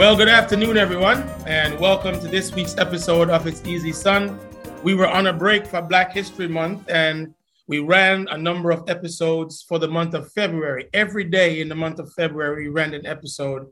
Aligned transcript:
Well, 0.00 0.16
good 0.16 0.28
afternoon, 0.28 0.78
everyone, 0.78 1.28
and 1.44 1.78
welcome 1.78 2.18
to 2.20 2.26
this 2.26 2.54
week's 2.54 2.78
episode 2.78 3.28
of 3.28 3.46
It's 3.46 3.62
Easy 3.66 3.92
Son. 3.92 4.40
We 4.82 4.94
were 4.94 5.06
on 5.06 5.26
a 5.26 5.32
break 5.34 5.66
for 5.66 5.82
Black 5.82 6.14
History 6.14 6.48
Month, 6.48 6.88
and 6.88 7.34
we 7.68 7.80
ran 7.80 8.26
a 8.28 8.38
number 8.38 8.70
of 8.70 8.88
episodes 8.88 9.62
for 9.68 9.78
the 9.78 9.88
month 9.88 10.14
of 10.14 10.32
February. 10.32 10.88
Every 10.94 11.24
day 11.24 11.60
in 11.60 11.68
the 11.68 11.74
month 11.74 11.98
of 11.98 12.10
February, 12.14 12.64
we 12.64 12.70
ran 12.70 12.94
an 12.94 13.04
episode, 13.04 13.66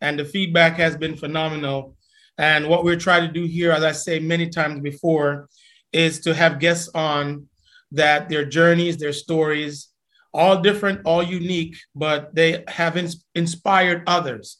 and 0.00 0.16
the 0.16 0.24
feedback 0.24 0.76
has 0.76 0.96
been 0.96 1.16
phenomenal. 1.16 1.96
And 2.38 2.68
what 2.68 2.84
we're 2.84 2.94
trying 2.94 3.26
to 3.26 3.32
do 3.32 3.44
here, 3.44 3.72
as 3.72 3.82
I 3.82 3.90
say 3.90 4.20
many 4.20 4.50
times 4.50 4.78
before, 4.78 5.48
is 5.92 6.20
to 6.20 6.34
have 6.34 6.60
guests 6.60 6.88
on 6.94 7.48
that 7.90 8.28
their 8.28 8.44
journeys, 8.44 8.96
their 8.96 9.12
stories, 9.12 9.88
all 10.32 10.62
different, 10.62 11.00
all 11.04 11.24
unique, 11.24 11.74
but 11.96 12.32
they 12.32 12.62
have 12.68 12.96
ins- 12.96 13.24
inspired 13.34 14.04
others. 14.06 14.58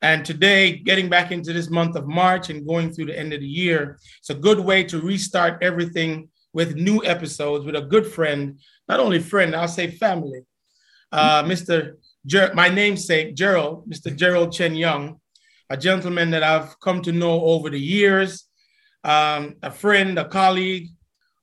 And 0.00 0.24
today, 0.24 0.76
getting 0.76 1.08
back 1.08 1.32
into 1.32 1.52
this 1.52 1.70
month 1.70 1.96
of 1.96 2.06
March 2.06 2.50
and 2.50 2.66
going 2.66 2.92
through 2.92 3.06
the 3.06 3.18
end 3.18 3.32
of 3.32 3.40
the 3.40 3.46
year, 3.46 3.98
it's 4.18 4.30
a 4.30 4.34
good 4.34 4.60
way 4.60 4.84
to 4.84 5.00
restart 5.00 5.62
everything 5.62 6.28
with 6.52 6.76
new 6.76 7.04
episodes 7.04 7.64
with 7.64 7.76
a 7.76 7.82
good 7.82 8.06
friend, 8.06 8.58
not 8.88 9.00
only 9.00 9.18
friend, 9.18 9.54
I'll 9.54 9.68
say 9.68 9.90
family. 9.90 10.42
Uh, 11.10 11.42
Mr. 11.42 11.94
Ger- 12.26 12.52
my 12.54 12.68
namesake, 12.68 13.34
Gerald, 13.34 13.88
Mr. 13.90 14.14
Gerald 14.14 14.52
Chen 14.52 14.74
Young, 14.74 15.20
a 15.70 15.76
gentleman 15.76 16.30
that 16.30 16.42
I've 16.42 16.78
come 16.80 17.02
to 17.02 17.12
know 17.12 17.42
over 17.42 17.70
the 17.70 17.80
years, 17.80 18.44
um, 19.04 19.56
a 19.62 19.70
friend, 19.70 20.18
a 20.18 20.28
colleague, 20.28 20.88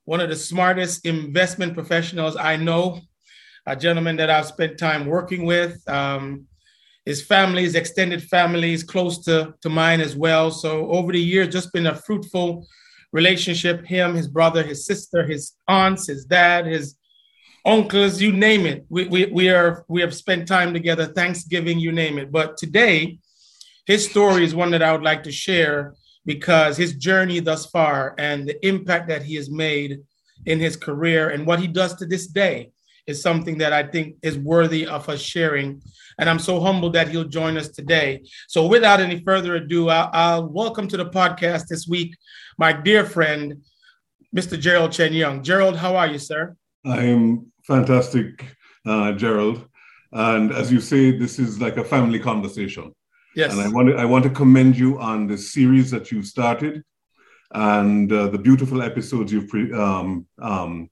one 0.04 0.20
of 0.20 0.28
the 0.28 0.36
smartest 0.36 1.04
investment 1.04 1.74
professionals 1.74 2.36
I 2.36 2.56
know, 2.56 3.00
a 3.66 3.74
gentleman 3.76 4.16
that 4.16 4.30
I've 4.30 4.46
spent 4.46 4.78
time 4.78 5.06
working 5.06 5.44
with. 5.44 5.86
Um, 5.88 6.46
his 7.06 7.22
family, 7.22 7.62
his 7.62 7.76
extended 7.76 8.22
family 8.24 8.72
is 8.72 8.82
close 8.82 9.24
to, 9.24 9.54
to 9.62 9.68
mine 9.70 10.00
as 10.00 10.16
well. 10.16 10.50
So 10.50 10.90
over 10.90 11.12
the 11.12 11.20
years, 11.20 11.54
just 11.54 11.72
been 11.72 11.86
a 11.86 11.94
fruitful 11.94 12.66
relationship. 13.12 13.86
Him, 13.86 14.16
his 14.16 14.26
brother, 14.26 14.64
his 14.64 14.84
sister, 14.84 15.24
his 15.24 15.52
aunts, 15.68 16.08
his 16.08 16.24
dad, 16.24 16.66
his 16.66 16.96
uncles, 17.64 18.20
you 18.20 18.32
name 18.32 18.66
it. 18.66 18.84
We, 18.88 19.06
we, 19.06 19.26
we 19.26 19.48
are 19.50 19.84
we 19.88 20.00
have 20.00 20.14
spent 20.14 20.48
time 20.48 20.74
together, 20.74 21.06
Thanksgiving, 21.06 21.78
you 21.78 21.92
name 21.92 22.18
it. 22.18 22.32
But 22.32 22.56
today, 22.56 23.20
his 23.86 24.10
story 24.10 24.44
is 24.44 24.54
one 24.54 24.72
that 24.72 24.82
I 24.82 24.90
would 24.90 25.04
like 25.04 25.22
to 25.24 25.32
share 25.32 25.94
because 26.24 26.76
his 26.76 26.96
journey 26.96 27.38
thus 27.38 27.66
far 27.66 28.16
and 28.18 28.48
the 28.48 28.66
impact 28.66 29.08
that 29.08 29.22
he 29.22 29.36
has 29.36 29.48
made 29.48 30.00
in 30.44 30.58
his 30.58 30.76
career 30.76 31.30
and 31.30 31.46
what 31.46 31.60
he 31.60 31.68
does 31.68 31.94
to 31.94 32.06
this 32.06 32.26
day 32.26 32.72
is 33.06 33.22
something 33.22 33.58
that 33.58 33.72
I 33.72 33.82
think 33.82 34.16
is 34.22 34.36
worthy 34.38 34.86
of 34.86 35.08
us 35.08 35.20
sharing. 35.20 35.80
And 36.18 36.28
I'm 36.28 36.38
so 36.38 36.60
humbled 36.60 36.94
that 36.94 37.08
he'll 37.08 37.24
join 37.24 37.56
us 37.56 37.68
today. 37.68 38.22
So, 38.48 38.66
without 38.66 39.00
any 39.00 39.22
further 39.22 39.56
ado, 39.56 39.88
I'll, 39.88 40.10
I'll 40.12 40.48
welcome 40.48 40.88
to 40.88 40.96
the 40.96 41.06
podcast 41.06 41.68
this 41.68 41.86
week 41.86 42.14
my 42.58 42.72
dear 42.72 43.04
friend, 43.04 43.62
Mr. 44.34 44.58
Gerald 44.58 44.92
Chen 44.92 45.12
Young. 45.12 45.42
Gerald, 45.42 45.76
how 45.76 45.96
are 45.96 46.06
you, 46.06 46.18
sir? 46.18 46.56
I'm 46.84 47.52
fantastic, 47.64 48.44
uh, 48.86 49.12
Gerald. 49.12 49.68
And 50.12 50.52
as 50.52 50.72
you 50.72 50.80
say, 50.80 51.16
this 51.16 51.38
is 51.38 51.60
like 51.60 51.76
a 51.76 51.84
family 51.84 52.18
conversation. 52.18 52.94
Yes. 53.34 53.52
And 53.52 53.60
I 53.60 53.68
want 53.68 53.88
to, 53.88 53.96
I 53.96 54.04
want 54.04 54.24
to 54.24 54.30
commend 54.30 54.78
you 54.78 54.98
on 54.98 55.26
the 55.26 55.36
series 55.36 55.90
that 55.90 56.10
you 56.10 56.22
started 56.22 56.82
and 57.52 58.10
uh, 58.10 58.28
the 58.28 58.38
beautiful 58.38 58.82
episodes 58.82 59.30
you've 59.30 59.48
pre- 59.48 59.72
um, 59.72 60.26
um, 60.40 60.88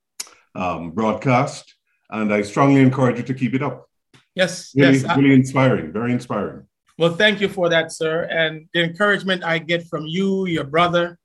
um, 0.55 0.91
broadcast 0.91 1.74
and 2.11 2.33
I 2.33 2.43
strongly 2.43 2.81
encourage 2.81 3.17
you 3.19 3.23
to 3.25 3.35
keep 3.35 3.55
it 3.55 3.63
up. 3.63 3.89
Yes, 4.35 4.73
really, 4.75 4.99
yes, 4.99 5.17
really 5.17 5.35
inspiring, 5.35 5.93
very 5.93 6.13
inspiring. 6.13 6.67
Well, 6.99 7.15
thank 7.15 7.41
you 7.41 7.49
for 7.49 7.69
that, 7.69 7.93
sir. 7.93 8.29
And 8.31 8.69
the 8.73 8.83
encouragement 8.83 9.45
I 9.45 9.59
get 9.59 9.87
from 9.87 10.07
you, 10.07 10.47
your 10.47 10.65
brother, 10.65 11.19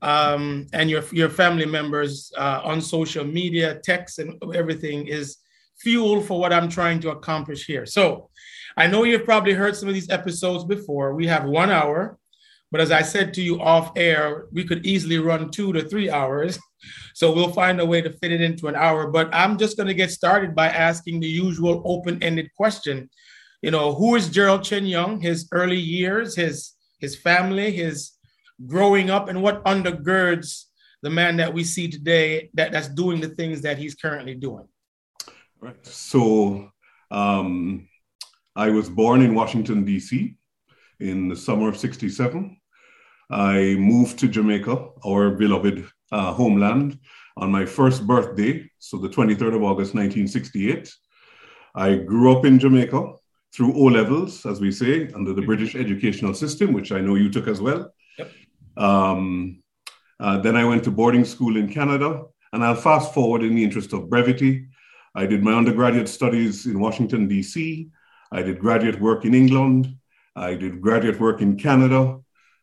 um, 0.00 0.66
and 0.72 0.90
your 0.90 1.04
your 1.12 1.28
family 1.28 1.66
members 1.66 2.32
uh, 2.36 2.60
on 2.64 2.80
social 2.80 3.24
media, 3.24 3.80
text, 3.84 4.18
and 4.18 4.42
everything 4.54 5.06
is 5.06 5.38
fuel 5.78 6.20
for 6.20 6.38
what 6.38 6.52
I'm 6.52 6.68
trying 6.68 7.00
to 7.00 7.10
accomplish 7.10 7.66
here. 7.66 7.86
So, 7.86 8.30
I 8.76 8.86
know 8.86 9.04
you've 9.04 9.24
probably 9.24 9.52
heard 9.52 9.76
some 9.76 9.88
of 9.88 9.94
these 9.94 10.10
episodes 10.10 10.64
before. 10.64 11.14
We 11.14 11.26
have 11.26 11.44
one 11.44 11.70
hour, 11.70 12.18
but 12.72 12.80
as 12.80 12.90
I 12.90 13.02
said 13.02 13.34
to 13.34 13.42
you 13.42 13.60
off 13.60 13.92
air, 13.96 14.46
we 14.50 14.64
could 14.64 14.86
easily 14.86 15.18
run 15.18 15.50
two 15.50 15.72
to 15.74 15.88
three 15.88 16.10
hours. 16.10 16.58
So 17.14 17.32
we'll 17.32 17.52
find 17.52 17.78
a 17.78 17.86
way 17.86 18.00
to 18.02 18.10
fit 18.10 18.32
it 18.32 18.40
into 18.40 18.66
an 18.66 18.74
hour. 18.74 19.06
But 19.06 19.32
I'm 19.32 19.56
just 19.56 19.76
going 19.76 19.86
to 19.86 19.94
get 19.94 20.10
started 20.10 20.52
by 20.52 20.66
asking 20.66 21.20
the 21.20 21.28
usual 21.28 21.80
open 21.84 22.20
ended 22.20 22.48
question. 22.56 23.08
You 23.60 23.70
know, 23.70 23.94
who 23.94 24.16
is 24.16 24.28
Gerald 24.28 24.64
Chen 24.64 24.84
Young, 24.84 25.20
his 25.20 25.48
early 25.52 25.78
years, 25.78 26.34
his, 26.34 26.72
his 26.98 27.14
family, 27.14 27.70
his 27.70 28.10
growing 28.66 29.10
up, 29.10 29.28
and 29.28 29.40
what 29.40 29.64
undergirds 29.64 30.64
the 31.02 31.10
man 31.10 31.36
that 31.36 31.54
we 31.54 31.62
see 31.62 31.86
today 31.86 32.50
that, 32.54 32.72
that's 32.72 32.88
doing 32.88 33.20
the 33.20 33.28
things 33.28 33.60
that 33.60 33.78
he's 33.78 33.94
currently 33.94 34.34
doing? 34.34 34.66
Right. 35.60 35.86
So 35.86 36.72
um, 37.12 37.86
I 38.56 38.70
was 38.70 38.90
born 38.90 39.22
in 39.22 39.36
Washington, 39.36 39.84
D.C. 39.84 40.34
in 40.98 41.28
the 41.28 41.36
summer 41.36 41.68
of 41.68 41.76
67. 41.76 42.56
I 43.32 43.76
moved 43.78 44.18
to 44.18 44.28
Jamaica, 44.28 44.88
our 45.06 45.30
beloved 45.30 45.88
uh, 46.12 46.32
homeland 46.34 46.98
on 47.38 47.50
my 47.50 47.64
first 47.64 48.06
birthday, 48.06 48.70
so 48.78 48.98
the 48.98 49.08
23rd 49.08 49.56
of 49.56 49.62
August, 49.62 49.94
1968. 49.94 50.92
I 51.74 51.94
grew 51.94 52.36
up 52.36 52.44
in 52.44 52.58
Jamaica 52.58 53.14
through 53.54 53.72
O 53.74 53.84
levels, 53.84 54.44
as 54.44 54.60
we 54.60 54.70
say, 54.70 55.10
under 55.14 55.32
the 55.32 55.40
British 55.40 55.74
educational 55.74 56.34
system, 56.34 56.74
which 56.74 56.92
I 56.92 57.00
know 57.00 57.14
you 57.14 57.30
took 57.30 57.48
as 57.48 57.62
well. 57.62 57.90
Yep. 58.18 58.30
Um, 58.76 59.62
uh, 60.20 60.38
then 60.38 60.54
I 60.54 60.66
went 60.66 60.84
to 60.84 60.90
boarding 60.90 61.24
school 61.24 61.56
in 61.56 61.72
Canada, 61.72 62.24
and 62.52 62.62
I'll 62.62 62.74
fast 62.74 63.14
forward 63.14 63.42
in 63.42 63.54
the 63.54 63.64
interest 63.64 63.94
of 63.94 64.10
brevity. 64.10 64.66
I 65.14 65.24
did 65.24 65.42
my 65.42 65.54
undergraduate 65.54 66.08
studies 66.08 66.66
in 66.66 66.78
Washington, 66.78 67.28
D.C. 67.28 67.88
I 68.30 68.42
did 68.42 68.58
graduate 68.58 69.00
work 69.00 69.24
in 69.24 69.34
England. 69.34 69.96
I 70.36 70.54
did 70.54 70.82
graduate 70.82 71.18
work 71.18 71.40
in 71.40 71.56
Canada, 71.56 72.18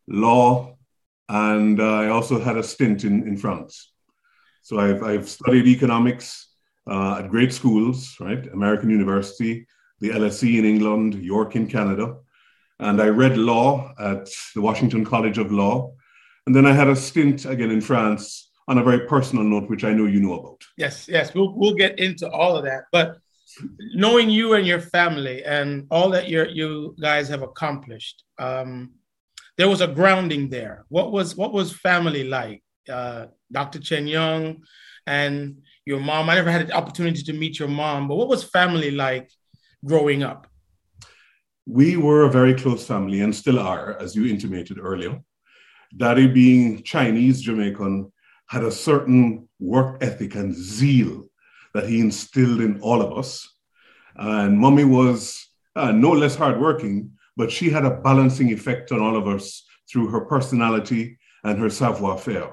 law, 0.09 0.75
and 1.29 1.81
I 1.81 2.07
also 2.07 2.39
had 2.39 2.57
a 2.57 2.63
stint 2.63 3.03
in, 3.03 3.27
in 3.27 3.37
France. 3.37 3.91
So 4.63 4.79
I've, 4.79 5.03
I've 5.03 5.29
studied 5.29 5.67
economics 5.67 6.49
uh, 6.89 7.19
at 7.19 7.29
great 7.29 7.53
schools, 7.53 8.15
right? 8.19 8.45
American 8.51 8.89
University, 8.89 9.65
the 9.99 10.09
LSE 10.09 10.57
in 10.57 10.65
England, 10.65 11.15
York 11.15 11.55
in 11.55 11.67
Canada. 11.67 12.15
And 12.79 13.01
I 13.01 13.07
read 13.07 13.37
law 13.37 13.93
at 13.99 14.29
the 14.55 14.61
Washington 14.61 15.05
College 15.05 15.37
of 15.37 15.51
Law. 15.51 15.93
And 16.45 16.55
then 16.55 16.65
I 16.65 16.71
had 16.71 16.87
a 16.87 16.95
stint 16.95 17.45
again 17.45 17.71
in 17.71 17.81
France 17.81 18.49
on 18.67 18.77
a 18.77 18.83
very 18.83 19.07
personal 19.07 19.43
note, 19.43 19.69
which 19.69 19.83
I 19.83 19.93
know 19.93 20.05
you 20.05 20.19
know 20.19 20.39
about. 20.39 20.63
Yes, 20.77 21.07
yes, 21.07 21.33
we'll, 21.33 21.53
we'll 21.55 21.75
get 21.75 21.99
into 21.99 22.29
all 22.29 22.55
of 22.55 22.63
that. 22.65 22.83
But 22.91 23.17
knowing 23.95 24.29
you 24.29 24.53
and 24.53 24.65
your 24.65 24.79
family 24.79 25.43
and 25.43 25.87
all 25.91 26.09
that 26.11 26.27
you 26.27 26.45
you 26.45 26.95
guys 27.01 27.27
have 27.29 27.41
accomplished, 27.41 28.23
um, 28.37 28.91
there 29.59 29.67
was 29.67 29.81
a 29.81 29.87
grounding 29.87 30.47
there. 30.49 30.85
What 30.87 31.11
was 31.11 31.35
what 31.35 31.51
was 31.51 31.73
family 31.73 32.23
like? 32.23 32.63
Uh, 32.89 33.25
Dr. 33.51 33.79
Chen 33.79 34.07
Young 34.07 34.63
and 35.05 35.61
your 35.85 35.99
mom. 35.99 36.29
I 36.29 36.35
never 36.35 36.49
had 36.49 36.67
the 36.67 36.73
opportunity 36.73 37.21
to 37.23 37.33
meet 37.33 37.59
your 37.59 37.67
mom, 37.67 38.07
but 38.07 38.15
what 38.15 38.29
was 38.29 38.41
family 38.41 38.89
like 38.89 39.29
growing 39.85 40.23
up? 40.23 40.47
We 41.65 41.97
were 41.97 42.23
a 42.23 42.31
very 42.31 42.53
close 42.53 42.87
family 42.87 43.19
and 43.19 43.35
still 43.35 43.59
are, 43.59 43.97
as 43.99 44.15
you 44.15 44.27
intimated 44.27 44.79
earlier. 44.79 45.19
Daddy, 45.97 46.27
being 46.27 46.81
Chinese 46.83 47.41
Jamaican, 47.41 48.13
had 48.47 48.63
a 48.63 48.71
certain 48.71 49.49
work 49.59 50.01
ethic 50.01 50.35
and 50.35 50.55
zeal 50.55 51.25
that 51.73 51.89
he 51.89 51.99
instilled 51.99 52.61
in 52.61 52.79
all 52.79 53.01
of 53.01 53.17
us. 53.17 53.45
And 54.15 54.57
mommy 54.57 54.85
was 54.85 55.47
uh, 55.75 55.91
no 55.91 56.11
less 56.11 56.37
hardworking, 56.37 57.11
but 57.39 57.49
she 57.49 57.69
had 57.69 57.85
a 57.85 58.01
balancing 58.01 58.51
effect 58.51 58.91
on 58.91 58.99
all 59.01 59.15
of 59.15 59.25
us 59.25 59.63
through 59.89 60.09
her 60.09 60.25
personality 60.25 61.17
and 61.45 61.57
her 61.57 61.69
savoir 61.69 62.17
faire. 62.17 62.51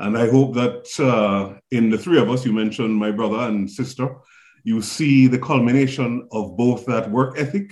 And 0.00 0.18
I 0.18 0.28
hope 0.28 0.54
that 0.54 0.82
uh, 0.98 1.60
in 1.70 1.90
the 1.90 1.96
three 1.96 2.18
of 2.18 2.28
us, 2.28 2.44
you 2.44 2.52
mentioned 2.52 2.92
my 2.92 3.12
brother 3.12 3.38
and 3.48 3.70
sister, 3.70 4.16
you 4.64 4.82
see 4.82 5.28
the 5.28 5.38
culmination 5.38 6.26
of 6.32 6.56
both 6.56 6.86
that 6.86 7.08
work 7.08 7.38
ethic 7.38 7.70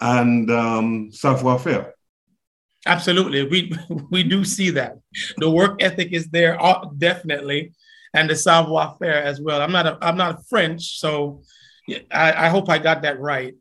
and 0.00 0.50
um, 0.50 1.12
savoir 1.12 1.56
faire. 1.56 1.94
Absolutely, 2.86 3.44
we 3.44 3.72
we 4.10 4.24
do 4.24 4.44
see 4.44 4.70
that 4.70 4.96
the 5.36 5.50
work 5.50 5.80
ethic 5.80 6.12
is 6.12 6.26
there 6.30 6.60
uh, 6.60 6.84
definitely, 6.98 7.72
and 8.12 8.28
the 8.28 8.34
savoir 8.34 8.96
faire 8.98 9.22
as 9.22 9.40
well. 9.40 9.62
I'm 9.62 9.72
not 9.72 9.86
a, 9.86 9.98
I'm 10.02 10.16
not 10.16 10.48
French, 10.48 10.98
so 10.98 11.42
I, 12.10 12.46
I 12.46 12.48
hope 12.48 12.68
I 12.68 12.78
got 12.78 13.02
that 13.02 13.20
right. 13.20 13.54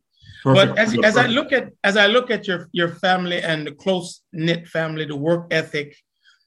Perfect. 0.44 0.76
But 0.76 0.80
as, 0.80 0.98
as 1.04 1.18
I 1.18 1.28
look 1.28 1.52
at 1.52 1.72
as 1.84 1.98
I 1.98 2.08
look 2.08 2.32
at 2.32 2.48
your 2.48 2.70
your 2.72 2.90
family 2.90 3.42
and 3.42 3.68
the 3.68 3.72
close 3.72 4.22
knit 4.32 4.68
family, 4.68 5.06
the 5.06 5.16
work 5.16 5.48
ethic, 5.52 5.96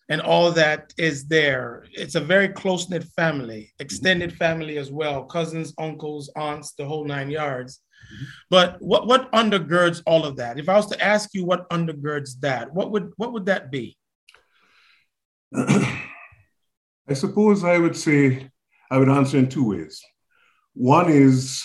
and 0.09 0.21
all 0.21 0.51
that 0.53 0.93
is 0.99 1.27
there. 1.29 1.87
It's 1.93 2.15
a 2.15 2.21
very 2.21 2.49
close 2.49 2.89
knit 2.89 3.05
family, 3.17 3.73
extended 3.79 4.33
family 4.37 4.79
as 4.79 4.91
well, 4.91 5.25
cousins, 5.25 5.73
uncles, 5.79 6.31
aunts, 6.37 6.73
the 6.73 6.85
whole 6.85 7.05
nine 7.05 7.31
yards. 7.31 7.81
Mm-hmm. 8.13 8.25
But 8.51 8.77
what 8.81 9.07
what 9.07 9.31
undergirds 9.33 10.03
all 10.07 10.25
of 10.25 10.37
that? 10.37 10.59
If 10.59 10.69
I 10.69 10.77
was 10.77 10.87
to 10.89 11.03
ask 11.03 11.31
you 11.35 11.45
what 11.45 11.69
undergirds 11.71 12.41
that, 12.41 12.73
what 12.73 12.91
would 12.93 13.13
what 13.17 13.33
would 13.33 13.47
that 13.47 13.71
be? 13.71 13.97
I 15.55 17.15
suppose 17.15 17.63
I 17.65 17.79
would 17.79 17.97
say 17.97 18.51
I 18.91 18.99
would 18.99 19.09
answer 19.09 19.39
in 19.39 19.49
two 19.49 19.69
ways. 19.69 20.03
One 20.75 21.11
is 21.11 21.63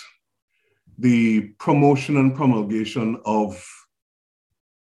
the 0.98 1.50
promotion 1.60 2.18
and 2.18 2.36
promulgation 2.36 3.22
of 3.26 3.64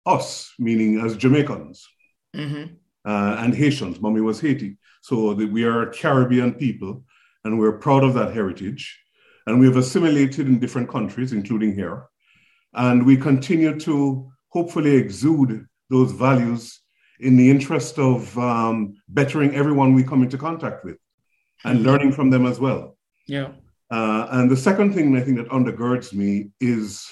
us, 0.05 0.53
meaning 0.59 0.99
as 0.99 1.15
Jamaicans 1.15 1.87
mm-hmm. 2.35 2.73
uh, 3.05 3.35
and 3.39 3.55
Haitians. 3.55 4.01
Mommy 4.01 4.21
was 4.21 4.39
Haiti. 4.39 4.77
So 5.01 5.33
the, 5.33 5.45
we 5.45 5.63
are 5.63 5.87
Caribbean 5.87 6.53
people 6.53 7.03
and 7.43 7.59
we're 7.59 7.77
proud 7.77 8.03
of 8.03 8.13
that 8.15 8.33
heritage. 8.33 8.99
And 9.45 9.59
we 9.59 9.65
have 9.65 9.75
assimilated 9.75 10.47
in 10.47 10.59
different 10.59 10.89
countries, 10.89 11.33
including 11.33 11.75
here. 11.75 12.05
And 12.73 13.05
we 13.05 13.17
continue 13.17 13.77
to 13.81 14.31
hopefully 14.49 14.95
exude 14.95 15.65
those 15.89 16.11
values 16.11 16.79
in 17.19 17.35
the 17.35 17.49
interest 17.49 17.99
of 17.99 18.37
um, 18.37 18.95
bettering 19.09 19.55
everyone 19.55 19.93
we 19.93 20.03
come 20.03 20.23
into 20.23 20.37
contact 20.37 20.83
with 20.83 20.97
and 21.65 21.79
mm-hmm. 21.79 21.87
learning 21.87 22.11
from 22.11 22.29
them 22.29 22.45
as 22.45 22.59
well. 22.59 22.97
Yeah. 23.27 23.49
Uh, 23.93 24.27
and 24.31 24.49
the 24.49 24.57
second 24.57 24.91
thing 24.93 25.15
I 25.15 25.21
think 25.21 25.37
that 25.37 25.49
undergirds 25.49 26.13
me 26.13 26.49
is 26.59 27.11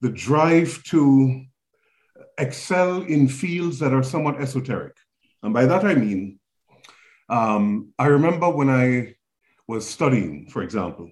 the 0.00 0.08
drive 0.08 0.82
to 0.84 1.44
excel 2.38 3.02
in 3.02 3.28
fields 3.28 3.78
that 3.80 3.92
are 3.92 4.02
somewhat 4.02 4.40
esoteric. 4.40 4.96
And 5.42 5.52
by 5.52 5.66
that 5.66 5.84
I 5.84 5.94
mean, 5.94 6.38
um, 7.28 7.92
I 7.98 8.06
remember 8.06 8.48
when 8.48 8.70
I 8.70 9.16
was 9.68 9.86
studying, 9.86 10.48
for 10.48 10.62
example, 10.62 11.10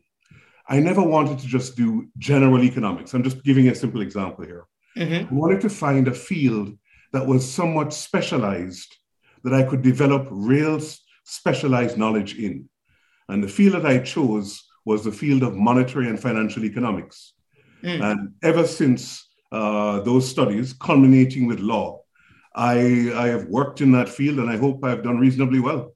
I 0.67 0.81
never 0.81 1.03
wanted 1.03 1.41
to 1.41 1.47
just 1.47 1.77
do 1.77 2.09
general 2.17 2.65
economics. 2.65 3.13
I'm 3.13 3.23
just 3.23 3.45
giving 3.45 3.69
a 3.69 3.75
simple 3.75 4.01
example 4.01 4.47
here. 4.47 4.65
Mm-hmm. 4.97 5.35
I 5.35 5.39
wanted 5.39 5.61
to 5.61 5.69
find 5.69 6.09
a 6.09 6.15
field 6.15 6.75
that 7.13 7.27
was 7.27 7.47
somewhat 7.47 7.93
specialized 7.93 8.97
that 9.45 9.53
I 9.53 9.63
could 9.63 9.83
develop 9.83 10.27
real 10.31 10.81
specialized 11.25 11.99
knowledge 11.99 12.39
in. 12.39 12.71
And 13.29 13.45
the 13.45 13.49
field 13.49 13.75
that 13.75 13.85
I 13.85 13.99
chose 13.99 14.69
was 14.91 15.05
the 15.05 15.13
field 15.23 15.43
of 15.45 15.53
monetary 15.55 16.09
and 16.09 16.19
financial 16.19 16.65
economics. 16.65 17.35
Mm. 17.85 18.01
And 18.09 18.19
ever 18.43 18.67
since 18.67 19.03
uh, 19.53 20.01
those 20.01 20.29
studies, 20.29 20.73
culminating 20.73 21.47
with 21.47 21.61
law, 21.61 22.03
I, 22.55 22.79
I 23.25 23.27
have 23.35 23.45
worked 23.59 23.81
in 23.81 23.93
that 23.93 24.09
field 24.09 24.39
and 24.41 24.51
I 24.51 24.57
hope 24.57 24.85
I've 24.85 25.05
done 25.05 25.19
reasonably 25.19 25.61
well. 25.61 25.95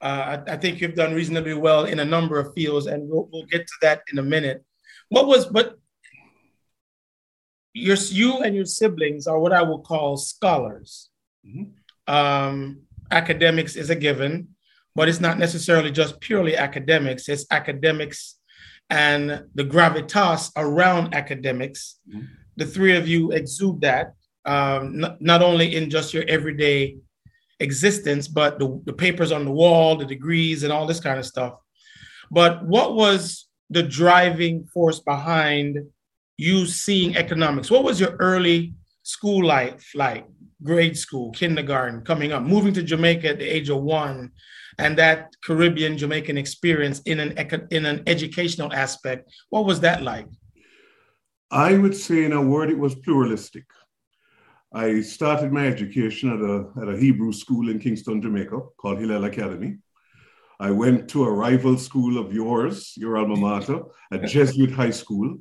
Uh, 0.00 0.24
I, 0.32 0.52
I, 0.52 0.56
think 0.56 0.80
you've 0.80 0.94
done 0.94 1.14
reasonably 1.14 1.54
well 1.54 1.86
in 1.86 1.98
a 1.98 2.04
number 2.04 2.38
of 2.38 2.54
fields, 2.54 2.86
and 2.86 3.08
we'll, 3.08 3.28
we'll 3.32 3.46
get 3.46 3.66
to 3.66 3.76
that 3.82 4.02
in 4.12 4.18
a 4.18 4.22
minute. 4.22 4.62
What 5.08 5.26
was, 5.26 5.46
but 5.46 5.76
your, 7.72 7.96
you 7.96 8.42
and 8.44 8.54
your 8.54 8.66
siblings 8.66 9.26
are 9.26 9.40
what 9.40 9.52
I 9.52 9.62
would 9.62 9.82
call 9.82 10.16
scholars. 10.16 11.08
Mm-hmm. 11.44 12.14
Um, 12.14 12.82
academics 13.10 13.74
is 13.74 13.90
a 13.90 13.96
given 13.96 14.55
but 14.96 15.08
it's 15.08 15.20
not 15.20 15.38
necessarily 15.38 15.92
just 15.92 16.18
purely 16.20 16.56
academics, 16.56 17.28
it's 17.28 17.46
academics 17.50 18.36
and 18.88 19.44
the 19.54 19.64
gravitas 19.64 20.50
around 20.56 21.14
academics. 21.14 21.98
Mm-hmm. 22.08 22.26
The 22.56 22.66
three 22.66 22.96
of 22.96 23.06
you 23.06 23.32
exude 23.32 23.82
that, 23.82 24.14
um, 24.44 24.98
not, 24.98 25.20
not, 25.20 25.42
only 25.42 25.76
in 25.76 25.90
just 25.90 26.14
your 26.14 26.24
everyday 26.28 26.96
existence, 27.60 28.28
but 28.28 28.58
the, 28.58 28.80
the 28.86 28.92
papers 28.92 29.32
on 29.32 29.44
the 29.44 29.50
wall, 29.50 29.96
the 29.96 30.06
degrees, 30.06 30.62
and 30.62 30.72
all 30.72 30.86
this 30.86 31.00
kind 31.00 31.18
of 31.18 31.26
stuff. 31.26 31.54
But 32.30 32.64
what 32.64 32.94
was 32.94 33.46
the 33.70 33.82
driving 33.82 34.66
force 34.72 35.00
behind 35.00 35.78
you 36.38 36.66
seeing 36.66 37.16
economics? 37.16 37.70
What 37.70 37.84
was 37.84 38.00
your 38.00 38.16
early 38.18 38.74
school 39.02 39.44
life 39.44 39.90
like? 39.94 40.26
Grade 40.62 40.96
school, 40.96 41.32
kindergarten, 41.32 42.00
coming 42.00 42.32
up, 42.32 42.42
moving 42.42 42.72
to 42.74 42.82
Jamaica 42.82 43.28
at 43.28 43.38
the 43.38 43.44
age 43.44 43.68
of 43.68 43.82
one, 43.82 44.32
and 44.78 44.98
that 44.98 45.34
Caribbean 45.42 45.96
Jamaican 45.96 46.36
experience 46.38 47.00
in 47.00 47.20
an 47.20 47.32
in 47.70 47.86
an 47.86 48.02
educational 48.06 48.72
aspect. 48.72 49.30
What 49.50 49.64
was 49.64 49.80
that 49.80 50.02
like? 50.02 50.26
I 51.50 51.76
would 51.76 51.96
say, 51.96 52.24
in 52.24 52.32
a 52.32 52.42
word, 52.42 52.70
it 52.70 52.78
was 52.78 52.94
pluralistic. 52.94 53.64
I 54.72 55.00
started 55.00 55.52
my 55.52 55.66
education 55.66 56.32
at 56.32 56.40
a, 56.40 56.82
at 56.82 56.94
a 56.94 56.98
Hebrew 56.98 57.32
school 57.32 57.70
in 57.70 57.78
Kingston, 57.78 58.20
Jamaica, 58.20 58.60
called 58.76 58.98
Hillel 58.98 59.24
Academy. 59.24 59.78
I 60.58 60.70
went 60.70 61.08
to 61.10 61.24
a 61.24 61.30
rival 61.30 61.78
school 61.78 62.18
of 62.18 62.32
yours, 62.32 62.94
your 62.96 63.16
alma 63.16 63.36
mater, 63.36 63.82
at 64.12 64.24
Jesuit 64.28 64.72
High 64.72 64.90
School. 64.90 65.38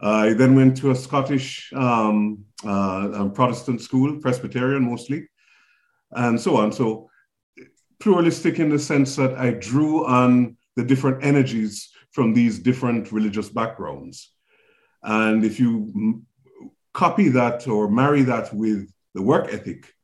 I 0.00 0.32
then 0.32 0.54
went 0.54 0.78
to 0.78 0.92
a 0.92 0.94
Scottish 0.94 1.70
um, 1.74 2.44
uh, 2.64 3.28
Protestant 3.34 3.82
school, 3.82 4.18
Presbyterian 4.20 4.88
mostly, 4.88 5.28
and 6.12 6.40
so 6.40 6.56
on. 6.56 6.72
So 6.72 7.09
pluralistic 8.00 8.58
in 8.58 8.70
the 8.70 8.78
sense 8.78 9.16
that 9.16 9.34
I 9.34 9.50
drew 9.50 10.06
on 10.06 10.56
the 10.76 10.84
different 10.84 11.22
energies 11.24 11.90
from 12.12 12.34
these 12.34 12.58
different 12.58 13.12
religious 13.12 13.48
backgrounds. 13.48 14.32
And 15.02 15.44
if 15.44 15.60
you 15.60 16.22
copy 16.92 17.28
that 17.28 17.68
or 17.68 17.90
marry 17.90 18.22
that 18.22 18.52
with 18.52 18.90
the 19.14 19.22
work 19.22 19.52
ethic, 19.52 19.94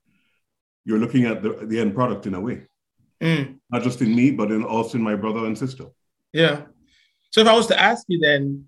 you're 0.84 0.98
looking 0.98 1.24
at 1.24 1.42
the, 1.42 1.66
the 1.66 1.80
end 1.80 1.94
product 1.94 2.26
in 2.26 2.34
a 2.34 2.40
way. 2.40 2.62
Mm. 3.20 3.58
Not 3.70 3.82
just 3.82 4.00
in 4.02 4.14
me, 4.14 4.30
but 4.30 4.52
in 4.52 4.62
also 4.62 4.98
in 4.98 5.04
my 5.04 5.16
brother 5.16 5.46
and 5.46 5.58
sister. 5.58 5.86
Yeah. 6.32 6.62
So 7.30 7.40
if 7.40 7.48
I 7.48 7.54
was 7.54 7.66
to 7.68 7.80
ask 7.80 8.04
you 8.08 8.20
then, 8.20 8.66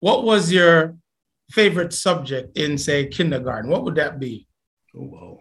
what 0.00 0.24
was 0.24 0.52
your 0.52 0.96
favorite 1.50 1.92
subject 1.92 2.56
in, 2.56 2.78
say, 2.78 3.06
kindergarten? 3.06 3.70
What 3.70 3.84
would 3.84 3.96
that 3.96 4.20
be? 4.20 4.46
Oh, 4.94 5.02
wow. 5.02 5.38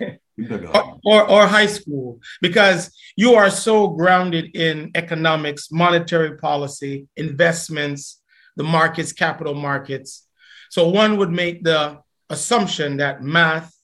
or, 0.74 0.98
or, 1.04 1.30
or 1.30 1.46
high 1.46 1.66
school 1.66 2.20
because 2.40 2.90
you 3.16 3.34
are 3.34 3.50
so 3.50 3.88
grounded 3.88 4.54
in 4.54 4.90
economics, 4.94 5.70
monetary 5.72 6.36
policy, 6.36 7.08
investments, 7.16 8.20
the 8.56 8.64
markets, 8.64 9.12
capital 9.12 9.54
markets. 9.54 10.26
So 10.70 10.88
one 10.88 11.16
would 11.16 11.30
make 11.30 11.64
the 11.64 11.98
assumption 12.30 12.98
that 12.98 13.22
math 13.22 13.74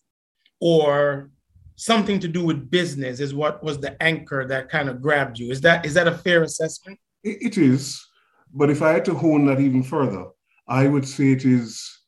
or 0.61 1.31
something 1.77 2.21
to 2.21 2.29
do 2.29 2.45
with 2.45 2.71
business 2.71 3.21
is 3.21 3.35
what 3.35 3.63
was 3.63 3.79
the 3.79 4.01
anchor 4.03 4.47
that 4.47 4.69
kind 4.69 4.89
of 4.89 5.01
grabbed 5.01 5.39
you. 5.39 5.51
Is 5.51 5.61
that 5.63 5.85
is 5.85 5.95
that 5.95 6.07
a 6.07 6.13
fair 6.13 6.43
assessment? 6.43 6.99
It 7.23 7.57
is, 7.57 8.07
but 8.53 8.69
if 8.69 8.83
I 8.83 8.91
had 8.91 9.05
to 9.07 9.15
hone 9.15 9.47
that 9.47 9.59
even 9.59 9.83
further, 9.83 10.27
I 10.69 10.87
would 10.87 11.09
say 11.09 11.33
it 11.33 11.45
is 11.45 12.01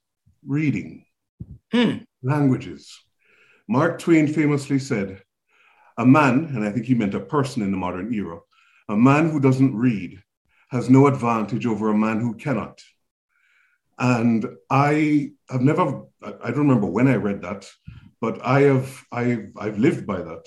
reading, 0.47 1.05
hmm. 1.73 1.99
languages. 2.23 3.06
Mark 3.69 3.99
Twain 3.99 4.27
famously 4.29 4.79
said, 4.79 5.23
A 5.99 6.07
man, 6.07 6.51
and 6.55 6.65
I 6.65 6.71
think 6.71 6.87
he 6.87 6.95
meant 6.95 7.15
a 7.15 7.21
person 7.21 7.63
in 7.63 7.71
the 7.71 7.77
modern 7.77 8.13
era, 8.13 8.39
a 8.89 8.97
man 8.97 9.31
who 9.31 9.41
doesn't 9.41 9.77
read 9.77 10.23
has 10.69 10.91
no 10.91 11.07
advantage 11.07 11.67
over 11.67 11.91
a 11.91 11.97
man 11.97 12.21
who 12.21 12.35
cannot. 12.35 12.81
And 13.99 14.47
I 14.71 15.33
have 15.49 15.63
never, 15.63 16.03
I 16.23 16.51
don't 16.51 16.69
remember 16.69 16.87
when 16.87 17.09
I 17.09 17.17
read 17.17 17.43
that, 17.43 17.69
but 18.21 18.45
I 18.45 18.63
have, 18.63 19.05
I've, 19.11 19.53
I've 19.57 19.79
lived 19.79 20.07
by 20.07 20.19
that. 20.19 20.47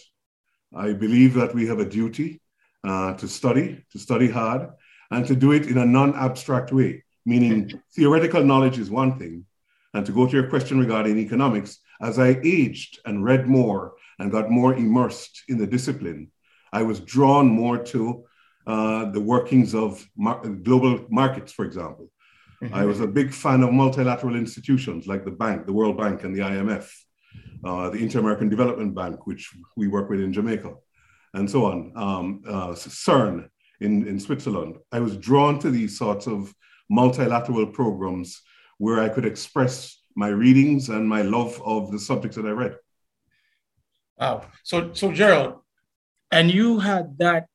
I 0.75 0.93
believe 0.93 1.33
that 1.33 1.55
we 1.55 1.65
have 1.67 1.79
a 1.79 1.85
duty 1.85 2.41
uh, 2.83 3.13
to 3.15 3.27
study, 3.27 3.83
to 3.91 3.99
study 3.99 4.29
hard, 4.29 4.69
and 5.11 5.25
to 5.25 5.35
do 5.35 5.51
it 5.51 5.65
in 5.65 5.77
a 5.79 5.85
non 5.85 6.15
abstract 6.15 6.71
way, 6.71 7.03
meaning 7.25 7.81
theoretical 7.95 8.43
knowledge 8.43 8.77
is 8.77 8.89
one 8.89 9.17
thing. 9.17 9.45
And 9.93 10.05
to 10.05 10.11
go 10.11 10.27
to 10.27 10.31
your 10.31 10.47
question 10.47 10.79
regarding 10.79 11.17
economics, 11.17 11.79
as 12.01 12.19
I 12.19 12.39
aged 12.43 12.99
and 13.05 13.23
read 13.23 13.47
more 13.47 13.93
and 14.19 14.31
got 14.31 14.49
more 14.49 14.73
immersed 14.73 15.43
in 15.47 15.57
the 15.57 15.67
discipline, 15.67 16.31
I 16.71 16.83
was 16.83 16.99
drawn 16.99 17.47
more 17.47 17.77
to 17.77 18.25
uh, 18.67 19.05
the 19.11 19.21
workings 19.21 19.73
of 19.73 20.07
mar- 20.15 20.41
global 20.41 21.05
markets, 21.09 21.51
for 21.51 21.65
example. 21.65 22.11
Mm-hmm. 22.61 22.75
I 22.75 22.85
was 22.85 22.99
a 22.99 23.07
big 23.07 23.33
fan 23.33 23.63
of 23.63 23.71
multilateral 23.71 24.35
institutions 24.35 25.07
like 25.07 25.25
the 25.25 25.31
bank, 25.31 25.65
the 25.65 25.73
World 25.73 25.97
Bank, 25.97 26.23
and 26.23 26.35
the 26.35 26.41
IMF, 26.41 26.91
uh, 27.63 27.89
the 27.89 27.97
Inter 27.97 28.19
American 28.19 28.49
Development 28.49 28.93
Bank, 28.93 29.25
which 29.25 29.49
we 29.77 29.87
work 29.87 30.09
with 30.09 30.19
in 30.19 30.33
Jamaica, 30.33 30.73
and 31.33 31.49
so 31.49 31.65
on, 31.65 31.91
um, 31.95 32.41
uh, 32.47 32.73
CERN 32.73 33.49
in, 33.79 34.07
in 34.07 34.19
Switzerland. 34.19 34.77
I 34.91 34.99
was 34.99 35.17
drawn 35.17 35.59
to 35.59 35.71
these 35.71 35.97
sorts 35.97 36.27
of 36.27 36.53
multilateral 36.89 37.67
programs 37.67 38.41
where 38.77 38.99
I 38.99 39.09
could 39.09 39.25
express 39.25 39.98
my 40.19 40.27
readings 40.27 40.89
and 40.89 41.07
my 41.07 41.21
love 41.21 41.61
of 41.63 41.91
the 41.91 41.97
subjects 41.97 42.35
that 42.35 42.45
I 42.45 42.51
read. 42.51 42.75
Wow. 44.17 44.45
So, 44.63 44.91
so 44.93 45.13
Gerald, 45.13 45.61
and 46.29 46.51
you 46.51 46.77
had 46.79 47.17
that 47.19 47.47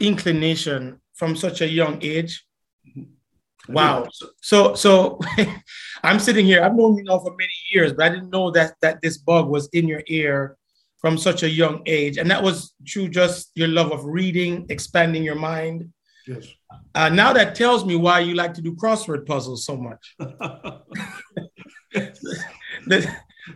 inclination 0.00 1.00
from 1.14 1.36
such 1.36 1.60
a 1.60 1.68
young 1.68 2.02
age. 2.02 2.44
Mm-hmm. 2.88 3.72
Wow. 3.72 4.08
So, 4.12 4.26
so, 4.42 4.74
so 4.74 5.20
I'm 6.02 6.18
sitting 6.18 6.44
here. 6.44 6.60
I've 6.64 6.74
known 6.74 6.96
you 6.96 7.04
now 7.04 7.20
for 7.20 7.34
many 7.38 7.58
years, 7.70 7.92
but 7.92 8.06
I 8.06 8.08
didn't 8.08 8.30
know 8.30 8.50
that 8.50 8.74
that 8.82 9.00
this 9.00 9.16
bug 9.16 9.48
was 9.48 9.68
in 9.72 9.86
your 9.86 10.02
ear 10.08 10.56
from 10.98 11.16
such 11.16 11.44
a 11.44 11.48
young 11.48 11.82
age, 11.86 12.18
and 12.18 12.28
that 12.32 12.42
was 12.42 12.74
through 12.90 13.10
just 13.10 13.52
your 13.54 13.68
love 13.68 13.92
of 13.92 14.04
reading, 14.04 14.66
expanding 14.70 15.22
your 15.22 15.40
mind. 15.52 15.88
Yes. 16.26 16.48
Uh, 16.94 17.08
now 17.08 17.32
that 17.32 17.54
tells 17.54 17.84
me 17.84 17.96
why 17.96 18.20
you 18.20 18.34
like 18.34 18.54
to 18.54 18.62
do 18.62 18.74
crossword 18.74 19.26
puzzles 19.26 19.64
so 19.64 19.76
much. 19.76 20.14
the, 20.18 20.80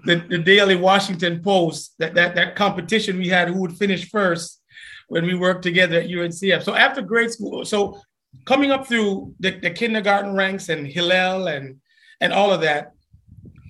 the, 0.04 0.16
the, 0.28 0.38
daily 0.38 0.76
Washington 0.76 1.42
Post, 1.42 1.94
that, 1.98 2.14
that, 2.14 2.34
that 2.34 2.56
competition 2.56 3.18
we 3.18 3.28
had 3.28 3.48
who 3.48 3.60
would 3.60 3.76
finish 3.76 4.10
first 4.10 4.60
when 5.08 5.24
we 5.24 5.34
worked 5.34 5.62
together 5.62 6.00
at 6.00 6.08
UNCF. 6.08 6.62
So 6.62 6.74
after 6.74 7.00
grade 7.00 7.30
school, 7.30 7.64
so 7.64 8.00
coming 8.44 8.70
up 8.70 8.86
through 8.86 9.34
the, 9.40 9.58
the 9.58 9.70
kindergarten 9.70 10.34
ranks 10.34 10.68
and 10.68 10.86
Hillel 10.86 11.48
and, 11.48 11.76
and 12.20 12.32
all 12.32 12.52
of 12.52 12.60
that, 12.62 12.92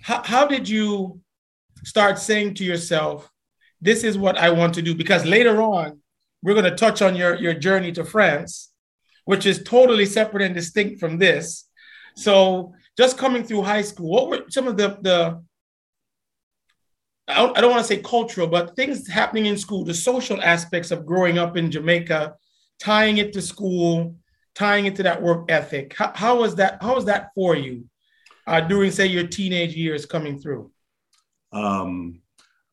how, 0.02 0.22
how 0.22 0.46
did 0.46 0.68
you 0.68 1.20
start 1.84 2.18
saying 2.18 2.54
to 2.54 2.64
yourself, 2.64 3.30
this 3.80 4.02
is 4.02 4.18
what 4.18 4.36
I 4.36 4.50
want 4.50 4.74
to 4.74 4.82
do? 4.82 4.94
Because 4.94 5.24
later 5.24 5.62
on, 5.62 6.00
we're 6.42 6.54
going 6.54 6.64
to 6.64 6.76
touch 6.76 7.02
on 7.02 7.16
your, 7.16 7.34
your 7.36 7.54
journey 7.54 7.92
to 7.92 8.04
France, 8.04 8.67
which 9.28 9.44
is 9.44 9.62
totally 9.62 10.06
separate 10.06 10.42
and 10.42 10.54
distinct 10.54 10.98
from 10.98 11.18
this. 11.18 11.68
So 12.16 12.72
just 12.96 13.18
coming 13.18 13.44
through 13.44 13.60
high 13.60 13.82
school, 13.82 14.08
what 14.08 14.28
were 14.30 14.44
some 14.48 14.66
of 14.66 14.78
the, 14.78 14.96
the 15.02 15.44
I 17.28 17.34
don't, 17.34 17.58
I 17.58 17.60
don't 17.60 17.70
want 17.70 17.82
to 17.82 17.94
say 17.94 18.00
cultural, 18.00 18.46
but 18.46 18.74
things 18.74 19.06
happening 19.06 19.44
in 19.44 19.58
school, 19.58 19.84
the 19.84 19.92
social 19.92 20.40
aspects 20.40 20.90
of 20.90 21.04
growing 21.04 21.36
up 21.36 21.58
in 21.58 21.70
Jamaica, 21.70 22.36
tying 22.80 23.18
it 23.18 23.34
to 23.34 23.42
school, 23.42 24.16
tying 24.54 24.86
it 24.86 24.96
to 24.96 25.02
that 25.02 25.20
work 25.20 25.50
ethic. 25.50 25.94
How, 25.94 26.10
how 26.14 26.38
was 26.40 26.54
that? 26.54 26.82
How 26.82 26.94
was 26.94 27.04
that 27.04 27.28
for 27.34 27.54
you 27.54 27.84
uh, 28.46 28.62
during, 28.62 28.90
say, 28.90 29.08
your 29.08 29.26
teenage 29.26 29.74
years 29.74 30.06
coming 30.06 30.38
through? 30.38 30.72
Um, 31.52 32.22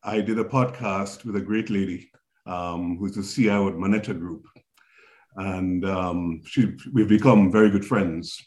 I 0.04 0.22
did 0.22 0.40
a 0.40 0.46
podcast 0.46 1.26
with 1.26 1.36
a 1.36 1.42
great 1.42 1.70
lady 1.70 2.12
um, 2.46 2.96
who's 2.98 3.16
the 3.16 3.24
CIO 3.24 3.68
at 3.68 3.76
Moneta 3.76 4.14
Group, 4.14 4.46
and 5.36 5.86
um, 5.86 6.42
she, 6.46 6.76
we've 6.94 7.10
become 7.10 7.52
very 7.52 7.70
good 7.70 7.86
friends. 7.86 8.42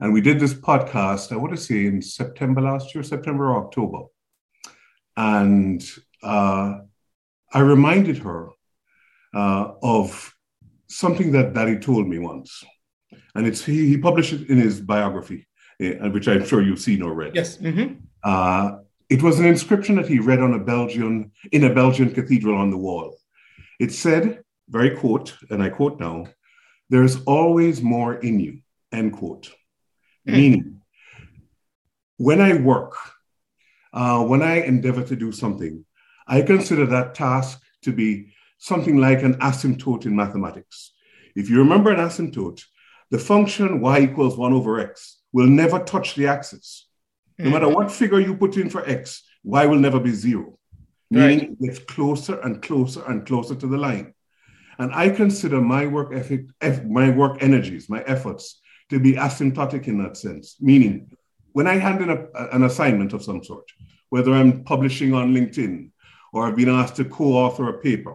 And 0.00 0.12
we 0.12 0.20
did 0.20 0.38
this 0.38 0.52
podcast, 0.52 1.32
I 1.32 1.36
want 1.36 1.54
to 1.54 1.60
say 1.60 1.86
in 1.86 2.02
September 2.02 2.60
last 2.60 2.94
year, 2.94 3.02
September 3.02 3.50
or 3.50 3.64
October. 3.64 4.04
And 5.16 5.82
uh, 6.22 6.80
I 7.52 7.60
reminded 7.60 8.18
her 8.18 8.50
uh, 9.34 9.72
of 9.82 10.34
something 10.88 11.32
that 11.32 11.54
Daddy 11.54 11.78
told 11.78 12.06
me 12.08 12.18
once. 12.18 12.62
And 13.34 13.46
it's 13.46 13.64
he, 13.64 13.88
he 13.88 13.96
published 13.96 14.32
it 14.32 14.50
in 14.50 14.58
his 14.58 14.80
biography, 14.80 15.46
uh, 15.82 16.10
which 16.10 16.28
I'm 16.28 16.44
sure 16.44 16.62
you've 16.62 16.80
seen 16.80 17.02
or 17.02 17.14
read. 17.14 17.34
Yes. 17.34 17.56
Mm-hmm. 17.58 17.94
Uh, 18.22 18.78
it 19.08 19.22
was 19.22 19.38
an 19.38 19.46
inscription 19.46 19.96
that 19.96 20.08
he 20.08 20.18
read 20.18 20.40
on 20.40 20.54
a 20.54 20.58
Belgian 20.58 21.30
in 21.52 21.64
a 21.64 21.72
Belgian 21.72 22.12
cathedral 22.12 22.58
on 22.58 22.70
the 22.70 22.76
wall. 22.76 23.16
It 23.78 23.92
said, 23.92 24.42
very 24.68 24.96
quote, 24.96 25.36
and 25.50 25.62
I 25.62 25.68
quote 25.68 26.00
now, 26.00 26.26
"There's 26.88 27.22
always 27.24 27.82
more 27.82 28.14
in 28.14 28.40
you." 28.40 28.60
End 28.92 29.12
quote. 29.12 29.52
Mm. 30.28 30.32
Meaning, 30.32 30.80
when 32.16 32.40
I 32.40 32.54
work, 32.54 32.94
uh, 33.92 34.24
when 34.24 34.42
I 34.42 34.62
endeavor 34.62 35.02
to 35.04 35.16
do 35.16 35.32
something, 35.32 35.84
I 36.26 36.42
consider 36.42 36.86
that 36.86 37.14
task 37.14 37.60
to 37.82 37.92
be 37.92 38.32
something 38.58 38.96
like 38.96 39.22
an 39.22 39.34
asymptote 39.34 40.06
in 40.06 40.16
mathematics. 40.16 40.92
If 41.34 41.50
you 41.50 41.58
remember 41.58 41.92
an 41.92 42.00
asymptote, 42.00 42.62
the 43.10 43.18
function 43.18 43.80
y 43.80 44.00
equals 44.00 44.36
1 44.36 44.52
over 44.52 44.80
x 44.80 45.20
will 45.32 45.46
never 45.46 45.78
touch 45.78 46.14
the 46.14 46.26
axis. 46.26 46.88
No 47.38 47.50
matter 47.50 47.68
what 47.68 47.92
figure 47.92 48.18
you 48.18 48.34
put 48.36 48.56
in 48.56 48.70
for 48.70 48.88
x, 48.88 49.22
y 49.44 49.66
will 49.66 49.78
never 49.78 50.00
be 50.00 50.10
zero, 50.10 50.58
meaning 51.10 51.38
right. 51.38 51.50
it 51.50 51.60
gets 51.60 51.78
closer 51.80 52.40
and 52.40 52.62
closer 52.62 53.04
and 53.04 53.26
closer 53.26 53.54
to 53.54 53.66
the 53.66 53.76
line. 53.76 54.14
And 54.78 54.92
I 54.94 55.10
consider 55.10 55.60
my 55.60 55.86
work 55.86 56.12
ethic, 56.12 56.46
my 56.84 57.10
work 57.10 57.42
energies, 57.42 57.88
my 57.88 58.02
efforts 58.02 58.60
to 58.90 59.00
be 59.00 59.14
asymptotic 59.14 59.88
in 59.88 60.02
that 60.02 60.16
sense, 60.16 60.56
meaning 60.60 61.10
when 61.52 61.66
I 61.66 61.76
hand 61.76 62.02
in 62.02 62.10
a, 62.10 62.26
an 62.52 62.64
assignment 62.64 63.12
of 63.12 63.22
some 63.22 63.42
sort, 63.42 63.64
whether 64.10 64.32
I'm 64.32 64.62
publishing 64.64 65.14
on 65.14 65.34
LinkedIn 65.34 65.90
or 66.32 66.46
I've 66.46 66.56
been 66.56 66.68
asked 66.68 66.96
to 66.96 67.04
co 67.04 67.24
author 67.32 67.68
a 67.68 67.78
paper, 67.78 68.14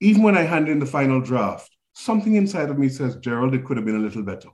even 0.00 0.22
when 0.22 0.36
I 0.36 0.42
hand 0.42 0.68
in 0.68 0.78
the 0.80 0.86
final 0.86 1.20
draft, 1.20 1.70
something 1.94 2.34
inside 2.34 2.70
of 2.70 2.78
me 2.78 2.88
says, 2.88 3.16
Gerald, 3.16 3.54
it 3.54 3.64
could 3.64 3.76
have 3.76 3.86
been 3.86 3.96
a 3.96 4.00
little 4.00 4.22
better. 4.22 4.48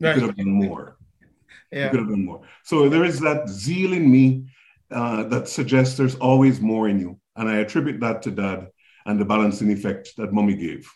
It 0.00 0.06
right. 0.06 0.14
could 0.14 0.22
have 0.24 0.36
been 0.36 0.52
more. 0.52 0.96
yeah. 1.70 1.86
It 1.86 1.90
could 1.90 2.00
have 2.00 2.08
been 2.08 2.24
more. 2.24 2.42
So 2.64 2.88
there 2.88 3.04
is 3.04 3.20
that 3.20 3.48
zeal 3.48 3.92
in 3.92 4.10
me 4.10 4.46
uh, 4.90 5.24
that 5.24 5.48
suggests 5.48 5.96
there's 5.96 6.16
always 6.16 6.60
more 6.60 6.88
in 6.88 6.98
you. 6.98 7.18
And 7.36 7.48
I 7.48 7.56
attribute 7.58 8.00
that 8.00 8.22
to 8.22 8.30
dad 8.30 8.68
and 9.06 9.18
the 9.18 9.24
balancing 9.24 9.70
effect 9.70 10.16
that 10.16 10.32
mommy 10.32 10.54
gave. 10.54 10.90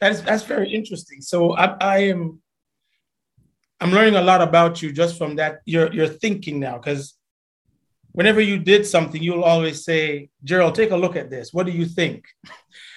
That's 0.00 0.20
that's 0.20 0.44
very 0.44 0.72
interesting. 0.72 1.20
So 1.20 1.54
I, 1.54 1.76
I 1.80 1.98
am 1.98 2.40
I'm 3.80 3.90
learning 3.90 4.16
a 4.16 4.22
lot 4.22 4.40
about 4.40 4.80
you 4.80 4.92
just 4.92 5.18
from 5.18 5.36
that 5.36 5.60
your 5.64 5.92
your 5.92 6.08
thinking 6.08 6.60
now 6.60 6.78
because 6.78 7.14
whenever 8.12 8.40
you 8.40 8.58
did 8.58 8.86
something 8.86 9.22
you'll 9.22 9.44
always 9.44 9.84
say 9.84 10.30
Gerald 10.44 10.74
take 10.74 10.92
a 10.92 10.96
look 10.96 11.16
at 11.16 11.30
this. 11.30 11.52
What 11.52 11.66
do 11.66 11.72
you 11.72 11.86
think? 11.86 12.26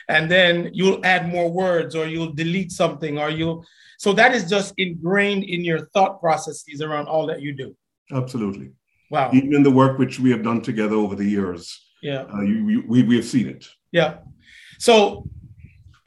And 0.08 0.29
then 0.29 0.70
you'll 0.72 1.03
add 1.03 1.27
more 1.27 1.51
words 1.51 1.96
or 1.96 2.05
you'll 2.05 2.32
delete 2.32 2.72
something 2.72 3.17
or 3.17 3.32
you'll 3.32 3.65
so 3.98 4.13
that 4.13 4.36
is 4.36 4.48
just 4.48 4.75
ingrained 4.77 5.44
in 5.44 5.65
your 5.65 5.88
thought 5.88 6.20
processes 6.20 6.79
around 6.79 7.08
all 7.08 7.25
that 7.25 7.41
you 7.41 7.53
do. 7.53 7.75
Absolutely. 8.12 8.70
Wow. 9.10 9.32
Even 9.34 9.55
in 9.55 9.63
the 9.63 9.72
work 9.72 9.98
which 9.98 10.20
we 10.20 10.29
have 10.29 10.44
done 10.44 10.62
together 10.62 10.96
over 10.96 11.15
the 11.15 11.25
years 11.25 11.85
yeah 12.02 12.25
uh, 12.34 12.42
you, 12.42 12.70
you, 12.70 12.84
we, 12.88 13.04
we 13.04 13.16
have 13.16 13.25
seen 13.25 13.48
it 13.48 13.68
yeah 13.92 14.18
so 14.78 15.28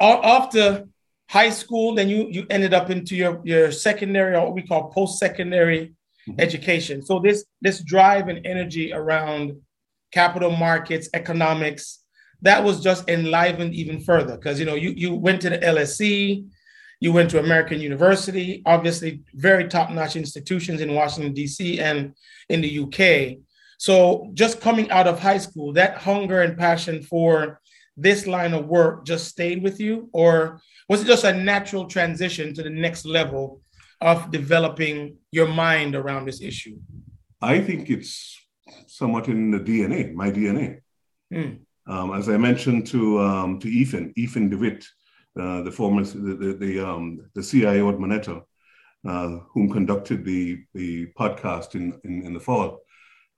after 0.00 0.84
high 1.28 1.50
school, 1.50 1.94
then 1.94 2.08
you 2.08 2.28
you 2.30 2.46
ended 2.50 2.74
up 2.74 2.90
into 2.90 3.14
your 3.14 3.40
your 3.44 3.70
secondary 3.70 4.34
or 4.34 4.46
what 4.46 4.54
we 4.54 4.62
call 4.62 4.90
post 4.90 5.18
secondary 5.18 5.94
mm-hmm. 6.28 6.40
education. 6.40 7.04
So 7.04 7.20
this 7.20 7.44
this 7.60 7.82
drive 7.82 8.28
and 8.28 8.44
energy 8.46 8.92
around 8.92 9.52
capital 10.12 10.50
markets, 10.50 11.08
economics, 11.14 12.02
that 12.42 12.64
was 12.64 12.82
just 12.82 13.08
enlivened 13.08 13.74
even 13.74 14.00
further 14.00 14.36
because 14.36 14.58
you 14.58 14.66
know 14.66 14.74
you 14.74 14.90
you 14.90 15.14
went 15.14 15.42
to 15.42 15.50
the 15.50 15.58
LSE, 15.58 16.46
you 17.00 17.12
went 17.12 17.30
to 17.30 17.38
American 17.38 17.80
University, 17.80 18.62
obviously 18.64 19.22
very 19.34 19.68
top 19.68 19.90
notch 19.90 20.16
institutions 20.16 20.80
in 20.80 20.94
Washington 20.94 21.34
D.C. 21.34 21.78
and 21.80 22.14
in 22.48 22.62
the 22.62 22.78
UK. 22.80 23.38
So 23.78 24.30
just 24.34 24.60
coming 24.60 24.90
out 24.90 25.06
of 25.06 25.20
high 25.20 25.38
school, 25.38 25.72
that 25.74 25.98
hunger 25.98 26.42
and 26.42 26.58
passion 26.58 27.02
for 27.02 27.60
this 27.96 28.26
line 28.26 28.52
of 28.52 28.66
work 28.66 29.06
just 29.06 29.28
stayed 29.28 29.62
with 29.62 29.80
you, 29.80 30.10
or 30.12 30.60
was 30.88 31.02
it 31.02 31.06
just 31.06 31.24
a 31.24 31.32
natural 31.32 31.86
transition 31.86 32.52
to 32.54 32.62
the 32.62 32.70
next 32.70 33.06
level 33.06 33.62
of 34.00 34.30
developing 34.30 35.16
your 35.32 35.48
mind 35.48 35.94
around 35.94 36.26
this 36.26 36.40
issue? 36.40 36.76
I 37.40 37.60
think 37.60 37.88
it's 37.88 38.36
somewhat 38.86 39.28
in 39.28 39.50
the 39.50 39.60
DNA, 39.60 40.12
my 40.12 40.30
DNA. 40.30 40.80
Mm. 41.32 41.60
Um, 41.86 42.14
as 42.14 42.28
I 42.28 42.36
mentioned 42.36 42.86
to 42.88 43.20
um, 43.20 43.58
to 43.60 43.68
Ethan, 43.68 44.12
Ethan 44.16 44.50
DeWitt, 44.50 44.84
uh, 45.40 45.62
the 45.62 45.70
former 45.70 46.04
the 46.04 46.34
the, 46.34 46.52
the, 46.54 46.80
um, 46.80 47.30
the 47.34 47.42
CIO 47.42 47.88
at 47.90 47.98
Moneta, 47.98 48.42
uh, 49.06 49.38
whom 49.52 49.70
conducted 49.70 50.24
the 50.24 50.64
the 50.74 51.06
podcast 51.18 51.74
in 51.74 51.98
in, 52.04 52.26
in 52.26 52.34
the 52.34 52.40
fall. 52.40 52.80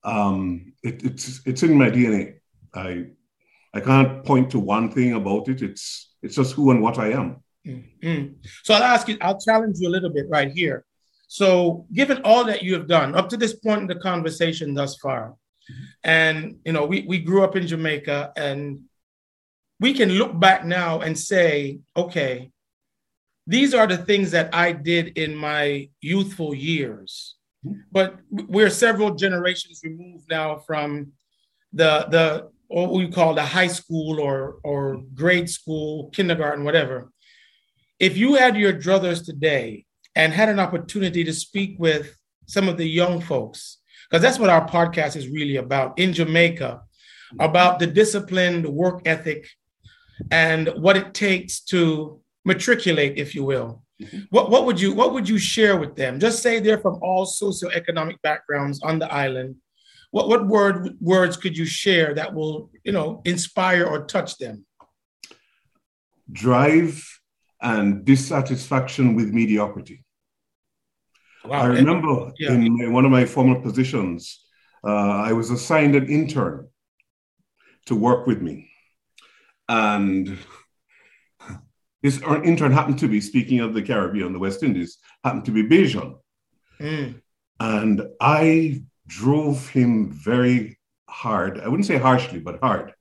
Um, 0.02 0.72
it, 0.82 1.04
it's 1.04 1.40
it's 1.46 1.62
in 1.62 1.76
my 1.76 1.90
DNA. 1.90 2.36
I 2.74 3.06
I 3.74 3.80
can't 3.80 4.24
point 4.24 4.50
to 4.50 4.58
one 4.58 4.90
thing 4.90 5.14
about 5.14 5.48
it. 5.48 5.62
It's 5.62 6.12
it's 6.22 6.36
just 6.36 6.54
who 6.54 6.70
and 6.70 6.82
what 6.82 6.98
I 6.98 7.10
am. 7.12 7.42
Mm-hmm. 7.66 8.34
So 8.64 8.74
I'll 8.74 8.82
ask 8.82 9.08
you, 9.08 9.18
I'll 9.20 9.40
challenge 9.40 9.76
you 9.78 9.88
a 9.88 9.90
little 9.90 10.10
bit 10.10 10.26
right 10.28 10.50
here. 10.50 10.84
So, 11.28 11.86
given 11.92 12.22
all 12.24 12.44
that 12.44 12.62
you 12.62 12.74
have 12.74 12.88
done 12.88 13.14
up 13.14 13.28
to 13.28 13.36
this 13.36 13.54
point 13.54 13.82
in 13.82 13.86
the 13.86 13.94
conversation 13.94 14.74
thus 14.74 14.96
far, 14.96 15.36
and 16.02 16.58
you 16.64 16.72
know, 16.72 16.84
we, 16.86 17.04
we 17.06 17.18
grew 17.18 17.44
up 17.44 17.54
in 17.54 17.66
Jamaica 17.66 18.32
and 18.36 18.80
we 19.78 19.94
can 19.94 20.10
look 20.10 20.38
back 20.38 20.64
now 20.64 21.00
and 21.00 21.16
say, 21.16 21.78
okay, 21.96 22.50
these 23.46 23.74
are 23.74 23.86
the 23.86 23.96
things 23.96 24.32
that 24.32 24.54
I 24.54 24.72
did 24.72 25.18
in 25.18 25.34
my 25.34 25.88
youthful 26.00 26.54
years. 26.54 27.36
But 27.92 28.18
we're 28.30 28.70
several 28.70 29.14
generations 29.14 29.80
removed 29.84 30.26
now 30.30 30.58
from 30.66 31.12
the 31.72 32.06
the 32.10 32.50
what 32.68 32.92
we 32.92 33.08
call 33.08 33.34
the 33.34 33.44
high 33.44 33.66
school 33.66 34.20
or 34.20 34.58
or 34.64 35.02
grade 35.14 35.50
school, 35.50 36.10
kindergarten, 36.10 36.64
whatever 36.64 37.10
if 38.00 38.16
you 38.16 38.34
had 38.34 38.56
your 38.56 38.72
druthers 38.72 39.24
today 39.24 39.84
and 40.16 40.32
had 40.32 40.48
an 40.48 40.58
opportunity 40.58 41.22
to 41.22 41.32
speak 41.32 41.76
with 41.78 42.16
some 42.46 42.66
of 42.66 42.78
the 42.78 42.88
young 42.88 43.20
folks, 43.20 43.78
because 44.08 44.22
that's 44.22 44.38
what 44.38 44.50
our 44.50 44.66
podcast 44.66 45.14
is 45.14 45.28
really 45.28 45.56
about 45.56 45.96
in 45.98 46.12
Jamaica, 46.12 46.80
about 47.38 47.78
the 47.78 47.86
discipline, 47.86 48.62
the 48.62 48.70
work 48.70 49.02
ethic, 49.04 49.46
and 50.30 50.68
what 50.78 50.96
it 50.96 51.14
takes 51.14 51.60
to 51.60 52.20
matriculate, 52.44 53.18
if 53.18 53.34
you 53.34 53.44
will. 53.44 53.82
Mm-hmm. 54.00 54.20
What, 54.30 54.50
what 54.50 54.64
would 54.66 54.80
you 54.80 54.94
what 54.94 55.12
would 55.12 55.28
you 55.28 55.38
share 55.38 55.76
with 55.76 55.94
them? 55.96 56.18
Just 56.18 56.42
say 56.42 56.58
they're 56.58 56.78
from 56.78 56.98
all 57.02 57.26
socioeconomic 57.26 58.20
backgrounds 58.22 58.80
on 58.82 58.98
the 58.98 59.12
island. 59.12 59.56
What 60.10 60.28
what 60.28 60.46
word 60.46 60.96
words 61.00 61.36
could 61.36 61.56
you 61.56 61.66
share 61.66 62.14
that 62.14 62.34
will 62.34 62.70
you 62.84 62.92
know 62.92 63.20
inspire 63.24 63.84
or 63.84 64.06
touch 64.06 64.38
them? 64.38 64.64
Drive 66.32 67.06
and 67.60 68.04
dissatisfaction 68.04 69.14
with 69.14 69.32
mediocrity. 69.32 70.04
Wow. 71.44 71.62
I 71.62 71.66
remember 71.66 72.32
yeah. 72.38 72.52
in 72.52 72.92
one 72.92 73.04
of 73.04 73.10
my 73.10 73.24
former 73.24 73.60
positions, 73.60 74.44
uh, 74.84 75.22
I 75.28 75.32
was 75.32 75.50
assigned 75.50 75.94
an 75.94 76.08
intern 76.08 76.68
to 77.86 77.94
work 77.94 78.26
with 78.26 78.40
me. 78.40 78.70
And 79.68 80.38
this 82.02 82.20
intern 82.22 82.72
happened 82.72 82.98
to 83.00 83.08
be, 83.08 83.20
speaking 83.20 83.60
of 83.60 83.74
the 83.74 83.82
Caribbean, 83.82 84.32
the 84.32 84.38
West 84.38 84.62
Indies, 84.62 84.98
happened 85.22 85.44
to 85.44 85.50
be 85.50 85.62
Bajan. 85.62 86.18
Mm. 86.80 87.20
And 87.58 88.02
I 88.20 88.82
drove 89.06 89.68
him 89.68 90.12
very 90.12 90.78
hard. 91.08 91.60
I 91.60 91.68
wouldn't 91.68 91.86
say 91.86 91.98
harshly, 91.98 92.40
but 92.40 92.60
hard. 92.60 92.94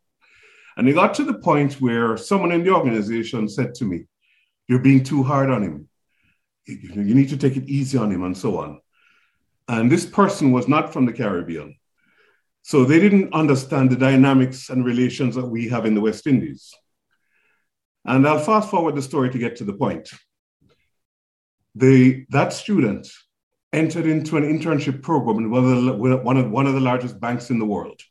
And 0.75 0.87
it 0.89 0.93
got 0.93 1.13
to 1.15 1.23
the 1.23 1.35
point 1.35 1.73
where 1.75 2.17
someone 2.17 2.51
in 2.51 2.63
the 2.63 2.73
organization 2.73 3.47
said 3.47 3.73
to 3.75 3.85
me, 3.85 4.05
You're 4.67 4.79
being 4.79 5.03
too 5.03 5.23
hard 5.23 5.49
on 5.49 5.63
him. 5.63 5.87
You 6.65 7.15
need 7.15 7.29
to 7.29 7.37
take 7.37 7.57
it 7.57 7.67
easy 7.69 7.97
on 7.97 8.11
him, 8.11 8.23
and 8.23 8.37
so 8.37 8.59
on. 8.59 8.81
And 9.67 9.91
this 9.91 10.05
person 10.05 10.51
was 10.51 10.67
not 10.67 10.91
from 10.91 11.05
the 11.05 11.13
Caribbean. 11.13 11.75
So 12.63 12.85
they 12.85 12.99
didn't 12.99 13.33
understand 13.33 13.89
the 13.89 13.95
dynamics 13.95 14.69
and 14.69 14.85
relations 14.85 15.35
that 15.35 15.47
we 15.47 15.69
have 15.69 15.85
in 15.85 15.95
the 15.95 16.01
West 16.01 16.27
Indies. 16.27 16.73
And 18.09 18.27
I'll 18.27 18.39
fast 18.39 18.71
forward 18.71 18.95
the 18.95 19.03
story 19.03 19.29
to 19.29 19.37
get 19.37 19.55
to 19.57 19.63
the 19.63 19.73
point. 19.73 20.09
The, 21.75 22.25
that 22.29 22.51
student 22.53 23.07
entered 23.71 24.07
into 24.07 24.35
an 24.35 24.43
internship 24.43 25.03
program 25.03 25.37
in 25.37 25.51
one 25.51 25.63
of 25.63 25.83
the, 25.85 26.17
one 26.17 26.37
of, 26.37 26.49
one 26.49 26.65
of 26.65 26.73
the 26.73 26.79
largest 26.79 27.19
banks 27.19 27.51
in 27.51 27.59
the 27.59 27.65
world, 27.65 28.01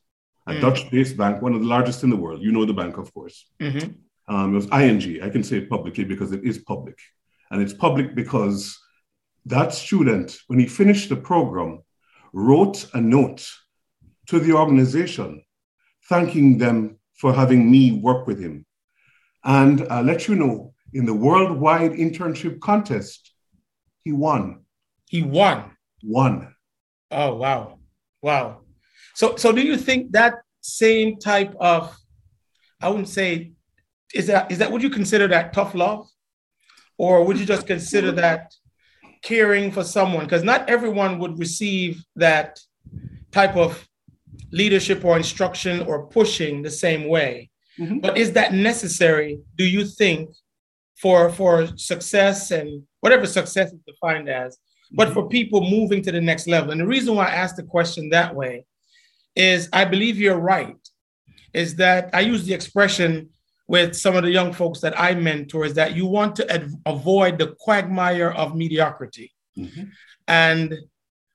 a 0.47 0.52
mm. 0.52 0.61
Dutch 0.61 0.88
based 0.93 1.17
bank, 1.17 1.43
one 1.43 1.52
of 1.52 1.61
the 1.61 1.67
largest 1.67 2.05
in 2.05 2.11
the 2.11 2.17
world. 2.17 2.40
You 2.40 2.52
know 2.52 2.64
the 2.64 2.73
bank, 2.73 2.97
of 2.97 3.12
course. 3.12 3.50
Mm-hmm. 3.61 4.33
Um, 4.33 4.52
it 4.52 4.57
was 4.57 4.67
ING. 4.67 5.21
I 5.21 5.31
can 5.31 5.43
say 5.43 5.57
it 5.59 5.69
publicly 5.69 6.05
because 6.05 6.31
it 6.31 6.45
is 6.45 6.59
public. 6.59 6.99
And 7.50 7.61
it's 7.61 7.73
public 7.73 8.14
because 8.14 8.78
that 9.47 9.75
student, 9.75 10.38
when 10.47 10.61
he 10.61 10.67
finished 10.67 11.09
the 11.09 11.17
program, 11.17 11.83
wrote 12.33 12.87
a 12.95 13.00
note 13.00 13.50
to 14.26 14.38
the 14.38 14.52
organization 14.52 15.43
thanking 16.09 16.59
them 16.59 16.99
for 17.14 17.33
having 17.33 17.69
me 17.69 18.00
work 18.00 18.28
with 18.28 18.38
him. 18.38 18.64
And 19.49 19.87
I'll 19.90 20.05
let 20.05 20.28
you 20.28 20.35
know, 20.35 20.75
in 20.93 21.07
the 21.07 21.14
worldwide 21.14 21.93
internship 21.93 22.61
contest, 22.61 23.33
he 24.05 24.12
won. 24.12 24.64
He 25.09 25.23
won. 25.23 25.73
Won. 26.05 26.55
Oh 27.11 27.35
wow, 27.35 27.78
wow. 28.21 28.61
So 29.14 29.37
so 29.37 29.50
do 29.50 29.62
you 29.62 29.78
think 29.78 30.12
that 30.12 30.35
same 30.61 31.19
type 31.19 31.55
of, 31.59 31.97
I 32.83 32.90
wouldn't 32.90 33.09
say, 33.09 33.52
is 34.14 34.26
that 34.26 34.52
is 34.52 34.59
that 34.59 34.71
would 34.71 34.83
you 34.83 34.90
consider 34.90 35.26
that 35.28 35.55
tough 35.55 35.75
love, 35.75 36.07
or 36.99 37.25
would 37.25 37.38
you 37.40 37.47
just 37.47 37.67
consider 37.67 38.12
that 38.12 38.52
caring 39.23 39.73
for 39.73 39.83
someone? 39.83 40.25
Because 40.25 40.45
not 40.45 40.69
everyone 40.69 41.19
would 41.21 41.38
receive 41.38 42.05
that 42.17 42.61
type 43.33 43.57
of 43.57 43.88
leadership 44.52 45.07
or 45.07 45.17
instruction 45.17 45.81
or 45.87 46.07
pushing 46.07 46.61
the 46.61 46.71
same 46.71 47.09
way. 47.09 47.50
Mm-hmm. 47.78 47.99
But 47.99 48.18
is 48.18 48.32
that 48.32 48.52
necessary, 48.52 49.40
do 49.56 49.64
you 49.64 49.85
think, 49.85 50.30
for, 51.00 51.30
for 51.30 51.68
success 51.76 52.50
and 52.50 52.82
whatever 53.00 53.26
success 53.26 53.73
is 53.73 53.80
defined 53.87 54.28
as, 54.28 54.56
mm-hmm. 54.56 54.97
but 54.97 55.12
for 55.12 55.28
people 55.28 55.61
moving 55.61 56.02
to 56.02 56.12
the 56.12 56.20
next 56.20 56.47
level? 56.47 56.70
And 56.73 56.80
the 56.80 56.87
reason 56.87 57.14
why 57.14 57.26
I 57.26 57.35
asked 57.35 57.56
the 57.56 57.62
question 57.62 58.11
that 58.11 58.35
way 58.35 58.64
is 59.37 59.68
I 59.73 59.85
believe 59.85 60.18
you're 60.18 60.38
right, 60.38 60.76
is 61.54 61.76
that 61.76 62.11
I 62.12 62.20
use 62.20 62.44
the 62.44 62.54
expression 62.54 63.30
with 63.68 63.94
some 63.94 64.16
of 64.16 64.23
the 64.25 64.30
young 64.30 64.52
folks 64.52 64.80
that 64.80 64.99
I 64.99 65.14
mentor 65.14 65.64
is 65.66 65.75
that 65.75 65.94
you 65.94 66.06
want 66.06 66.35
to 66.37 66.50
ad- 66.50 66.73
avoid 66.87 67.38
the 67.38 67.54
quagmire 67.60 68.30
of 68.32 68.56
mediocrity. 68.56 69.32
Mm-hmm. 69.56 69.84
And 70.26 70.75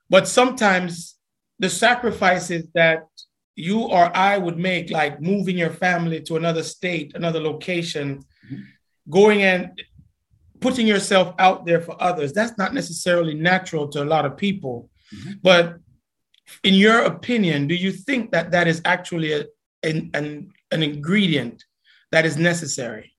but 0.10 0.27
sometimes 0.27 1.15
the 1.60 1.69
sacrifices 1.69 2.67
that 2.73 3.08
you 3.55 3.81
or 3.81 4.15
I 4.15 4.37
would 4.37 4.57
make, 4.57 4.89
like 4.89 5.21
moving 5.21 5.57
your 5.57 5.69
family 5.69 6.21
to 6.21 6.37
another 6.37 6.63
state, 6.63 7.13
another 7.15 7.39
location, 7.39 8.23
mm-hmm. 8.45 8.61
going 9.09 9.43
and 9.43 9.79
putting 10.59 10.87
yourself 10.87 11.35
out 11.39 11.65
there 11.65 11.81
for 11.81 12.01
others, 12.01 12.33
that's 12.33 12.57
not 12.57 12.73
necessarily 12.73 13.35
natural 13.35 13.87
to 13.89 14.01
a 14.01 14.05
lot 14.05 14.25
of 14.25 14.37
people. 14.37 14.89
Mm-hmm. 15.13 15.31
But 15.43 15.77
in 16.63 16.73
your 16.73 17.03
opinion, 17.03 17.67
do 17.67 17.75
you 17.75 17.91
think 17.91 18.31
that 18.31 18.51
that 18.51 18.67
is 18.67 18.81
actually 18.85 19.33
a, 19.33 19.45
an, 19.83 20.09
an, 20.13 20.51
an 20.71 20.83
ingredient 20.83 21.63
that 22.11 22.25
is 22.25 22.37
necessary? 22.37 23.13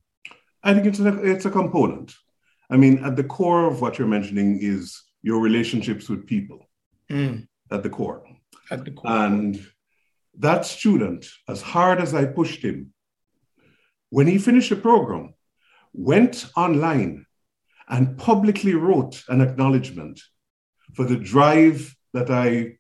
I 0.63 0.73
think 0.73 0.87
it's 0.87 1.01
a, 1.01 1.23
it's 1.23 1.45
a 1.45 1.51
component. 1.51 2.15
I 2.71 2.77
mean, 2.77 3.05
at 3.05 3.17
the 3.17 3.25
core 3.25 3.67
of 3.67 3.81
what 3.83 3.99
you're 3.99 4.09
mentioning 4.09 4.59
is 4.61 5.01
your 5.23 5.41
relationships 5.41 6.09
with 6.09 6.27
people. 6.27 6.69
Mm. 7.11 7.47
At 7.71 7.83
the 7.83 7.91
core. 7.91 8.25
At 8.71 8.85
the 8.85 8.91
core. 8.91 9.11
And 9.11 9.65
that 10.39 10.67
student, 10.67 11.27
as 11.49 11.63
hard 11.63 12.01
as 12.01 12.15
I 12.15 12.25
pushed 12.25 12.63
him, 12.63 12.93
when 14.11 14.27
he 14.27 14.39
finished 14.39 14.71
the 14.71 14.77
program, 14.77 15.35
went 15.93 16.47
online 16.57 17.27
and 17.89 18.19
publicly 18.19 18.75
wrote 18.75 19.23
an 19.29 19.41
acknowledgement 19.41 20.21
for 20.95 21.05
the 21.05 21.17
drive 21.17 21.95
that 22.13 22.31
I, 22.31 22.77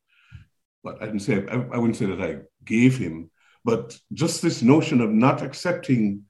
well, 0.82 0.96
I 1.00 1.06
didn't 1.06 1.20
say, 1.20 1.44
I, 1.46 1.54
I 1.54 1.78
wouldn't 1.78 1.96
say 1.96 2.06
that 2.06 2.20
I 2.20 2.38
gave 2.64 2.96
him, 2.96 3.30
but 3.64 3.98
just 4.12 4.42
this 4.42 4.62
notion 4.62 5.00
of 5.00 5.10
not 5.10 5.42
accepting 5.42 6.22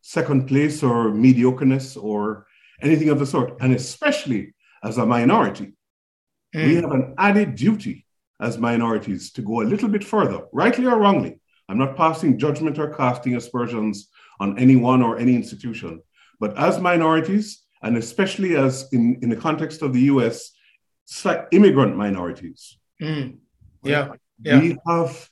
second 0.00 0.48
place 0.48 0.82
or 0.82 1.10
mediocreness 1.10 2.02
or 2.02 2.46
anything 2.80 3.08
of 3.08 3.18
the 3.18 3.26
sort, 3.26 3.60
and 3.60 3.72
especially 3.74 4.54
as 4.82 4.98
a 4.98 5.06
minority, 5.06 5.74
mm. 6.54 6.66
we 6.66 6.74
have 6.76 6.90
an 6.90 7.14
added 7.18 7.54
duty 7.54 8.06
as 8.42 8.58
minorities 8.58 9.30
to 9.32 9.42
go 9.42 9.62
a 9.62 9.70
little 9.72 9.88
bit 9.88 10.04
further, 10.04 10.40
rightly 10.52 10.86
or 10.86 10.98
wrongly. 10.98 11.38
I'm 11.68 11.78
not 11.78 11.96
passing 11.96 12.38
judgment 12.38 12.78
or 12.78 12.92
casting 12.92 13.36
aspersions 13.36 14.08
on 14.40 14.58
anyone 14.58 15.00
or 15.02 15.16
any 15.18 15.34
institution, 15.34 16.02
but 16.40 16.58
as 16.58 16.80
minorities, 16.80 17.62
and 17.82 17.96
especially 17.96 18.56
as 18.56 18.88
in, 18.92 19.18
in 19.22 19.28
the 19.30 19.36
context 19.36 19.80
of 19.80 19.92
the 19.92 20.02
US, 20.12 20.50
immigrant 21.52 21.96
minorities. 21.96 22.78
Mm. 23.00 23.38
Yeah. 23.84 24.12
yeah. 24.42 24.60
We 24.60 24.76
have 24.86 25.28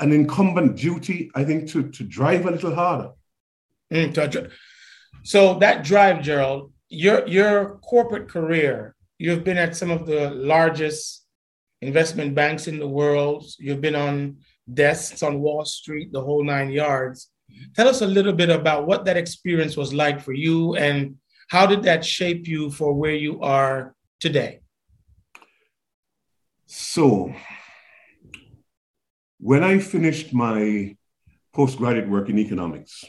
an 0.00 0.12
incumbent 0.12 0.76
duty, 0.76 1.30
I 1.34 1.44
think, 1.44 1.68
to, 1.70 1.90
to 1.90 2.04
drive 2.04 2.46
a 2.46 2.50
little 2.50 2.74
harder. 2.74 3.10
Mm, 3.92 4.50
so 5.22 5.58
that 5.60 5.84
drive, 5.84 6.22
Gerald, 6.22 6.72
your 6.88 7.26
your 7.26 7.78
corporate 7.78 8.28
career, 8.28 8.94
you've 9.18 9.44
been 9.44 9.56
at 9.56 9.76
some 9.76 9.90
of 9.90 10.06
the 10.06 10.30
largest 10.30 11.23
investment 11.84 12.34
banks 12.34 12.66
in 12.66 12.78
the 12.78 12.88
world. 12.88 13.44
You've 13.58 13.80
been 13.80 13.94
on 13.94 14.38
desks 14.72 15.22
on 15.22 15.40
Wall 15.40 15.64
Street, 15.64 16.12
the 16.12 16.20
whole 16.20 16.44
nine 16.44 16.70
yards. 16.70 17.30
Tell 17.76 17.88
us 17.88 18.00
a 18.00 18.06
little 18.06 18.32
bit 18.32 18.50
about 18.50 18.86
what 18.86 19.04
that 19.04 19.16
experience 19.16 19.76
was 19.76 19.92
like 19.92 20.20
for 20.20 20.32
you 20.32 20.74
and 20.76 21.16
how 21.48 21.66
did 21.66 21.82
that 21.84 22.04
shape 22.04 22.48
you 22.48 22.70
for 22.70 22.94
where 22.94 23.14
you 23.14 23.40
are 23.42 23.94
today? 24.18 24.60
So, 26.66 27.32
when 29.38 29.62
I 29.62 29.78
finished 29.78 30.32
my 30.32 30.96
postgraduate 31.52 32.08
work 32.08 32.28
in 32.28 32.38
economics, 32.38 33.04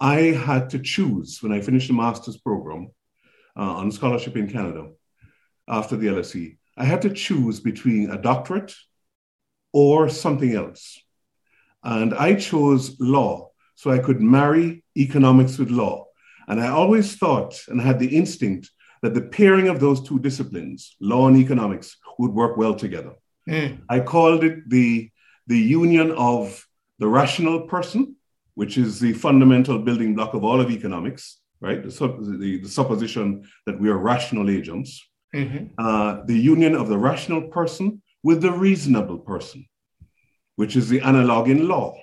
I 0.00 0.34
had 0.48 0.70
to 0.70 0.80
choose 0.80 1.38
when 1.40 1.52
I 1.52 1.60
finished 1.60 1.86
the 1.86 1.94
master's 1.94 2.36
program 2.36 2.90
uh, 3.56 3.74
on 3.80 3.92
scholarship 3.92 4.36
in 4.36 4.50
Canada 4.50 4.90
after 5.68 5.96
the 5.96 6.08
LSE. 6.08 6.58
I 6.76 6.84
had 6.84 7.02
to 7.02 7.12
choose 7.12 7.60
between 7.60 8.10
a 8.10 8.20
doctorate 8.20 8.74
or 9.72 10.08
something 10.08 10.54
else. 10.54 10.98
And 11.82 12.14
I 12.14 12.34
chose 12.34 12.96
law 13.00 13.50
so 13.74 13.90
I 13.90 13.98
could 13.98 14.20
marry 14.20 14.84
economics 14.96 15.58
with 15.58 15.70
law. 15.70 16.06
And 16.48 16.60
I 16.60 16.68
always 16.68 17.16
thought 17.16 17.60
and 17.68 17.80
had 17.80 17.98
the 17.98 18.16
instinct 18.16 18.70
that 19.02 19.14
the 19.14 19.22
pairing 19.22 19.68
of 19.68 19.80
those 19.80 20.00
two 20.02 20.18
disciplines, 20.20 20.96
law 21.00 21.26
and 21.28 21.36
economics, 21.36 21.96
would 22.18 22.32
work 22.32 22.56
well 22.56 22.74
together. 22.74 23.14
Mm. 23.48 23.80
I 23.88 24.00
called 24.00 24.44
it 24.44 24.68
the, 24.68 25.10
the 25.48 25.58
union 25.58 26.12
of 26.12 26.66
the 26.98 27.08
rational 27.08 27.62
person, 27.62 28.16
which 28.54 28.78
is 28.78 29.00
the 29.00 29.12
fundamental 29.12 29.78
building 29.78 30.14
block 30.14 30.34
of 30.34 30.44
all 30.44 30.60
of 30.60 30.70
economics, 30.70 31.40
right? 31.60 31.82
The, 31.82 31.90
the, 32.38 32.60
the 32.62 32.68
supposition 32.68 33.48
that 33.66 33.80
we 33.80 33.88
are 33.88 33.98
rational 33.98 34.50
agents, 34.50 35.04
mm-hmm. 35.34 35.66
uh, 35.78 36.22
the 36.24 36.38
union 36.38 36.74
of 36.74 36.88
the 36.88 36.98
rational 36.98 37.42
person 37.42 38.02
with 38.22 38.42
the 38.42 38.52
reasonable 38.52 39.18
person, 39.18 39.66
which 40.56 40.76
is 40.76 40.88
the 40.88 41.00
analog 41.00 41.48
in 41.48 41.68
law, 41.68 41.96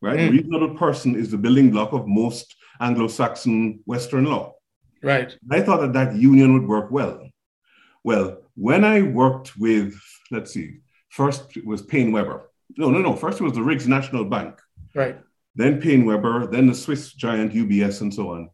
right? 0.00 0.18
Mm. 0.18 0.30
reasonable 0.30 0.74
person 0.76 1.14
is 1.14 1.30
the 1.30 1.38
building 1.38 1.70
block 1.70 1.92
of 1.92 2.06
most 2.06 2.56
Anglo-Saxon 2.80 3.80
Western 3.84 4.24
law. 4.24 4.54
Right. 5.02 5.36
I 5.50 5.60
thought 5.60 5.80
that 5.80 5.92
that 5.92 6.16
union 6.16 6.54
would 6.54 6.66
work 6.66 6.90
well. 6.90 7.28
Well, 8.02 8.38
when 8.54 8.84
I 8.84 9.02
worked 9.02 9.56
with, 9.56 9.94
let's 10.30 10.52
see, 10.52 10.78
first 11.10 11.56
it 11.56 11.66
was 11.66 11.82
PaineWebber. 11.82 12.42
No, 12.76 12.90
no, 12.90 13.00
no. 13.00 13.14
First 13.14 13.40
it 13.40 13.44
was 13.44 13.52
the 13.52 13.62
Riggs 13.62 13.86
National 13.86 14.24
Bank. 14.24 14.60
Right. 14.94 15.18
Then 15.54 15.80
PaineWebber, 15.80 16.50
then 16.50 16.66
the 16.66 16.74
Swiss 16.74 17.12
giant 17.12 17.52
UBS, 17.52 18.00
and 18.00 18.12
so 18.12 18.32
on. 18.32 18.50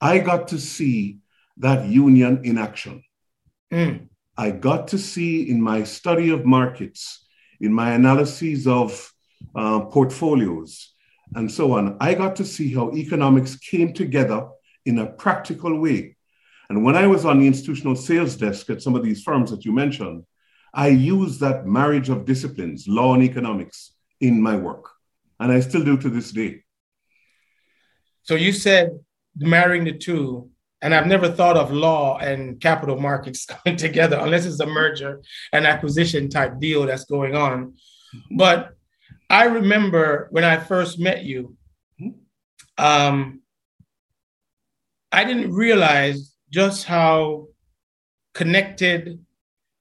I 0.00 0.18
got 0.18 0.48
to 0.48 0.58
see 0.58 1.18
that 1.58 1.86
union 1.86 2.44
in 2.44 2.58
action. 2.58 3.02
Mm. 3.72 4.08
I 4.36 4.50
got 4.50 4.88
to 4.88 4.98
see 4.98 5.50
in 5.50 5.60
my 5.60 5.82
study 5.82 6.30
of 6.30 6.44
markets, 6.44 7.26
in 7.60 7.72
my 7.72 7.92
analyses 7.92 8.66
of 8.66 9.12
uh, 9.54 9.80
portfolios, 9.80 10.92
and 11.34 11.50
so 11.50 11.72
on, 11.72 11.96
I 12.00 12.14
got 12.14 12.36
to 12.36 12.44
see 12.44 12.72
how 12.72 12.92
economics 12.92 13.56
came 13.56 13.92
together 13.92 14.48
in 14.84 14.98
a 14.98 15.06
practical 15.06 15.80
way. 15.80 16.16
And 16.68 16.84
when 16.84 16.96
I 16.96 17.06
was 17.06 17.24
on 17.24 17.40
the 17.40 17.46
institutional 17.46 17.96
sales 17.96 18.36
desk 18.36 18.70
at 18.70 18.82
some 18.82 18.94
of 18.94 19.02
these 19.02 19.22
firms 19.22 19.50
that 19.50 19.64
you 19.64 19.72
mentioned, 19.72 20.24
I 20.74 20.88
used 20.88 21.40
that 21.40 21.66
marriage 21.66 22.08
of 22.08 22.24
disciplines, 22.24 22.86
law 22.86 23.14
and 23.14 23.22
economics, 23.22 23.92
in 24.20 24.40
my 24.40 24.56
work. 24.56 24.90
And 25.40 25.52
I 25.52 25.60
still 25.60 25.84
do 25.84 25.96
to 25.98 26.08
this 26.08 26.32
day. 26.32 26.62
So 28.22 28.34
you 28.34 28.52
said 28.52 28.90
marrying 29.36 29.84
the 29.84 29.96
two, 29.96 30.50
and 30.86 30.94
I've 30.94 31.08
never 31.08 31.28
thought 31.28 31.56
of 31.56 31.72
law 31.72 32.16
and 32.18 32.60
capital 32.60 32.96
markets 32.96 33.44
coming 33.64 33.76
together 33.76 34.20
unless 34.20 34.46
it's 34.46 34.60
a 34.60 34.66
merger 34.66 35.20
and 35.52 35.66
acquisition 35.66 36.30
type 36.30 36.60
deal 36.60 36.86
that's 36.86 37.06
going 37.06 37.34
on. 37.34 37.74
But 38.30 38.70
I 39.28 39.46
remember 39.46 40.28
when 40.30 40.44
I 40.44 40.58
first 40.58 41.00
met 41.00 41.24
you, 41.24 41.56
um, 42.78 43.40
I 45.10 45.24
didn't 45.24 45.52
realize 45.52 46.36
just 46.50 46.84
how 46.84 47.48
connected 48.32 49.18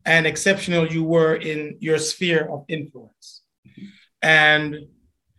and 0.05 0.25
exceptional 0.25 0.91
you 0.91 1.03
were 1.03 1.35
in 1.35 1.77
your 1.81 1.99
sphere 1.99 2.49
of 2.51 2.65
influence. 2.67 3.43
And 4.23 4.75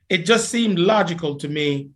it 0.09 0.18
just 0.18 0.48
seemed 0.48 0.79
logical 0.79 1.35
to 1.38 1.48
me 1.48 1.90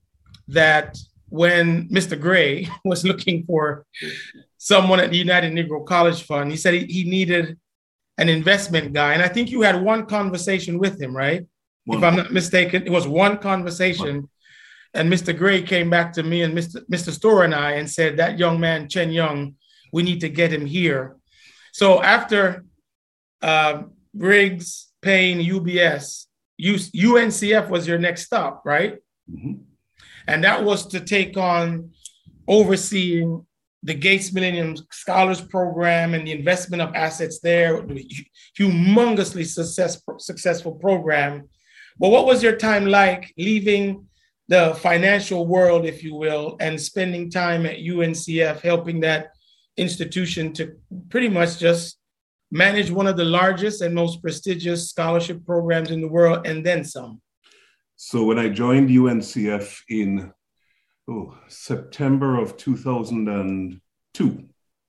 that 0.48 0.98
when 1.30 1.88
Mr. 1.88 2.20
Gray 2.20 2.68
was 2.84 3.04
looking 3.04 3.44
for 3.44 3.86
someone 4.58 5.00
at 5.00 5.10
the 5.10 5.16
United 5.16 5.52
Negro 5.52 5.86
College 5.86 6.22
Fund, 6.22 6.50
he 6.50 6.56
said 6.56 6.74
he, 6.74 6.84
he 6.84 7.04
needed 7.08 7.58
an 8.18 8.28
investment 8.28 8.92
guy. 8.92 9.14
And 9.14 9.22
I 9.22 9.28
think 9.28 9.50
you 9.50 9.62
had 9.62 9.82
one 9.82 10.04
conversation 10.06 10.78
with 10.78 11.00
him, 11.00 11.16
right? 11.16 11.46
One. 11.86 11.98
If 11.98 12.04
I'm 12.04 12.16
not 12.16 12.32
mistaken, 12.32 12.82
it 12.84 12.90
was 12.90 13.08
one 13.08 13.38
conversation. 13.38 14.16
One. 14.16 14.28
And 14.92 15.10
Mr. 15.10 15.36
Gray 15.36 15.62
came 15.62 15.88
back 15.88 16.12
to 16.14 16.22
me 16.22 16.42
and 16.42 16.56
Mr. 16.56 16.84
Mr. 16.92 17.10
Store 17.12 17.44
and 17.44 17.54
I 17.54 17.72
and 17.72 17.88
said, 17.88 18.16
That 18.16 18.38
young 18.38 18.60
man, 18.60 18.88
Chen 18.88 19.10
Young, 19.10 19.54
we 19.92 20.02
need 20.02 20.20
to 20.20 20.28
get 20.28 20.52
him 20.52 20.66
here. 20.66 21.16
So 21.72 22.02
after 22.02 22.64
uh, 23.40 23.84
Riggs, 24.14 24.88
Paine, 25.00 25.38
UBS, 25.38 26.26
UNCF 26.60 27.68
was 27.70 27.86
your 27.86 27.98
next 27.98 28.26
stop, 28.26 28.62
right? 28.64 28.98
Mm-hmm. 29.30 29.62
And 30.30 30.44
that 30.44 30.64
was 30.64 30.86
to 30.88 31.00
take 31.00 31.36
on 31.36 31.90
overseeing 32.46 33.44
the 33.82 33.94
Gates 33.94 34.32
Millennium 34.32 34.76
Scholars 34.92 35.40
Program 35.40 36.14
and 36.14 36.24
the 36.26 36.32
investment 36.32 36.82
of 36.82 36.94
assets 36.94 37.40
there, 37.40 37.82
humongously 38.58 39.44
success, 39.44 40.00
successful 40.18 40.72
program. 40.72 41.48
But 41.98 42.10
what 42.10 42.26
was 42.26 42.44
your 42.44 42.56
time 42.56 42.86
like 42.86 43.32
leaving 43.36 44.06
the 44.46 44.76
financial 44.80 45.46
world, 45.46 45.84
if 45.84 46.04
you 46.04 46.14
will, 46.14 46.56
and 46.60 46.80
spending 46.80 47.28
time 47.30 47.66
at 47.66 47.78
UNCF, 47.78 48.60
helping 48.60 49.00
that 49.00 49.30
institution 49.76 50.52
to 50.52 50.76
pretty 51.08 51.28
much 51.28 51.58
just 51.58 51.98
manage 52.52 52.90
one 52.90 53.06
of 53.08 53.16
the 53.16 53.24
largest 53.24 53.80
and 53.80 53.94
most 53.94 54.22
prestigious 54.22 54.90
scholarship 54.90 55.44
programs 55.44 55.90
in 55.90 56.00
the 56.00 56.08
world, 56.08 56.46
and 56.46 56.64
then 56.64 56.84
some. 56.84 57.20
So 58.02 58.24
when 58.24 58.38
I 58.38 58.48
joined 58.48 58.88
UNCF 58.88 59.82
in 59.90 60.32
oh, 61.06 61.36
September 61.48 62.40
of 62.40 62.56
2002, 62.56 64.48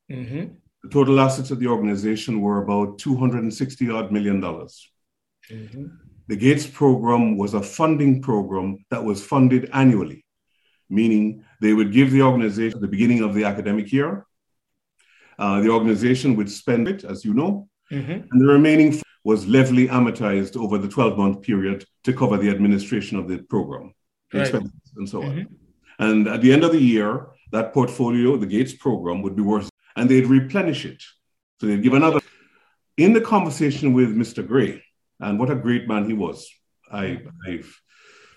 mm-hmm. 0.09 0.45
the 0.83 0.89
total 0.89 1.19
assets 1.19 1.51
of 1.51 1.59
the 1.59 1.67
organization 1.67 2.39
were 2.39 2.63
about 2.63 2.99
260 2.99 3.89
odd 3.91 4.13
million 4.13 4.39
dollars. 4.39 4.89
Mm-hmm. 5.51 5.87
The 6.29 6.37
Gates 6.37 6.65
program 6.65 7.35
was 7.35 7.53
a 7.53 7.61
funding 7.61 8.21
program 8.21 8.85
that 8.91 9.03
was 9.03 9.21
funded 9.21 9.69
annually, 9.73 10.23
meaning 10.89 11.43
they 11.59 11.73
would 11.73 11.91
give 11.91 12.11
the 12.11 12.21
organization 12.21 12.77
at 12.77 12.81
the 12.81 12.87
beginning 12.87 13.23
of 13.23 13.33
the 13.33 13.43
academic 13.43 13.91
year 13.91 14.25
uh, 15.37 15.59
the 15.59 15.69
organization 15.69 16.37
would 16.37 16.49
spend 16.49 16.87
it, 16.87 17.03
as 17.03 17.25
you 17.25 17.33
know, 17.33 17.67
mm-hmm. 17.91 18.11
and 18.31 18.41
the 18.41 18.47
remaining 18.47 19.01
was 19.25 19.47
levelly 19.47 19.89
amortized 19.89 20.55
over 20.55 20.77
the 20.77 20.87
12 20.87 21.17
month 21.17 21.41
period 21.41 21.83
to 22.03 22.13
cover 22.13 22.37
the 22.37 22.49
administration 22.49 23.17
of 23.17 23.27
the 23.27 23.37
program, 23.37 23.93
right. 24.33 24.41
expenses, 24.41 24.71
and 24.95 25.07
so 25.07 25.21
mm-hmm. 25.21 25.39
on. 25.39 25.47
And 25.99 26.27
at 26.27 26.41
the 26.41 26.51
end 26.51 26.63
of 26.63 26.71
the 26.71 26.79
year, 26.79 27.27
that 27.51 27.73
portfolio, 27.73 28.37
the 28.37 28.47
Gates 28.47 28.73
program, 28.73 29.21
would 29.21 29.35
be 29.35 29.43
worth, 29.43 29.69
and 29.95 30.09
they'd 30.09 30.25
replenish 30.25 30.85
it. 30.85 31.01
So 31.59 31.67
they'd 31.67 31.83
give 31.83 31.93
another. 31.93 32.19
In 32.97 33.13
the 33.13 33.21
conversation 33.21 33.93
with 33.93 34.15
Mr. 34.15 34.45
Gray, 34.45 34.83
and 35.19 35.39
what 35.39 35.49
a 35.49 35.55
great 35.55 35.87
man 35.87 36.05
he 36.05 36.13
was, 36.13 36.49
I, 36.91 37.21
I've, 37.47 37.81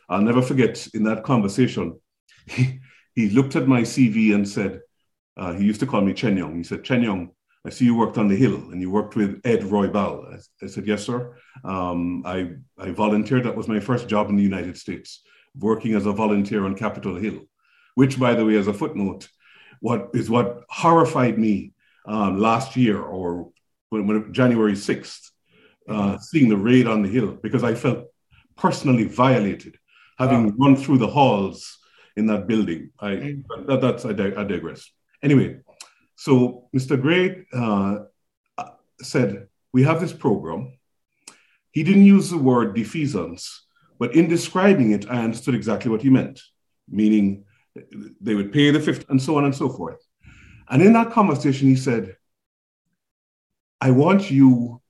I'll 0.08 0.20
never 0.20 0.42
forget 0.42 0.86
in 0.94 1.04
that 1.04 1.24
conversation, 1.24 1.98
he, 2.46 2.80
he 3.14 3.30
looked 3.30 3.56
at 3.56 3.66
my 3.66 3.82
CV 3.82 4.34
and 4.34 4.48
said, 4.48 4.80
uh, 5.36 5.52
he 5.54 5.64
used 5.64 5.80
to 5.80 5.86
call 5.86 6.02
me 6.02 6.12
Chen 6.12 6.36
Young. 6.36 6.56
He 6.56 6.62
said, 6.62 6.84
Chen 6.84 7.02
Young, 7.02 7.30
I 7.66 7.70
see 7.70 7.86
you 7.86 7.94
worked 7.94 8.18
on 8.18 8.28
the 8.28 8.36
Hill 8.36 8.56
and 8.70 8.80
you 8.80 8.90
worked 8.90 9.16
with 9.16 9.40
Ed 9.44 9.62
Roybal. 9.62 10.34
I, 10.34 10.64
I 10.64 10.68
said, 10.68 10.86
yes, 10.86 11.04
sir. 11.04 11.34
Um, 11.64 12.22
I, 12.26 12.50
I 12.78 12.90
volunteered. 12.90 13.44
That 13.44 13.56
was 13.56 13.68
my 13.68 13.80
first 13.80 14.06
job 14.06 14.28
in 14.28 14.36
the 14.36 14.42
United 14.42 14.76
States, 14.76 15.22
working 15.58 15.94
as 15.94 16.04
a 16.04 16.12
volunteer 16.12 16.66
on 16.66 16.74
Capitol 16.74 17.16
Hill, 17.16 17.40
which, 17.94 18.20
by 18.20 18.34
the 18.34 18.44
way, 18.44 18.56
as 18.56 18.66
a 18.66 18.74
footnote, 18.74 19.28
what 19.80 20.10
is 20.12 20.28
what 20.28 20.64
horrified 20.68 21.38
me 21.38 21.72
um, 22.06 22.38
last 22.38 22.76
year 22.76 23.00
or 23.00 23.50
when, 23.88 24.06
when 24.06 24.32
January 24.32 24.72
6th, 24.72 25.30
uh, 25.88 26.18
seeing 26.18 26.48
the 26.48 26.56
raid 26.56 26.86
on 26.86 27.02
the 27.02 27.08
Hill, 27.08 27.32
because 27.42 27.64
I 27.64 27.74
felt 27.74 28.06
personally 28.56 29.04
violated, 29.04 29.78
having 30.18 30.48
wow. 30.48 30.54
run 30.58 30.76
through 30.76 30.98
the 30.98 31.08
halls 31.08 31.78
in 32.16 32.26
that 32.26 32.46
building. 32.46 32.90
I, 32.98 33.10
mm. 33.10 33.66
that, 33.66 33.80
that's, 33.80 34.04
I, 34.04 34.10
I 34.10 34.44
digress. 34.44 34.90
Anyway, 35.22 35.60
so 36.16 36.68
Mr. 36.74 37.00
Gray 37.00 37.46
uh, 37.52 38.04
said, 39.00 39.48
We 39.72 39.82
have 39.82 40.00
this 40.00 40.12
program. 40.12 40.78
He 41.70 41.82
didn't 41.82 42.04
use 42.04 42.30
the 42.30 42.38
word 42.38 42.76
defeasance, 42.76 43.48
but 43.98 44.14
in 44.14 44.28
describing 44.28 44.92
it, 44.92 45.10
I 45.10 45.24
understood 45.24 45.54
exactly 45.54 45.90
what 45.90 46.02
he 46.02 46.10
meant, 46.10 46.40
meaning 46.88 47.44
they 48.20 48.34
would 48.34 48.52
pay 48.52 48.70
the 48.70 48.80
50 48.80 49.06
and 49.08 49.20
so 49.20 49.36
on 49.36 49.44
and 49.44 49.54
so 49.54 49.68
forth. 49.68 50.00
And 50.68 50.82
in 50.82 50.92
that 50.92 51.10
conversation, 51.10 51.68
he 51.68 51.76
said, 51.76 52.16
I 53.80 53.90
want 53.90 54.30
you 54.30 54.80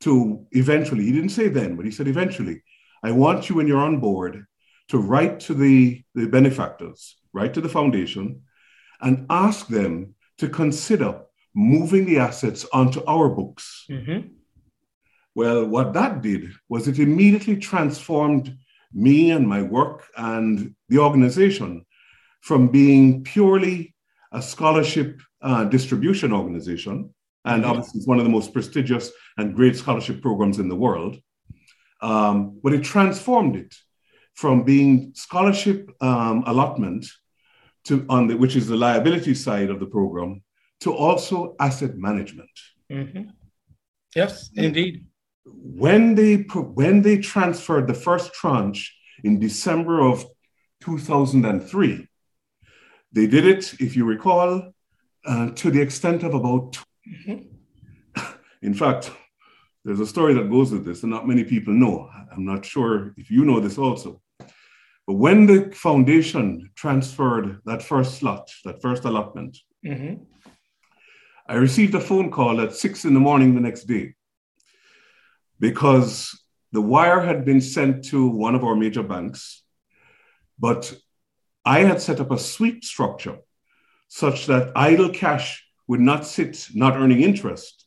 to 0.00 0.46
eventually, 0.50 1.04
he 1.04 1.12
didn't 1.12 1.30
say 1.30 1.48
then, 1.48 1.76
but 1.76 1.84
he 1.84 1.92
said 1.92 2.08
eventually, 2.08 2.62
I 3.02 3.12
want 3.12 3.48
you 3.48 3.56
when 3.56 3.68
you're 3.68 3.78
on 3.78 4.00
board 4.00 4.44
to 4.88 4.98
write 4.98 5.40
to 5.40 5.54
the, 5.54 6.02
the 6.14 6.26
benefactors, 6.26 7.16
write 7.32 7.54
to 7.54 7.60
the 7.60 7.68
foundation, 7.68 8.42
and 9.00 9.26
ask 9.30 9.68
them 9.68 10.14
to 10.38 10.48
consider 10.48 11.20
moving 11.54 12.06
the 12.06 12.18
assets 12.18 12.66
onto 12.72 13.04
our 13.06 13.28
books. 13.28 13.84
Mm-hmm. 13.90 14.28
Well, 15.34 15.66
what 15.66 15.94
that 15.94 16.22
did 16.22 16.52
was 16.68 16.88
it 16.88 16.98
immediately 16.98 17.56
transformed 17.56 18.56
me 18.92 19.30
and 19.30 19.48
my 19.48 19.62
work 19.62 20.06
and 20.16 20.74
the 20.88 20.98
organization 20.98 21.86
from 22.40 22.68
being 22.68 23.24
purely 23.24 23.94
a 24.32 24.42
scholarship 24.42 25.20
uh, 25.40 25.64
distribution 25.64 26.32
organization, 26.32 27.14
and 27.44 27.62
mm-hmm. 27.62 27.70
obviously 27.70 27.98
it's 27.98 28.08
one 28.08 28.18
of 28.18 28.24
the 28.24 28.30
most 28.30 28.52
prestigious 28.52 29.10
and 29.38 29.54
great 29.54 29.76
scholarship 29.76 30.20
programs 30.20 30.58
in 30.58 30.68
the 30.68 30.76
world. 30.76 31.16
Um, 32.00 32.58
but 32.62 32.72
it 32.72 32.82
transformed 32.82 33.56
it 33.56 33.74
from 34.34 34.64
being 34.64 35.12
scholarship 35.14 35.90
um, 36.00 36.42
allotment 36.46 37.06
to 37.84 38.06
on 38.08 38.26
the 38.26 38.36
which 38.36 38.56
is 38.56 38.68
the 38.68 38.76
liability 38.76 39.34
side 39.34 39.70
of 39.70 39.80
the 39.80 39.86
program 39.86 40.42
to 40.80 40.94
also 40.94 41.54
asset 41.60 41.96
management. 41.96 42.50
Mm-hmm. 42.90 43.30
Yes, 44.14 44.50
indeed. 44.54 45.06
When 45.44 46.14
they 46.14 46.36
when 46.36 47.02
they 47.02 47.18
transferred 47.18 47.86
the 47.86 47.94
first 47.94 48.34
tranche 48.34 48.94
in 49.24 49.38
December 49.38 50.00
of 50.00 50.24
2003, 50.80 52.08
they 53.12 53.26
did 53.26 53.46
it, 53.46 53.74
if 53.80 53.96
you 53.96 54.04
recall, 54.04 54.72
uh, 55.24 55.50
to 55.50 55.70
the 55.70 55.80
extent 55.80 56.22
of 56.22 56.34
about. 56.34 56.78
Mm-hmm. 57.08 58.26
In 58.62 58.74
fact, 58.74 59.10
there's 59.84 60.00
a 60.00 60.06
story 60.06 60.34
that 60.34 60.50
goes 60.50 60.70
with 60.72 60.84
this, 60.84 61.02
and 61.02 61.10
not 61.10 61.26
many 61.26 61.44
people 61.44 61.74
know. 61.74 62.08
I'm 62.30 62.44
not 62.44 62.64
sure 62.64 63.14
if 63.16 63.30
you 63.30 63.44
know 63.44 63.60
this 63.60 63.78
also. 63.78 64.20
But 65.06 65.14
when 65.14 65.46
the 65.46 65.72
foundation 65.74 66.70
transferred 66.76 67.60
that 67.64 67.82
first 67.82 68.18
slot, 68.18 68.50
that 68.64 68.80
first 68.80 69.04
allotment, 69.04 69.58
mm-hmm. 69.84 70.22
I 71.46 71.54
received 71.54 71.94
a 71.94 72.00
phone 72.00 72.30
call 72.30 72.60
at 72.60 72.74
six 72.74 73.04
in 73.04 73.14
the 73.14 73.20
morning 73.20 73.54
the 73.54 73.60
next 73.60 73.84
day 73.84 74.14
because 75.58 76.40
the 76.70 76.80
wire 76.80 77.20
had 77.20 77.44
been 77.44 77.60
sent 77.60 78.04
to 78.06 78.28
one 78.28 78.54
of 78.54 78.64
our 78.64 78.74
major 78.74 79.02
banks, 79.02 79.62
but 80.58 80.94
I 81.64 81.80
had 81.80 82.00
set 82.00 82.20
up 82.20 82.30
a 82.30 82.38
sweep 82.38 82.84
structure 82.84 83.38
such 84.08 84.46
that 84.46 84.72
idle 84.76 85.10
cash 85.10 85.64
would 85.86 86.00
not 86.00 86.26
sit 86.26 86.68
not 86.74 86.96
earning 86.96 87.22
interest. 87.22 87.86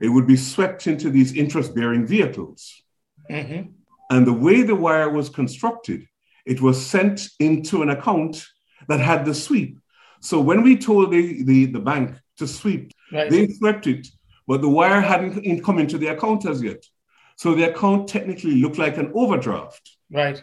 It 0.00 0.08
would 0.08 0.26
be 0.26 0.36
swept 0.36 0.86
into 0.86 1.10
these 1.10 1.34
interest 1.34 1.74
bearing 1.74 2.06
vehicles. 2.06 2.82
Mm-hmm. 3.30 3.72
And 4.10 4.26
the 4.26 4.32
way 4.32 4.62
the 4.62 4.74
wire 4.74 5.10
was 5.10 5.28
constructed, 5.28 6.06
it 6.50 6.60
was 6.60 6.84
sent 6.94 7.28
into 7.38 7.82
an 7.82 7.90
account 7.90 8.44
that 8.88 9.00
had 9.00 9.24
the 9.24 9.34
sweep. 9.34 9.78
So 10.20 10.40
when 10.40 10.62
we 10.62 10.76
told 10.76 11.10
the, 11.10 11.42
the, 11.44 11.66
the 11.66 11.80
bank 11.80 12.16
to 12.38 12.46
sweep, 12.46 12.92
right. 13.12 13.30
they 13.30 13.48
swept 13.48 13.86
it, 13.86 14.06
but 14.46 14.60
the 14.60 14.68
wire 14.68 15.00
hadn't 15.00 15.64
come 15.64 15.78
into 15.78 15.96
the 15.96 16.08
account 16.08 16.46
as 16.46 16.62
yet. 16.62 16.84
So 17.36 17.54
the 17.54 17.70
account 17.70 18.08
technically 18.08 18.56
looked 18.56 18.78
like 18.78 18.98
an 18.98 19.12
overdraft. 19.14 19.96
Right. 20.10 20.42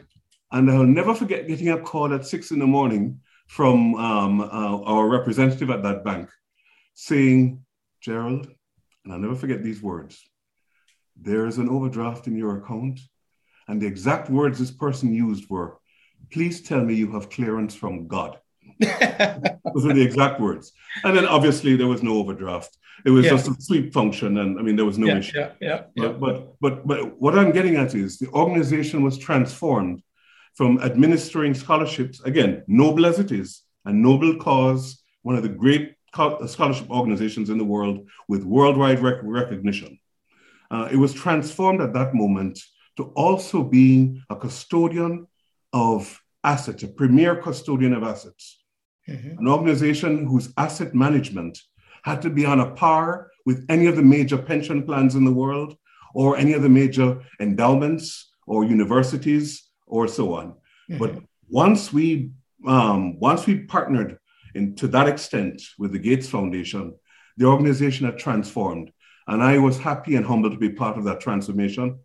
And 0.51 0.71
I'll 0.71 0.95
never 0.99 1.13
forget 1.13 1.47
getting 1.47 1.69
a 1.69 1.79
call 1.79 2.13
at 2.13 2.25
six 2.25 2.51
in 2.51 2.59
the 2.59 2.65
morning 2.65 3.19
from 3.47 3.95
um, 3.95 4.41
uh, 4.41 4.81
our 4.83 5.07
representative 5.07 5.69
at 5.69 5.83
that 5.83 6.03
bank 6.03 6.29
saying, 6.95 7.63
Gerald, 8.01 8.47
and 9.03 9.13
I'll 9.13 9.19
never 9.19 9.35
forget 9.35 9.63
these 9.63 9.81
words 9.81 10.27
there 11.21 11.47
is 11.47 11.57
an 11.57 11.69
overdraft 11.69 12.27
in 12.27 12.35
your 12.35 12.57
account. 12.57 12.99
And 13.67 13.81
the 13.81 13.87
exact 13.87 14.29
words 14.29 14.59
this 14.59 14.71
person 14.71 15.13
used 15.13 15.49
were, 15.49 15.77
please 16.31 16.61
tell 16.61 16.81
me 16.81 16.93
you 16.93 17.11
have 17.11 17.29
clearance 17.29 17.75
from 17.75 18.07
God. 18.07 18.37
Those 18.79 19.85
are 19.85 19.93
the 19.93 20.03
exact 20.03 20.39
words. 20.39 20.73
And 21.03 21.15
then 21.15 21.25
obviously 21.25 21.75
there 21.75 21.87
was 21.87 22.03
no 22.03 22.17
overdraft. 22.17 22.77
It 23.05 23.11
was 23.11 23.25
yeah. 23.25 23.31
just 23.31 23.47
a 23.47 23.55
sweep 23.61 23.93
function. 23.93 24.37
And 24.37 24.59
I 24.59 24.61
mean, 24.61 24.75
there 24.75 24.85
was 24.85 24.97
no 24.97 25.07
yeah, 25.07 25.17
issue. 25.17 25.37
Yeah, 25.37 25.51
yeah, 25.61 25.81
yeah. 25.95 26.09
But, 26.09 26.59
but, 26.59 26.85
but 26.85 27.19
what 27.19 27.37
I'm 27.37 27.51
getting 27.51 27.75
at 27.75 27.95
is 27.95 28.17
the 28.17 28.29
organization 28.29 29.03
was 29.03 29.17
transformed 29.17 30.03
from 30.55 30.79
administering 30.81 31.53
scholarships, 31.53 32.21
again, 32.21 32.63
noble 32.67 33.05
as 33.05 33.19
it 33.19 33.31
is, 33.31 33.61
a 33.85 33.93
noble 33.93 34.35
cause, 34.37 35.03
one 35.21 35.35
of 35.35 35.43
the 35.43 35.49
great 35.49 35.93
scholarship 36.13 36.89
organizations 36.89 37.49
in 37.49 37.57
the 37.57 37.63
world 37.63 38.07
with 38.27 38.43
worldwide 38.43 38.99
rec- 38.99 39.19
recognition. 39.21 39.99
Uh, 40.71 40.89
it 40.91 40.97
was 40.97 41.13
transformed 41.13 41.81
at 41.81 41.93
that 41.93 42.13
moment 42.13 42.59
to 42.97 43.03
also 43.15 43.63
being 43.63 44.23
a 44.29 44.35
custodian 44.35 45.27
of 45.73 46.21
assets, 46.43 46.83
a 46.83 46.87
premier 46.87 47.35
custodian 47.35 47.93
of 47.93 48.03
assets, 48.03 48.63
mm-hmm. 49.07 49.37
an 49.39 49.47
organization 49.47 50.25
whose 50.25 50.53
asset 50.57 50.93
management 50.95 51.59
had 52.03 52.21
to 52.21 52.29
be 52.29 52.45
on 52.45 52.59
a 52.59 52.71
par 52.71 53.29
with 53.45 53.65
any 53.69 53.85
of 53.87 53.95
the 53.95 54.01
major 54.01 54.37
pension 54.37 54.83
plans 54.83 55.15
in 55.15 55.25
the 55.25 55.31
world 55.31 55.75
or 56.13 56.37
any 56.37 56.53
of 56.53 56.61
the 56.61 56.69
major 56.69 57.21
endowments 57.39 58.31
or 58.45 58.63
universities 58.63 59.69
or 59.85 60.07
so 60.07 60.33
on. 60.33 60.47
Mm-hmm. 60.89 60.97
But 60.99 61.23
once 61.49 61.91
we 61.93 62.31
um, 62.65 63.19
once 63.19 63.45
we 63.45 63.59
partnered 63.59 64.17
in, 64.55 64.75
to 64.75 64.87
that 64.87 65.07
extent 65.07 65.61
with 65.77 65.91
the 65.91 65.99
Gates 65.99 66.27
Foundation, 66.27 66.95
the 67.37 67.45
organization 67.45 68.05
had 68.05 68.17
transformed. 68.17 68.91
And 69.27 69.43
I 69.43 69.57
was 69.59 69.77
happy 69.77 70.15
and 70.15 70.25
humbled 70.25 70.53
to 70.53 70.57
be 70.57 70.69
part 70.69 70.97
of 70.97 71.03
that 71.03 71.19
transformation. 71.21 71.99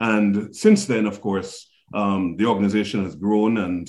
And 0.00 0.54
since 0.54 0.86
then, 0.86 1.06
of 1.06 1.20
course, 1.20 1.70
um, 1.92 2.36
the 2.36 2.46
organization 2.46 3.04
has 3.04 3.14
grown 3.14 3.58
and 3.58 3.88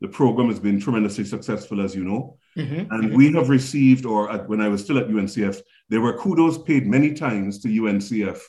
the 0.00 0.08
program 0.08 0.48
has 0.48 0.60
been 0.60 0.80
tremendously 0.80 1.24
successful, 1.24 1.80
as 1.80 1.94
you 1.94 2.04
know. 2.04 2.38
Mm-hmm. 2.56 2.92
And 2.92 3.16
we 3.16 3.32
have 3.32 3.48
received, 3.48 4.04
or 4.04 4.30
at, 4.30 4.48
when 4.48 4.60
I 4.60 4.68
was 4.68 4.82
still 4.82 4.98
at 4.98 5.08
UNCF, 5.08 5.60
there 5.88 6.00
were 6.00 6.18
kudos 6.18 6.58
paid 6.58 6.86
many 6.86 7.14
times 7.14 7.60
to 7.60 7.68
UNCF 7.68 8.40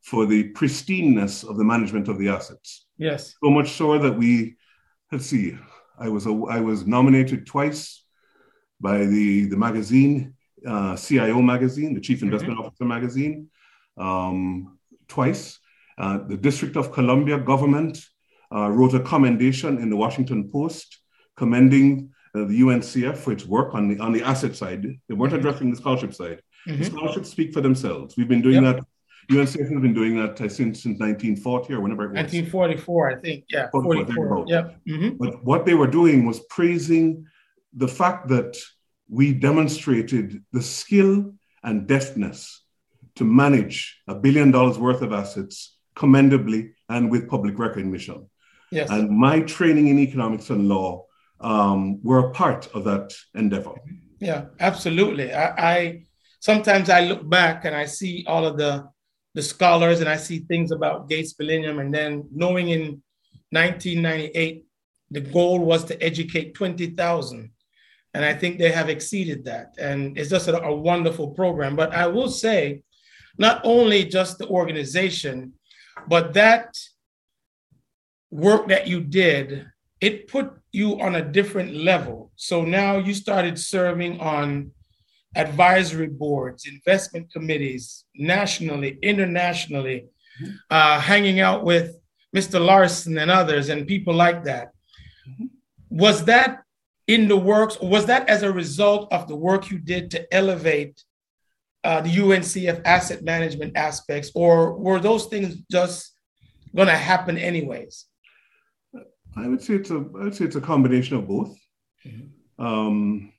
for 0.00 0.26
the 0.26 0.52
pristineness 0.52 1.48
of 1.48 1.56
the 1.58 1.64
management 1.64 2.08
of 2.08 2.18
the 2.18 2.28
assets. 2.28 2.86
Yes. 2.96 3.34
So 3.42 3.50
much 3.50 3.72
so 3.72 3.98
that 3.98 4.16
we, 4.16 4.56
let's 5.12 5.26
see, 5.26 5.56
I 5.98 6.08
was 6.08 6.26
a, 6.26 6.30
I 6.48 6.60
was 6.60 6.86
nominated 6.86 7.46
twice 7.46 8.04
by 8.80 9.04
the 9.04 9.44
the 9.44 9.56
magazine 9.56 10.34
uh, 10.66 10.96
CIO 10.96 11.40
magazine, 11.42 11.94
the 11.94 12.00
Chief 12.00 12.18
mm-hmm. 12.18 12.26
Investment 12.26 12.58
mm-hmm. 12.58 12.66
Officer 12.66 12.84
magazine, 12.84 13.48
um, 13.96 14.78
twice. 15.08 15.58
Uh, 15.98 16.18
the 16.26 16.36
District 16.36 16.76
of 16.76 16.92
Columbia 16.92 17.38
government 17.38 18.02
uh, 18.54 18.68
wrote 18.70 18.94
a 18.94 19.00
commendation 19.00 19.78
in 19.78 19.90
the 19.90 19.96
Washington 19.96 20.50
Post 20.50 20.98
commending 21.36 22.10
uh, 22.34 22.44
the 22.44 22.60
UNCF 22.60 23.16
for 23.16 23.32
its 23.32 23.44
work 23.44 23.74
on 23.74 23.88
the 23.88 23.98
on 23.98 24.12
the 24.12 24.22
asset 24.22 24.54
side. 24.54 24.82
They 24.82 25.14
weren't 25.14 25.32
mm-hmm. 25.32 25.40
addressing 25.40 25.70
the 25.70 25.76
scholarship 25.76 26.14
side. 26.14 26.42
Mm-hmm. 26.66 26.78
The 26.78 26.84
scholarships 26.84 27.30
speak 27.30 27.52
for 27.52 27.60
themselves. 27.60 28.16
We've 28.16 28.28
been 28.28 28.42
doing 28.42 28.62
yep. 28.62 28.76
that 28.76 28.84
UNCF 29.30 29.70
has 29.70 29.80
been 29.80 29.94
doing 29.94 30.16
that 30.16 30.38
since, 30.38 30.82
since 30.82 30.98
1940 30.98 31.74
or 31.74 31.80
whenever 31.80 32.04
it 32.04 32.08
was. 32.08 32.32
1944, 32.32 33.10
I 33.10 33.20
think. 33.20 33.44
Yeah, 33.48 33.70
44. 33.70 34.44
Yep. 34.48 34.76
Mm-hmm. 34.88 35.16
But 35.18 35.44
what 35.44 35.66
they 35.66 35.74
were 35.74 35.86
doing 35.86 36.26
was 36.26 36.40
praising 36.50 37.26
the 37.72 37.88
fact 37.88 38.28
that 38.28 38.56
we 39.08 39.32
demonstrated 39.32 40.42
the 40.52 40.62
skill 40.62 41.32
and 41.62 41.86
deftness 41.86 42.62
to 43.16 43.24
manage 43.24 44.00
a 44.08 44.14
billion 44.14 44.50
dollars 44.50 44.78
worth 44.78 45.02
of 45.02 45.12
assets 45.12 45.76
commendably 45.94 46.72
and 46.88 47.10
with 47.10 47.28
public 47.28 47.58
recognition. 47.58 48.29
Yes. 48.70 48.90
And 48.90 49.10
my 49.10 49.40
training 49.40 49.88
in 49.88 49.98
economics 49.98 50.50
and 50.50 50.68
law 50.68 51.04
um, 51.40 52.02
were 52.02 52.30
a 52.30 52.30
part 52.30 52.68
of 52.74 52.84
that 52.84 53.12
endeavor. 53.34 53.74
Yeah, 54.20 54.46
absolutely. 54.60 55.32
I, 55.32 55.72
I 55.72 56.02
sometimes 56.40 56.90
I 56.90 57.00
look 57.00 57.28
back 57.28 57.64
and 57.64 57.74
I 57.74 57.86
see 57.86 58.24
all 58.26 58.46
of 58.46 58.56
the 58.56 58.88
the 59.34 59.42
scholars 59.42 60.00
and 60.00 60.08
I 60.08 60.16
see 60.16 60.40
things 60.40 60.72
about 60.72 61.08
Gates 61.08 61.34
Millennium, 61.38 61.78
and 61.78 61.94
then 61.94 62.28
knowing 62.32 62.68
in 62.70 63.02
1998 63.50 64.64
the 65.10 65.20
goal 65.20 65.58
was 65.60 65.84
to 65.84 66.02
educate 66.02 66.54
20,000. 66.54 67.50
And 68.14 68.24
I 68.24 68.34
think 68.34 68.58
they 68.58 68.70
have 68.70 68.88
exceeded 68.88 69.44
that. 69.44 69.74
And 69.78 70.18
it's 70.18 70.30
just 70.30 70.48
a, 70.48 70.62
a, 70.62 70.74
wonderful 70.74 71.28
program. 71.28 71.76
But 71.76 71.92
I 71.92 72.06
will 72.06 72.28
say, 72.28 72.82
not 73.38 73.60
only 73.64 74.04
just 74.04 74.38
the 74.38 74.48
organization, 74.48 75.52
but 76.08 76.34
that 76.34 76.76
work 78.30 78.68
that 78.68 78.86
you 78.86 79.00
did, 79.00 79.66
it 80.00 80.28
put 80.28 80.52
you 80.72 81.00
on 81.00 81.16
a 81.16 81.22
different 81.22 81.74
level. 81.74 82.30
So 82.36 82.64
now 82.64 82.98
you 82.98 83.14
started 83.14 83.58
serving 83.58 84.20
on 84.20 84.70
advisory 85.36 86.08
boards, 86.08 86.66
investment 86.66 87.32
committees, 87.32 88.04
nationally, 88.14 88.98
internationally, 89.02 90.06
mm-hmm. 90.42 90.52
uh, 90.70 91.00
hanging 91.00 91.40
out 91.40 91.64
with 91.64 91.96
Mr. 92.34 92.64
Larson 92.64 93.18
and 93.18 93.30
others 93.30 93.68
and 93.68 93.86
people 93.86 94.14
like 94.14 94.44
that. 94.44 94.68
Mm-hmm. 95.28 95.46
Was 95.90 96.24
that 96.26 96.62
in 97.06 97.26
the 97.26 97.36
works, 97.36 97.76
or 97.76 97.88
was 97.88 98.06
that 98.06 98.28
as 98.28 98.42
a 98.42 98.52
result 98.52 99.12
of 99.12 99.26
the 99.26 99.34
work 99.34 99.70
you 99.70 99.78
did 99.78 100.10
to 100.12 100.32
elevate 100.32 101.02
uh, 101.82 102.00
the 102.00 102.10
UNCF 102.10 102.82
asset 102.84 103.24
management 103.24 103.76
aspects, 103.76 104.30
or 104.34 104.74
were 104.74 105.00
those 105.00 105.26
things 105.26 105.56
just 105.70 106.14
going 106.74 106.86
to 106.88 106.96
happen 106.96 107.36
anyways? 107.36 108.06
I 109.36 109.48
would 109.48 109.62
say 109.62 109.74
it's 109.74 109.90
a 109.90 109.96
I 109.96 110.24
would 110.24 110.34
say 110.34 110.44
it's 110.44 110.56
a 110.56 110.60
combination 110.60 111.16
of 111.16 111.28
both. 111.28 111.56
Mm-hmm. 112.04 112.64
Um, 112.64 113.32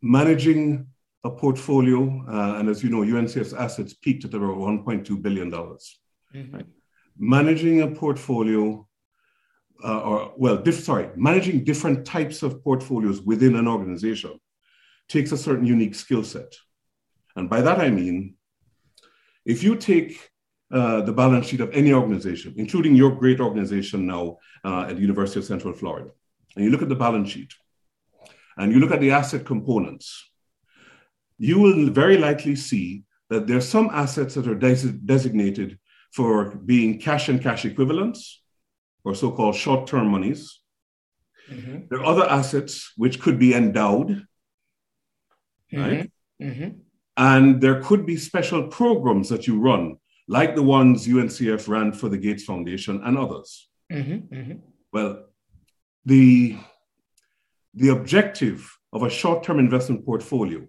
managing 0.00 0.86
a 1.24 1.30
portfolio, 1.30 2.24
uh, 2.28 2.58
and 2.58 2.68
as 2.68 2.84
you 2.84 2.90
know, 2.90 3.00
UNCF's 3.00 3.54
assets 3.54 3.94
peaked 3.94 4.26
at 4.26 4.34
about 4.34 4.58
$1.2 4.58 5.22
billion. 5.22 5.50
Mm-hmm. 5.50 6.54
Right? 6.54 6.66
Managing 7.18 7.80
a 7.80 7.88
portfolio, 7.88 8.86
uh, 9.82 10.00
or 10.00 10.34
well, 10.36 10.58
diff- 10.58 10.84
sorry, 10.84 11.08
managing 11.16 11.64
different 11.64 12.04
types 12.04 12.42
of 12.42 12.62
portfolios 12.62 13.22
within 13.22 13.56
an 13.56 13.66
organization 13.66 14.38
takes 15.08 15.32
a 15.32 15.38
certain 15.38 15.66
unique 15.66 15.94
skill 15.94 16.22
set. 16.22 16.52
And 17.36 17.48
by 17.48 17.62
that 17.62 17.78
I 17.78 17.90
mean, 17.90 18.34
if 19.44 19.62
you 19.62 19.76
take 19.76 20.30
uh, 20.72 21.02
the 21.02 21.12
balance 21.12 21.46
sheet 21.46 21.60
of 21.60 21.70
any 21.72 21.92
organization, 21.92 22.54
including 22.56 22.94
your 22.94 23.12
great 23.14 23.40
organization 23.40 24.06
now 24.06 24.38
uh, 24.64 24.86
at 24.88 24.96
the 24.96 25.02
University 25.02 25.38
of 25.38 25.44
Central 25.44 25.72
Florida, 25.72 26.10
and 26.56 26.64
you 26.64 26.70
look 26.70 26.82
at 26.82 26.88
the 26.88 26.94
balance 26.94 27.30
sheet, 27.30 27.52
and 28.56 28.72
you 28.72 28.80
look 28.80 28.92
at 28.92 29.00
the 29.00 29.10
asset 29.10 29.44
components, 29.44 30.30
you 31.38 31.58
will 31.58 31.90
very 31.90 32.16
likely 32.16 32.56
see 32.56 33.04
that 33.30 33.46
there 33.46 33.56
are 33.56 33.60
some 33.60 33.90
assets 33.92 34.34
that 34.34 34.46
are 34.46 34.54
des- 34.54 34.92
designated 35.04 35.78
for 36.12 36.54
being 36.56 36.98
cash 37.00 37.28
and 37.28 37.42
cash 37.42 37.64
equivalents, 37.64 38.42
or 39.04 39.14
so 39.14 39.30
called 39.30 39.54
short 39.54 39.86
term 39.86 40.08
monies. 40.08 40.60
Mm-hmm. 41.50 41.86
There 41.90 42.00
are 42.00 42.06
other 42.06 42.24
assets 42.24 42.92
which 42.96 43.20
could 43.20 43.38
be 43.38 43.52
endowed, 43.54 44.08
mm-hmm. 45.72 45.80
right? 45.80 46.10
Mm-hmm. 46.40 46.68
And 47.16 47.60
there 47.60 47.82
could 47.82 48.06
be 48.06 48.16
special 48.16 48.68
programs 48.68 49.28
that 49.28 49.46
you 49.46 49.60
run, 49.60 49.96
like 50.26 50.54
the 50.54 50.62
ones 50.62 51.06
UNCF 51.06 51.68
ran 51.68 51.92
for 51.92 52.08
the 52.08 52.18
Gates 52.18 52.44
Foundation 52.44 53.00
and 53.04 53.18
others. 53.18 53.68
Mm-hmm. 53.92 54.34
Mm-hmm. 54.34 54.58
Well, 54.92 55.26
the 56.04 56.56
the 57.74 57.88
objective 57.88 58.78
of 58.92 59.02
a 59.02 59.10
short 59.10 59.42
term 59.42 59.58
investment 59.58 60.06
portfolio 60.06 60.66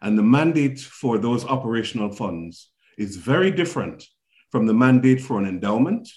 and 0.00 0.18
the 0.18 0.22
mandate 0.22 0.80
for 0.80 1.18
those 1.18 1.44
operational 1.44 2.10
funds 2.10 2.70
is 2.96 3.16
very 3.16 3.50
different 3.50 4.04
from 4.50 4.66
the 4.66 4.74
mandate 4.74 5.20
for 5.20 5.38
an 5.38 5.46
endowment 5.46 6.08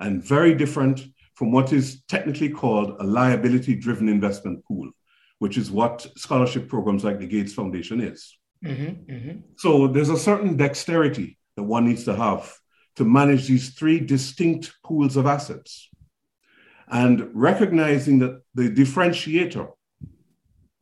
and 0.00 0.22
very 0.22 0.54
different 0.54 1.00
from 1.34 1.52
what 1.52 1.72
is 1.72 2.02
technically 2.08 2.50
called 2.50 2.96
a 3.00 3.04
liability 3.04 3.74
driven 3.74 4.08
investment 4.08 4.64
pool, 4.64 4.90
which 5.38 5.56
is 5.56 5.70
what 5.70 6.06
scholarship 6.16 6.68
programs 6.68 7.04
like 7.04 7.18
the 7.18 7.26
Gates 7.26 7.54
Foundation 7.54 8.00
is. 8.00 8.36
Mm-hmm, 8.64 9.12
mm-hmm. 9.12 9.38
So 9.56 9.86
there's 9.86 10.08
a 10.08 10.18
certain 10.18 10.56
dexterity 10.56 11.35
that 11.56 11.62
one 11.62 11.86
needs 11.86 12.04
to 12.04 12.14
have 12.14 12.58
to 12.96 13.04
manage 13.04 13.46
these 13.46 13.70
three 13.70 14.00
distinct 14.00 14.74
pools 14.82 15.16
of 15.16 15.26
assets. 15.26 15.88
And 16.88 17.28
recognizing 17.34 18.18
that 18.20 18.42
the 18.54 18.70
differentiator 18.70 19.68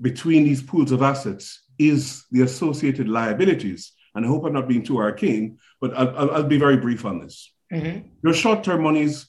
between 0.01 0.45
these 0.45 0.63
pools 0.63 0.93
of 0.93 1.03
assets 1.03 1.63
is 1.79 2.25
the 2.31 2.43
associated 2.43 3.09
liabilities. 3.09 3.93
And 4.15 4.25
I 4.25 4.29
hope 4.29 4.45
I'm 4.45 4.53
not 4.53 4.69
being 4.69 4.85
too 4.85 4.99
arcane, 4.99 5.59
but 5.81 5.95
I'll, 5.97 6.31
I'll 6.31 6.43
be 6.45 6.59
very 6.59 6.77
brief 6.77 7.05
on 7.05 7.21
this. 7.21 7.53
Mm-hmm. 7.73 8.09
Your 8.23 8.35
short 8.35 8.63
term 8.63 8.83
monies 8.83 9.27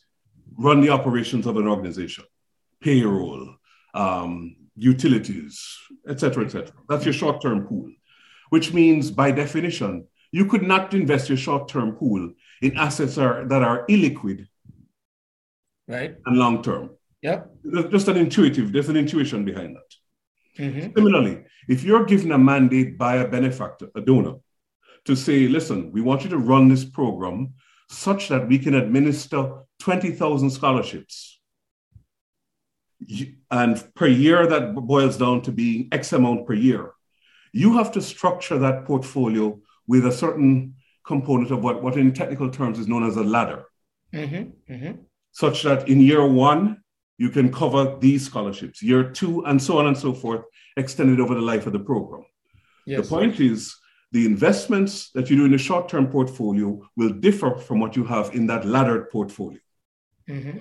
run 0.57 0.81
the 0.81 0.89
operations 0.89 1.47
of 1.47 1.57
an 1.57 1.67
organization, 1.67 2.25
payroll, 2.81 3.55
um, 3.93 4.55
utilities, 4.75 5.77
etc., 6.07 6.45
etc. 6.45 6.71
That's 6.89 7.05
your 7.05 7.13
short 7.13 7.41
term 7.41 7.65
pool, 7.65 7.91
which 8.49 8.73
means 8.73 9.09
by 9.09 9.31
definition, 9.31 10.07
you 10.35 10.45
could 10.45 10.63
not 10.63 10.93
invest 10.93 11.29
your 11.29 11.37
short 11.37 11.69
term 11.69 11.93
pool 11.93 12.33
in 12.61 12.75
assets 12.75 13.17
are, 13.17 13.45
that 13.47 13.63
are 13.63 13.85
illiquid 13.87 14.45
right 15.87 16.15
and 16.25 16.37
long 16.37 16.61
term. 16.61 16.89
Yep. 17.21 17.39
Just 17.91 18.09
an 18.09 18.17
intuitive, 18.17 18.73
there's 18.73 18.89
an 18.89 18.97
intuition 18.97 19.45
behind 19.45 19.77
that. 19.77 20.61
Mm-hmm. 20.61 20.93
Similarly, 20.95 21.45
if 21.69 21.83
you're 21.83 22.05
given 22.05 22.33
a 22.33 22.37
mandate 22.37 22.97
by 22.97 23.15
a 23.15 23.27
benefactor, 23.27 23.87
a 23.95 24.01
donor, 24.01 24.35
to 25.05 25.15
say, 25.15 25.47
listen, 25.47 25.91
we 25.93 26.01
want 26.01 26.23
you 26.23 26.29
to 26.31 26.37
run 26.37 26.67
this 26.67 26.83
program 26.83 27.53
such 27.89 28.27
that 28.27 28.47
we 28.47 28.59
can 28.59 28.75
administer 28.75 29.41
20,000 29.79 30.49
scholarships. 30.49 31.39
And 33.49 33.83
per 33.95 34.07
year, 34.07 34.47
that 34.47 34.75
boils 34.75 35.17
down 35.17 35.43
to 35.43 35.51
being 35.51 35.87
X 35.91 36.11
amount 36.11 36.45
per 36.45 36.53
year. 36.53 36.91
You 37.53 37.77
have 37.77 37.91
to 37.93 38.01
structure 38.01 38.59
that 38.59 38.85
portfolio 38.85 39.59
with 39.87 40.05
a 40.05 40.11
certain 40.11 40.75
component 41.05 41.51
of 41.51 41.63
what, 41.63 41.83
what 41.83 41.97
in 41.97 42.13
technical 42.13 42.49
terms 42.49 42.79
is 42.79 42.87
known 42.87 43.05
as 43.05 43.15
a 43.15 43.23
ladder, 43.23 43.65
mm-hmm. 44.13 44.73
Mm-hmm. 44.73 45.01
such 45.31 45.63
that 45.63 45.87
in 45.87 46.01
year 46.01 46.25
one, 46.25 46.81
you 47.17 47.29
can 47.29 47.51
cover 47.51 47.95
these 47.99 48.25
scholarships, 48.25 48.81
year 48.81 49.11
two, 49.11 49.45
and 49.45 49.61
so 49.61 49.77
on 49.77 49.87
and 49.87 49.97
so 49.97 50.13
forth, 50.13 50.43
extended 50.77 51.19
over 51.19 51.33
the 51.33 51.41
life 51.41 51.65
of 51.65 51.73
the 51.73 51.79
program. 51.79 52.25
Yes. 52.85 53.01
The 53.01 53.15
point 53.15 53.39
is, 53.39 53.75
the 54.11 54.25
investments 54.25 55.11
that 55.11 55.29
you 55.29 55.35
do 55.35 55.45
in 55.45 55.53
a 55.53 55.57
short 55.57 55.89
term 55.89 56.07
portfolio 56.07 56.81
will 56.95 57.09
differ 57.09 57.55
from 57.57 57.79
what 57.79 57.95
you 57.95 58.03
have 58.03 58.33
in 58.33 58.47
that 58.47 58.65
laddered 58.65 59.09
portfolio. 59.09 59.59
Mm-hmm. 60.29 60.59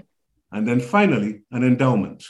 And 0.53 0.69
then 0.69 0.81
finally, 0.81 1.43
an 1.51 1.65
endowment. 1.65 2.25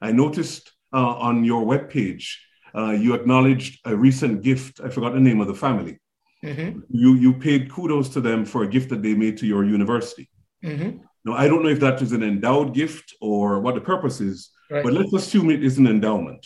I 0.00 0.12
noticed 0.12 0.72
uh, 0.92 1.14
on 1.28 1.44
your 1.44 1.64
webpage, 1.64 2.36
uh, 2.74 2.90
you 2.90 3.14
acknowledged 3.14 3.80
a 3.84 3.94
recent 3.94 4.42
gift. 4.42 4.80
I 4.84 4.88
forgot 4.88 5.12
the 5.14 5.20
name 5.20 5.40
of 5.40 5.48
the 5.48 5.54
family. 5.54 5.98
Mm-hmm. 6.44 6.80
You, 6.90 7.14
you 7.14 7.32
paid 7.34 7.70
kudos 7.70 8.08
to 8.10 8.20
them 8.20 8.44
for 8.44 8.64
a 8.64 8.68
gift 8.68 8.88
that 8.90 9.02
they 9.02 9.14
made 9.14 9.36
to 9.38 9.46
your 9.46 9.64
university. 9.64 10.28
Mm-hmm. 10.64 10.98
Now, 11.24 11.34
I 11.34 11.46
don't 11.46 11.62
know 11.62 11.68
if 11.68 11.80
that 11.80 12.02
is 12.02 12.12
an 12.12 12.22
endowed 12.22 12.74
gift 12.74 13.14
or 13.20 13.60
what 13.60 13.74
the 13.74 13.80
purpose 13.80 14.20
is, 14.20 14.50
right. 14.70 14.82
but 14.82 14.92
let's 14.92 15.12
assume 15.12 15.50
it 15.50 15.62
is 15.62 15.78
an 15.78 15.86
endowment. 15.86 16.44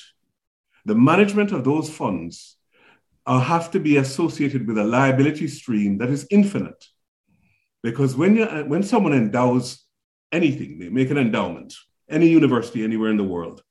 The 0.84 0.94
management 0.94 1.52
of 1.52 1.64
those 1.64 1.88
funds 1.88 2.56
uh, 3.24 3.40
have 3.40 3.70
to 3.70 3.80
be 3.80 3.96
associated 3.96 4.66
with 4.66 4.78
a 4.78 4.84
liability 4.84 5.48
stream 5.48 5.98
that 5.98 6.10
is 6.10 6.26
infinite. 6.30 6.84
Because 7.82 8.16
when, 8.16 8.36
you, 8.36 8.44
uh, 8.44 8.64
when 8.64 8.82
someone 8.82 9.12
endows 9.12 9.84
anything, 10.30 10.78
they 10.78 10.90
make 10.90 11.10
an 11.10 11.18
endowment, 11.18 11.74
any 12.08 12.28
university 12.28 12.84
anywhere 12.84 13.10
in 13.10 13.16
the 13.16 13.24
world, 13.24 13.62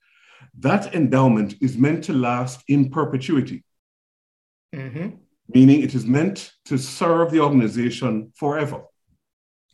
that 0.60 0.96
endowment 0.96 1.56
is 1.62 1.78
meant 1.78 2.04
to 2.06 2.14
last 2.14 2.64
in 2.68 2.90
perpetuity. 2.90 3.64
Mm-hmm. 4.74 5.18
Meaning 5.48 5.82
it 5.84 5.94
is 5.94 6.06
meant 6.06 6.54
to 6.66 6.78
serve 6.78 7.32
the 7.32 7.40
organization 7.40 8.32
forever. 8.36 8.84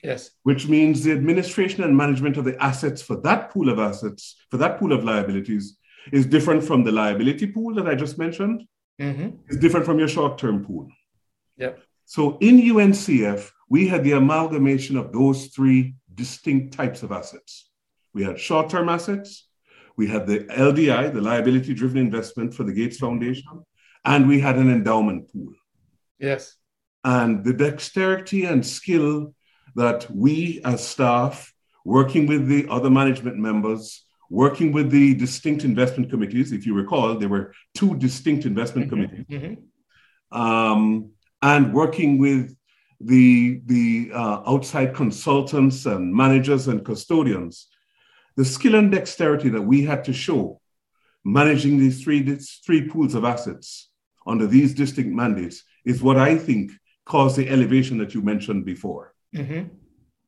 Yes. 0.04 0.32
Which 0.44 0.68
means 0.68 1.04
the 1.04 1.12
administration 1.12 1.84
and 1.84 1.96
management 1.96 2.38
of 2.38 2.46
the 2.46 2.62
assets 2.62 3.02
for 3.02 3.18
that 3.18 3.52
pool 3.52 3.70
of 3.70 3.80
assets, 3.80 4.36
for 4.50 4.58
that 4.58 4.80
pool 4.80 4.92
of 4.94 5.04
liabilities, 5.04 5.78
is 6.12 6.26
different 6.26 6.64
from 6.64 6.84
the 6.84 6.92
liability 6.92 7.48
pool 7.48 7.76
that 7.76 7.88
I 7.88 7.96
just 7.96 8.18
mentioned. 8.18 8.64
Mm-hmm. 9.00 9.30
It's 9.48 9.58
different 9.58 9.86
from 9.86 10.00
your 10.00 10.08
short 10.08 10.38
term 10.38 10.66
pool. 10.66 10.90
Yep. 11.58 11.80
So 12.06 12.38
in 12.42 12.60
UNCF, 12.60 13.52
we 13.70 13.88
had 13.88 14.04
the 14.04 14.14
amalgamation 14.14 14.98
of 14.98 15.14
those 15.14 15.48
three 15.48 15.96
distinct 16.14 16.74
types 16.74 17.04
of 17.04 17.12
assets. 17.12 17.70
We 18.14 18.24
had 18.24 18.40
short 18.40 18.70
term 18.70 18.90
assets, 18.90 19.48
we 19.98 20.08
had 20.08 20.28
the 20.28 20.40
LDI, 20.46 21.14
the 21.14 21.22
liability 21.22 21.74
driven 21.74 21.98
investment 21.98 22.54
for 22.54 22.64
the 22.64 22.74
Gates 22.74 22.98
Foundation, 22.98 23.64
and 24.06 24.28
we 24.28 24.40
had 24.40 24.58
an 24.58 24.70
endowment 24.72 25.32
pool. 25.32 25.54
Yes. 26.20 26.56
And 27.04 27.44
the 27.44 27.54
dexterity 27.54 28.46
and 28.46 28.66
skill 28.66 29.34
that 29.76 30.10
we 30.12 30.62
as 30.64 30.88
staff, 30.88 31.54
working 31.86 32.28
with 32.28 32.48
the 32.48 32.68
other 32.70 32.90
management 32.90 33.38
members, 33.38 34.06
working 34.30 34.72
with 34.72 34.90
the 34.92 35.14
distinct 35.16 35.64
investment 35.64 36.10
committees, 36.10 36.52
if 36.52 36.66
you 36.66 36.74
recall, 36.74 37.18
there 37.18 37.30
were 37.30 37.54
two 37.76 37.96
distinct 37.98 38.46
investment 38.46 38.90
mm-hmm. 38.90 39.08
committees, 39.08 39.26
mm-hmm. 39.30 39.54
Um, 40.34 41.12
and 41.42 41.74
working 41.74 42.18
with 42.18 42.56
the, 43.02 43.62
the 43.66 44.12
uh, 44.14 44.42
outside 44.48 44.96
consultants 44.96 45.86
and 45.86 46.14
managers 46.14 46.70
and 46.70 46.86
custodians, 46.86 47.68
the 48.36 48.46
skill 48.46 48.76
and 48.76 48.92
dexterity 48.92 49.50
that 49.50 49.62
we 49.62 49.84
had 49.84 50.04
to 50.06 50.14
show 50.14 50.62
managing 51.24 51.78
these 51.78 52.04
three, 52.04 52.22
these 52.22 52.60
three 52.66 52.88
pools 52.88 53.14
of 53.14 53.24
assets 53.26 53.90
under 54.26 54.48
these 54.48 54.74
distinct 54.74 55.12
mandates 55.12 55.64
is 55.86 56.02
what 56.02 56.18
I 56.18 56.38
think 56.38 56.72
caused 57.06 57.38
the 57.38 57.50
elevation 57.50 57.98
that 57.98 58.14
you 58.14 58.22
mentioned 58.22 58.66
before. 58.66 59.14
Mm-hmm. 59.36 59.68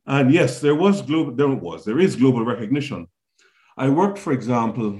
And 0.05 0.33
yes, 0.33 0.59
there 0.59 0.75
was 0.75 1.01
global, 1.01 1.33
there 1.33 1.47
was, 1.47 1.85
there 1.85 1.99
is 1.99 2.15
global 2.15 2.43
recognition. 2.43 3.07
I 3.77 3.89
worked, 3.89 4.19
for 4.19 4.33
example, 4.33 4.99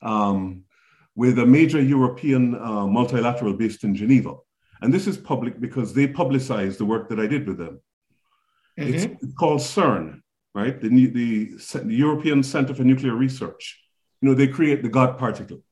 um, 0.00 0.64
with 1.14 1.38
a 1.38 1.46
major 1.46 1.80
European 1.80 2.54
uh, 2.54 2.86
multilateral 2.86 3.54
based 3.54 3.84
in 3.84 3.94
Geneva. 3.94 4.34
And 4.80 4.92
this 4.92 5.06
is 5.06 5.16
public 5.16 5.60
because 5.60 5.92
they 5.92 6.06
publicized 6.06 6.78
the 6.78 6.84
work 6.84 7.08
that 7.10 7.20
I 7.20 7.26
did 7.26 7.46
with 7.46 7.58
them. 7.58 7.80
Mm-hmm. 8.78 8.94
It's 8.94 9.34
called 9.34 9.60
CERN, 9.60 10.22
right? 10.54 10.80
The, 10.80 10.88
the, 10.88 11.44
the, 11.84 11.94
European 11.94 12.42
Center 12.42 12.74
for 12.74 12.84
Nuclear 12.84 13.14
Research. 13.14 13.80
You 14.20 14.28
know, 14.28 14.34
they 14.34 14.48
create 14.48 14.82
the 14.82 14.88
God 14.88 15.18
particle, 15.18 15.62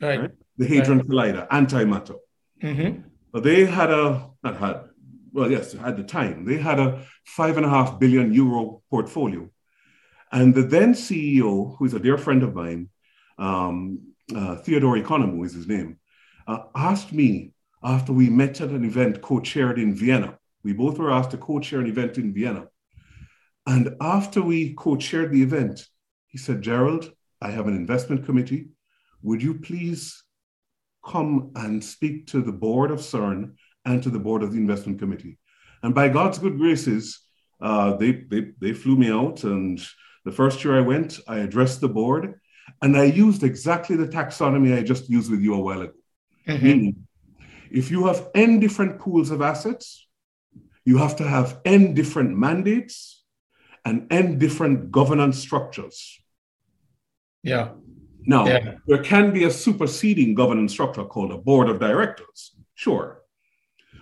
right? 0.00 0.20
right? 0.20 0.30
The 0.56 0.66
Hadron 0.66 0.98
right. 0.98 1.08
Collider, 1.08 1.48
antimatter. 1.48 2.16
Mm-hmm. 2.62 3.00
But 3.32 3.42
they 3.42 3.64
had 3.66 3.90
a, 3.90 4.30
not 4.42 4.56
had, 4.56 4.84
well, 5.32 5.50
yes, 5.50 5.74
at 5.74 5.96
the 5.96 6.02
time, 6.02 6.44
they 6.44 6.56
had 6.56 6.80
a 6.80 7.04
five 7.24 7.56
and 7.56 7.66
a 7.66 7.68
half 7.68 7.98
billion 8.00 8.32
euro 8.32 8.82
portfolio. 8.90 9.48
And 10.32 10.54
the 10.54 10.62
then 10.62 10.94
CEO, 10.94 11.76
who 11.76 11.84
is 11.84 11.94
a 11.94 12.00
dear 12.00 12.18
friend 12.18 12.42
of 12.42 12.54
mine, 12.54 12.88
um, 13.38 14.00
uh, 14.34 14.56
Theodore 14.56 14.96
Economou 14.96 15.44
is 15.44 15.54
his 15.54 15.66
name, 15.66 15.98
uh, 16.46 16.64
asked 16.74 17.12
me 17.12 17.52
after 17.82 18.12
we 18.12 18.28
met 18.30 18.60
at 18.60 18.70
an 18.70 18.84
event 18.84 19.22
co 19.22 19.40
chaired 19.40 19.78
in 19.78 19.94
Vienna. 19.94 20.38
We 20.62 20.72
both 20.72 20.98
were 20.98 21.10
asked 21.10 21.30
to 21.32 21.38
co 21.38 21.58
chair 21.58 21.80
an 21.80 21.86
event 21.86 22.18
in 22.18 22.32
Vienna. 22.32 22.68
And 23.66 23.96
after 24.00 24.42
we 24.42 24.74
co 24.74 24.96
chaired 24.96 25.32
the 25.32 25.42
event, 25.42 25.86
he 26.28 26.38
said, 26.38 26.62
Gerald, 26.62 27.12
I 27.40 27.50
have 27.50 27.66
an 27.66 27.76
investment 27.76 28.24
committee. 28.24 28.68
Would 29.22 29.42
you 29.42 29.54
please 29.54 30.22
come 31.04 31.52
and 31.54 31.82
speak 31.82 32.26
to 32.28 32.42
the 32.42 32.52
board 32.52 32.90
of 32.90 33.00
CERN 33.00 33.54
and 33.84 34.02
to 34.02 34.10
the 34.10 34.18
board 34.18 34.42
of 34.42 34.52
the 34.52 34.58
investment 34.58 34.98
committee. 34.98 35.38
And 35.82 35.94
by 35.94 36.08
God's 36.08 36.38
good 36.38 36.58
graces, 36.58 37.20
uh, 37.60 37.96
they, 37.96 38.12
they, 38.12 38.52
they 38.60 38.72
flew 38.72 38.96
me 38.96 39.10
out. 39.10 39.44
And 39.44 39.80
the 40.24 40.32
first 40.32 40.62
year 40.62 40.76
I 40.76 40.82
went, 40.82 41.18
I 41.26 41.38
addressed 41.38 41.80
the 41.80 41.88
board 41.88 42.40
and 42.82 42.96
I 42.96 43.04
used 43.04 43.42
exactly 43.42 43.96
the 43.96 44.06
taxonomy 44.06 44.76
I 44.76 44.82
just 44.82 45.08
used 45.08 45.30
with 45.30 45.40
you 45.40 45.54
a 45.54 45.60
while 45.60 45.82
ago. 45.82 45.92
Mm-hmm. 46.46 46.64
Meaning, 46.64 47.06
if 47.70 47.90
you 47.90 48.06
have 48.06 48.28
n 48.34 48.60
different 48.60 48.98
pools 48.98 49.30
of 49.30 49.42
assets, 49.42 50.06
you 50.84 50.98
have 50.98 51.16
to 51.16 51.24
have 51.24 51.60
n 51.64 51.94
different 51.94 52.36
mandates 52.36 53.19
and 53.84 54.06
n 54.10 54.38
different 54.38 54.90
governance 54.90 55.38
structures. 55.38 56.20
Yeah. 57.42 57.70
Now, 58.26 58.46
yeah. 58.46 58.74
there 58.86 59.02
can 59.02 59.32
be 59.32 59.44
a 59.44 59.50
superseding 59.50 60.34
governance 60.34 60.72
structure 60.72 61.04
called 61.04 61.32
a 61.32 61.38
board 61.38 61.68
of 61.68 61.80
directors, 61.80 62.54
sure. 62.74 63.22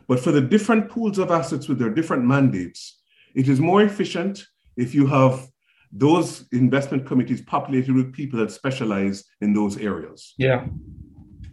But 0.09 0.20
for 0.20 0.33
the 0.33 0.41
different 0.41 0.89
pools 0.89 1.18
of 1.18 1.31
assets 1.31 1.68
with 1.68 1.79
their 1.79 1.91
different 1.91 2.24
mandates, 2.24 3.01
it 3.35 3.49
is 3.49 3.61
more 3.61 3.83
efficient 3.83 4.45
if 4.76 4.95
you 4.95 5.07
have 5.07 5.47
those 5.93 6.47
investment 6.53 7.07
committees 7.07 7.41
populated 7.43 7.95
with 7.95 8.12
people 8.12 8.39
that 8.41 8.51
specialize 8.51 9.24
in 9.41 9.53
those 9.53 9.79
areas. 9.79 10.35
Yeah. 10.37 10.66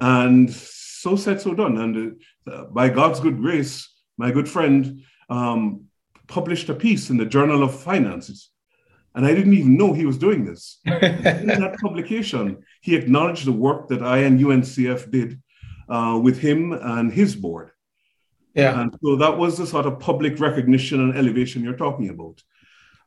And 0.02 0.52
so 0.52 1.16
said, 1.16 1.40
so 1.40 1.54
done. 1.54 1.78
And 1.78 2.22
uh, 2.52 2.66
by 2.66 2.90
God's 2.90 3.20
good 3.20 3.38
grace, 3.38 3.88
my 4.18 4.32
good 4.32 4.50
friend 4.50 5.04
um, 5.30 5.86
published 6.28 6.70
a 6.70 6.74
piece 6.74 7.10
in 7.10 7.18
the 7.18 7.26
Journal 7.26 7.64
of 7.64 7.80
Finances 7.80 8.50
And 9.16 9.26
I 9.26 9.34
didn't 9.34 9.54
even 9.54 9.78
know 9.78 9.94
he 9.94 10.06
was 10.06 10.18
doing 10.18 10.44
this. 10.44 10.80
in 10.86 11.48
that 11.48 11.78
publication, 11.82 12.64
he 12.82 12.96
acknowledged 12.96 13.46
the 13.46 13.52
work 13.52 13.88
that 13.90 14.04
I 14.04 14.20
and 14.20 14.40
UNCF 14.40 15.10
did 15.10 15.42
uh, 15.88 16.20
with 16.22 16.38
him 16.40 16.74
and 16.74 17.12
his 17.12 17.36
board. 17.36 17.72
Yeah. 18.54 18.80
And 18.80 18.96
so 19.02 19.16
that 19.18 19.38
was 19.38 19.58
the 19.58 19.68
sort 19.68 19.86
of 19.86 20.00
public 20.00 20.40
recognition 20.40 21.02
and 21.02 21.18
elevation 21.18 21.64
you're 21.64 21.78
talking 21.78 22.10
about. 22.10 22.42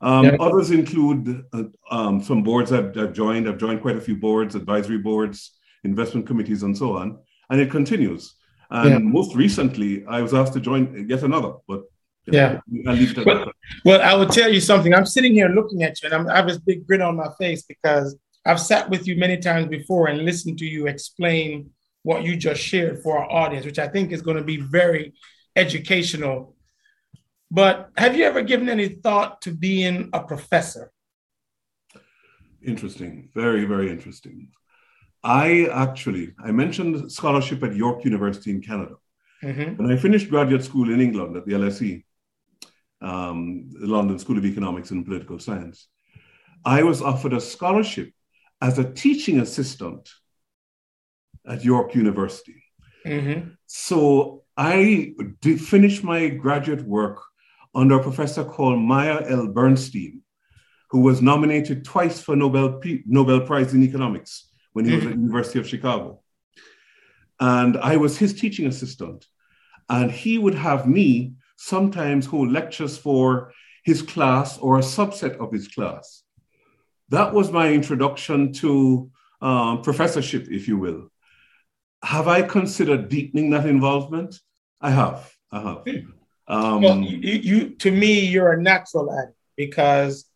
Um, 0.00 0.24
yeah. 0.26 0.36
Others 0.38 0.70
include 0.70 1.44
uh, 1.52 1.64
um, 1.90 2.22
some 2.22 2.42
boards 2.42 2.70
I've, 2.72 2.96
I've, 2.96 3.12
joined. 3.12 3.48
I've 3.48 3.58
joined 3.58 3.80
quite 3.80 3.96
a 3.96 4.00
few 4.00 4.16
boards, 4.16 4.54
advisory 4.54 4.98
boards, 4.98 5.58
investment 5.84 6.26
committees, 6.26 6.62
and 6.62 6.76
so 6.76 6.96
on. 6.96 7.18
And 7.50 7.60
it 7.60 7.70
continues. 7.70 8.34
And 8.70 8.90
yeah. 8.90 8.98
most 8.98 9.34
recently, 9.34 10.06
I 10.06 10.20
was 10.20 10.34
asked 10.34 10.52
to 10.52 10.60
join 10.60 11.06
yet 11.08 11.22
another, 11.22 11.54
but 11.66 11.82
yeah. 12.32 12.60
Well, 13.24 13.52
well, 13.84 14.02
I 14.02 14.14
will 14.14 14.26
tell 14.28 14.52
you 14.52 14.60
something. 14.60 14.94
I'm 14.94 15.06
sitting 15.06 15.32
here 15.32 15.48
looking 15.48 15.82
at 15.82 16.02
you, 16.02 16.06
and 16.06 16.14
I'm, 16.14 16.28
I 16.28 16.36
have 16.36 16.48
this 16.48 16.58
big 16.58 16.86
grin 16.86 17.02
on 17.02 17.16
my 17.16 17.28
face 17.38 17.62
because 17.62 18.16
I've 18.44 18.60
sat 18.60 18.88
with 18.88 19.06
you 19.06 19.16
many 19.16 19.36
times 19.38 19.68
before 19.68 20.08
and 20.08 20.24
listened 20.24 20.58
to 20.58 20.66
you 20.66 20.86
explain 20.86 21.70
what 22.02 22.22
you 22.22 22.36
just 22.36 22.62
shared 22.62 23.02
for 23.02 23.18
our 23.18 23.30
audience, 23.30 23.66
which 23.66 23.78
I 23.78 23.88
think 23.88 24.12
is 24.12 24.22
going 24.22 24.36
to 24.36 24.44
be 24.44 24.56
very 24.56 25.14
educational. 25.56 26.56
But 27.50 27.90
have 27.96 28.16
you 28.16 28.24
ever 28.24 28.42
given 28.42 28.68
any 28.68 28.88
thought 28.88 29.42
to 29.42 29.52
being 29.52 30.10
a 30.12 30.22
professor? 30.22 30.92
Interesting, 32.62 33.30
very, 33.34 33.64
very 33.64 33.90
interesting. 33.90 34.48
I 35.22 35.68
actually, 35.72 36.34
I 36.42 36.52
mentioned 36.52 37.10
scholarship 37.10 37.62
at 37.62 37.74
York 37.74 38.04
University 38.04 38.50
in 38.50 38.62
Canada. 38.62 38.94
Mm-hmm. 39.42 39.76
When 39.76 39.92
I 39.92 39.96
finished 39.96 40.30
graduate 40.30 40.64
school 40.64 40.92
in 40.92 41.00
England 41.00 41.36
at 41.36 41.46
the 41.46 41.52
LSE, 41.52 42.04
um, 43.00 43.70
the 43.70 43.86
London 43.86 44.18
School 44.18 44.38
of 44.38 44.44
Economics 44.44 44.90
and 44.90 45.04
Political 45.04 45.38
Science, 45.38 45.88
I 46.64 46.82
was 46.82 47.02
offered 47.02 47.32
a 47.32 47.40
scholarship 47.40 48.12
as 48.60 48.78
a 48.78 48.92
teaching 48.92 49.40
assistant 49.40 50.08
at 51.46 51.64
York 51.64 51.94
University. 51.94 52.62
Mm-hmm. 53.06 53.50
So 53.66 54.42
I 54.56 55.12
did 55.40 55.60
finish 55.60 56.02
my 56.02 56.28
graduate 56.28 56.82
work 56.82 57.22
under 57.74 57.96
a 57.98 58.02
professor 58.02 58.44
called 58.44 58.80
Maya 58.80 59.24
L. 59.28 59.46
Bernstein, 59.46 60.22
who 60.90 61.00
was 61.00 61.22
nominated 61.22 61.84
twice 61.84 62.20
for 62.20 62.34
Nobel, 62.34 62.78
P- 62.78 63.02
Nobel 63.06 63.40
Prize 63.40 63.72
in 63.74 63.82
Economics 63.82 64.48
when 64.72 64.84
he 64.84 64.92
mm-hmm. 64.92 64.98
was 64.98 65.06
at 65.06 65.16
the 65.16 65.20
University 65.20 65.58
of 65.60 65.68
Chicago. 65.68 66.20
And 67.40 67.76
I 67.76 67.96
was 67.96 68.18
his 68.18 68.34
teaching 68.34 68.66
assistant. 68.66 69.26
And 69.88 70.10
he 70.10 70.38
would 70.38 70.54
have 70.54 70.86
me 70.86 71.34
sometimes 71.58 72.24
hold 72.24 72.50
lectures 72.50 72.96
for 72.96 73.52
his 73.84 74.00
class 74.00 74.58
or 74.58 74.78
a 74.78 74.82
subset 74.82 75.36
of 75.38 75.52
his 75.52 75.66
class. 75.68 76.22
That 77.10 77.34
was 77.34 77.50
my 77.50 77.72
introduction 77.72 78.52
to 78.54 79.10
um, 79.40 79.82
professorship, 79.82 80.46
if 80.50 80.68
you 80.68 80.78
will. 80.78 81.10
Have 82.02 82.28
I 82.28 82.42
considered 82.42 83.08
deepening 83.08 83.50
that 83.50 83.66
involvement? 83.66 84.38
I 84.80 84.90
have. 84.90 85.30
I 85.50 85.60
have. 85.60 85.84
Um, 86.46 86.82
well, 86.82 87.00
you, 87.00 87.38
you, 87.50 87.70
to 87.76 87.90
me, 87.90 88.20
you're 88.20 88.52
a 88.52 88.62
natural 88.62 89.12
at 89.12 89.30
it 89.30 89.34
because 89.56 90.26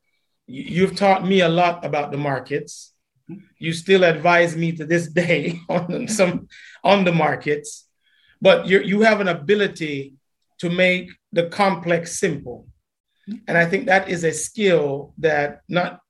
you've 0.47 0.97
taught 0.97 1.25
me 1.25 1.41
a 1.41 1.49
lot 1.49 1.85
about 1.85 2.11
the 2.11 2.19
markets. 2.19 2.93
You 3.59 3.73
still 3.73 4.03
advise 4.03 4.57
me 4.57 4.73
to 4.73 4.85
this 4.85 5.07
day 5.23 5.61
on 5.69 6.09
some 6.09 6.49
on 6.83 7.05
the 7.05 7.13
markets, 7.13 7.87
but 8.41 8.67
you 8.67 8.81
you 8.81 9.03
have 9.03 9.21
an 9.21 9.29
ability 9.29 10.15
to 10.63 10.71
make 10.71 11.11
the 11.33 11.47
complex 11.49 12.19
simple, 12.19 12.67
and 13.49 13.57
I 13.59 13.67
think 13.67 13.87
that 13.87 14.09
is 14.09 14.23
a 14.25 14.33
skill 14.33 15.15
that 15.19 15.63
not 15.69 16.01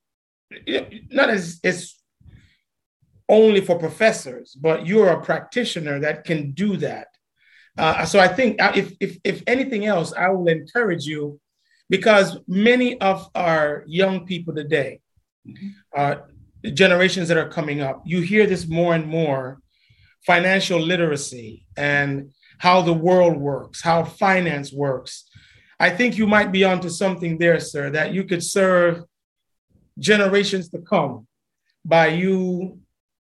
not 1.11 1.31
as 1.31 1.61
is 1.63 1.79
only 3.29 3.63
for 3.63 3.79
professors, 3.79 4.57
but 4.61 4.87
you're 4.87 5.09
a 5.09 5.25
practitioner 5.25 5.99
that 6.01 6.25
can 6.25 6.53
do 6.53 6.77
that. 6.77 7.09
Uh, 7.79 8.05
so 8.05 8.21
I 8.21 8.29
think 8.29 8.61
uh, 8.61 8.73
if, 8.75 8.93
if, 9.01 9.17
if 9.25 9.43
anything 9.47 9.87
else, 9.87 10.13
I 10.13 10.29
will 10.29 10.49
encourage 10.49 11.07
you 11.07 11.41
because 11.89 12.39
many 12.47 13.01
of 13.01 13.31
our 13.35 13.85
young 13.87 14.27
people 14.27 14.55
today, 14.55 15.01
uh, 15.97 16.17
generations 16.75 17.29
that 17.29 17.39
are 17.39 17.49
coming 17.49 17.81
up, 17.81 18.03
you 18.05 18.21
hear 18.21 18.47
this 18.47 18.69
more 18.69 18.95
and 18.95 19.07
more 19.07 19.63
financial 20.27 20.81
literacy 20.81 21.65
and 21.77 22.33
how 22.63 22.81
the 22.81 22.93
world 22.93 23.37
works, 23.37 23.83
how 23.83 24.05
finance 24.05 24.73
works. 24.73 25.29
I 25.81 25.91
think 25.91 26.17
you 26.17 26.29
might 26.29 26.53
be 26.53 26.63
onto 26.63 26.91
something 26.91 27.37
there, 27.37 27.59
sir, 27.59 27.91
that 27.91 28.15
you 28.15 28.23
could 28.23 28.45
serve 28.45 29.03
generations 29.99 30.69
to 30.69 30.79
come 30.79 31.27
by 31.85 32.07
you 32.07 32.79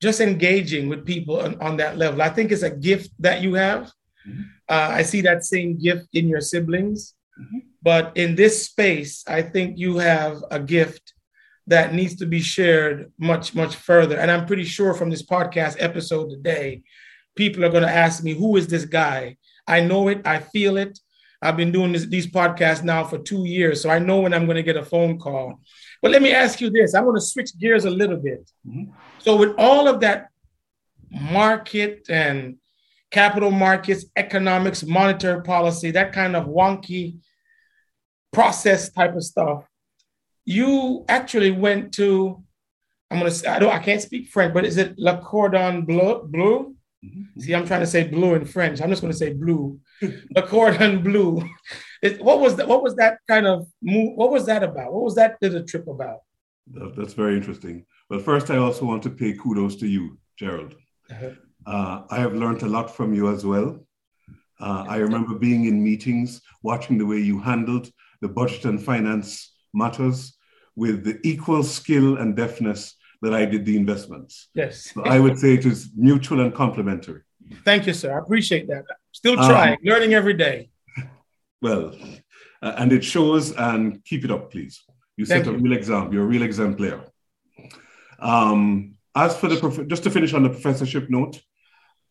just 0.02 0.20
engaging 0.20 0.90
with 0.90 1.06
people 1.06 1.40
on, 1.40 1.56
on 1.62 1.78
that 1.78 1.98
level. 1.98 2.22
I 2.22 2.28
think 2.28 2.52
it's 2.52 2.64
a 2.64 2.76
gift 2.76 3.12
that 3.20 3.42
you 3.42 3.54
have. 3.54 3.84
Mm-hmm. 4.28 4.42
Uh, 4.68 4.90
I 5.00 5.04
see 5.04 5.22
that 5.22 5.46
same 5.46 5.80
gift 5.80 6.10
in 6.12 6.28
your 6.28 6.42
siblings. 6.42 7.14
Mm-hmm. 7.40 7.60
But 7.82 8.12
in 8.18 8.36
this 8.36 8.66
space, 8.66 9.24
I 9.30 9.44
think 9.44 9.80
you 9.80 10.00
have 10.00 10.44
a 10.52 10.60
gift 10.60 11.14
that 11.68 11.94
needs 11.94 12.18
to 12.18 12.26
be 12.26 12.42
shared 12.42 13.14
much, 13.18 13.56
much 13.56 13.78
further. 13.78 14.20
And 14.20 14.30
I'm 14.30 14.46
pretty 14.46 14.66
sure 14.66 14.94
from 14.94 15.10
this 15.10 15.24
podcast 15.24 15.78
episode 15.80 16.32
today, 16.32 16.84
people 17.36 17.64
are 17.66 17.70
going 17.70 17.84
to 17.84 17.90
ask 17.90 18.24
me, 18.24 18.34
who 18.34 18.58
is 18.58 18.68
this 18.68 18.86
guy? 18.86 19.38
I 19.68 19.82
know 19.82 20.08
it, 20.08 20.26
I 20.26 20.40
feel 20.40 20.78
it. 20.78 21.00
I've 21.42 21.58
been 21.58 21.72
doing 21.72 21.92
this, 21.92 22.06
these 22.06 22.28
podcasts 22.28 22.84
now 22.84 23.04
for 23.04 23.18
two 23.18 23.46
years, 23.46 23.82
so 23.82 23.90
I 23.90 23.98
know 23.98 24.22
when 24.22 24.34
I'm 24.34 24.46
going 24.46 24.58
to 24.58 24.64
get 24.64 24.78
a 24.78 24.86
phone 24.86 25.18
call. 25.18 25.60
But 26.02 26.12
let 26.12 26.22
me 26.22 26.32
ask 26.32 26.62
you 26.62 26.70
this 26.70 26.94
I'm 26.94 27.04
going 27.04 27.16
to 27.16 27.22
switch 27.22 27.58
gears 27.58 27.86
a 27.86 27.90
little 27.90 28.18
bit. 28.18 28.50
Mm-hmm. 28.68 28.92
So, 29.20 29.36
with 29.38 29.56
all 29.58 29.88
of 29.88 30.02
that 30.02 30.30
market 31.10 32.06
and 32.10 32.58
capital 33.10 33.52
markets, 33.52 34.06
economics, 34.16 34.84
monetary 34.84 35.42
policy, 35.42 35.92
that 35.92 36.14
kind 36.14 36.36
of 36.36 36.46
wonky 36.46 37.18
process 38.32 38.90
type 38.90 39.16
of 39.16 39.24
stuff. 39.24 39.66
You 40.46 41.06
actually 41.08 41.52
went 41.52 41.94
to, 41.96 42.42
I'm 43.10 43.20
gonna 43.20 43.32
say, 43.32 43.48
I 43.48 43.60
don't, 43.60 43.74
I 43.74 43.80
can't 43.80 44.02
speak 44.02 44.30
French, 44.30 44.54
but 44.54 44.66
is 44.66 44.78
it 44.78 44.98
Le 44.98 45.22
Cordon 45.22 45.86
Bleu? 45.86 46.24
bleu? 46.28 46.76
See, 47.40 47.56
I'm 47.56 47.66
trying 47.66 47.80
to 47.80 47.88
say 47.88 48.08
blue 48.08 48.36
in 48.36 48.46
French. 48.46 48.80
I'm 48.80 48.90
just 48.90 49.02
gonna 49.02 49.14
say 49.14 49.34
blue. 49.34 49.80
Le 50.36 50.48
Cordon 50.48 51.02
Bleu. 51.04 51.42
It, 52.04 52.20
what 52.20 52.40
was 52.40 52.56
that? 52.56 52.68
What 52.68 52.82
was 52.82 52.96
that 52.96 53.20
kind 53.28 53.46
of 53.46 53.68
move? 53.80 54.14
What 54.16 54.32
was 54.32 54.48
that 54.48 54.64
about? 54.64 54.92
What 54.92 55.04
was 55.04 55.14
that 55.18 55.38
little 55.40 55.64
trip 55.64 55.88
about? 55.88 56.22
That's 56.98 57.14
very 57.14 57.38
interesting. 57.38 57.86
But 58.10 58.24
first, 58.24 58.50
I 58.50 58.58
also 58.58 58.86
want 58.86 59.04
to 59.04 59.12
pay 59.12 59.34
kudos 59.34 59.76
to 59.76 59.88
you, 59.88 60.18
Gerald. 60.36 60.74
Uh-huh. 61.12 61.30
Uh, 61.68 62.02
I 62.10 62.18
have 62.18 62.34
learned 62.34 62.64
a 62.64 62.68
lot 62.68 62.96
from 62.96 63.14
you 63.14 63.32
as 63.32 63.46
well. 63.46 63.86
Uh, 64.60 64.86
I 64.90 64.98
remember 64.98 65.36
being 65.36 65.66
in 65.66 65.84
meetings, 65.84 66.42
watching 66.64 66.98
the 66.98 67.06
way 67.06 67.20
you 67.20 67.40
handled 67.40 67.92
the 68.22 68.30
budget 68.30 68.66
and 68.66 68.82
finance 68.82 69.54
matters 69.74 70.36
with 70.76 71.04
the 71.04 71.20
equal 71.24 71.64
skill 71.64 72.18
and 72.18 72.36
deftness 72.36 72.96
that 73.22 73.34
I 73.34 73.46
did 73.46 73.66
the 73.66 73.78
investments. 73.78 74.50
Yes. 74.54 74.92
So 74.94 75.04
I 75.04 75.20
would 75.20 75.38
say 75.38 75.54
it 75.54 75.66
is 75.66 75.92
mutual 75.96 76.42
and 76.42 76.54
complementary. 76.54 77.22
Thank 77.66 77.88
you, 77.88 77.94
sir. 77.94 78.14
I 78.16 78.20
appreciate 78.20 78.68
that. 78.68 78.86
Still 79.12 79.40
um, 79.40 79.50
trying, 79.50 79.74
um, 79.74 79.80
learning 79.84 80.14
every 80.14 80.34
day. 80.34 80.70
Well, 81.62 81.96
uh, 82.62 82.74
and 82.78 82.92
it 82.92 83.04
shows, 83.04 83.52
and 83.52 84.04
keep 84.04 84.26
it 84.26 84.32
up, 84.32 84.52
please. 84.52 84.84
You 85.18 85.26
set 85.26 85.46
a 85.48 85.52
real 85.52 85.74
example. 85.74 86.14
You're 86.14 86.24
a 86.24 86.28
real 86.28 86.44
exemplar. 86.44 87.02
Um, 88.20 88.96
as 89.16 89.38
for 89.38 89.48
the 89.48 89.58
prof- 89.58 89.88
just 89.88 90.04
to 90.04 90.10
finish 90.10 90.34
on 90.34 90.44
the 90.44 90.50
professorship 90.50 91.10
note, 91.10 91.40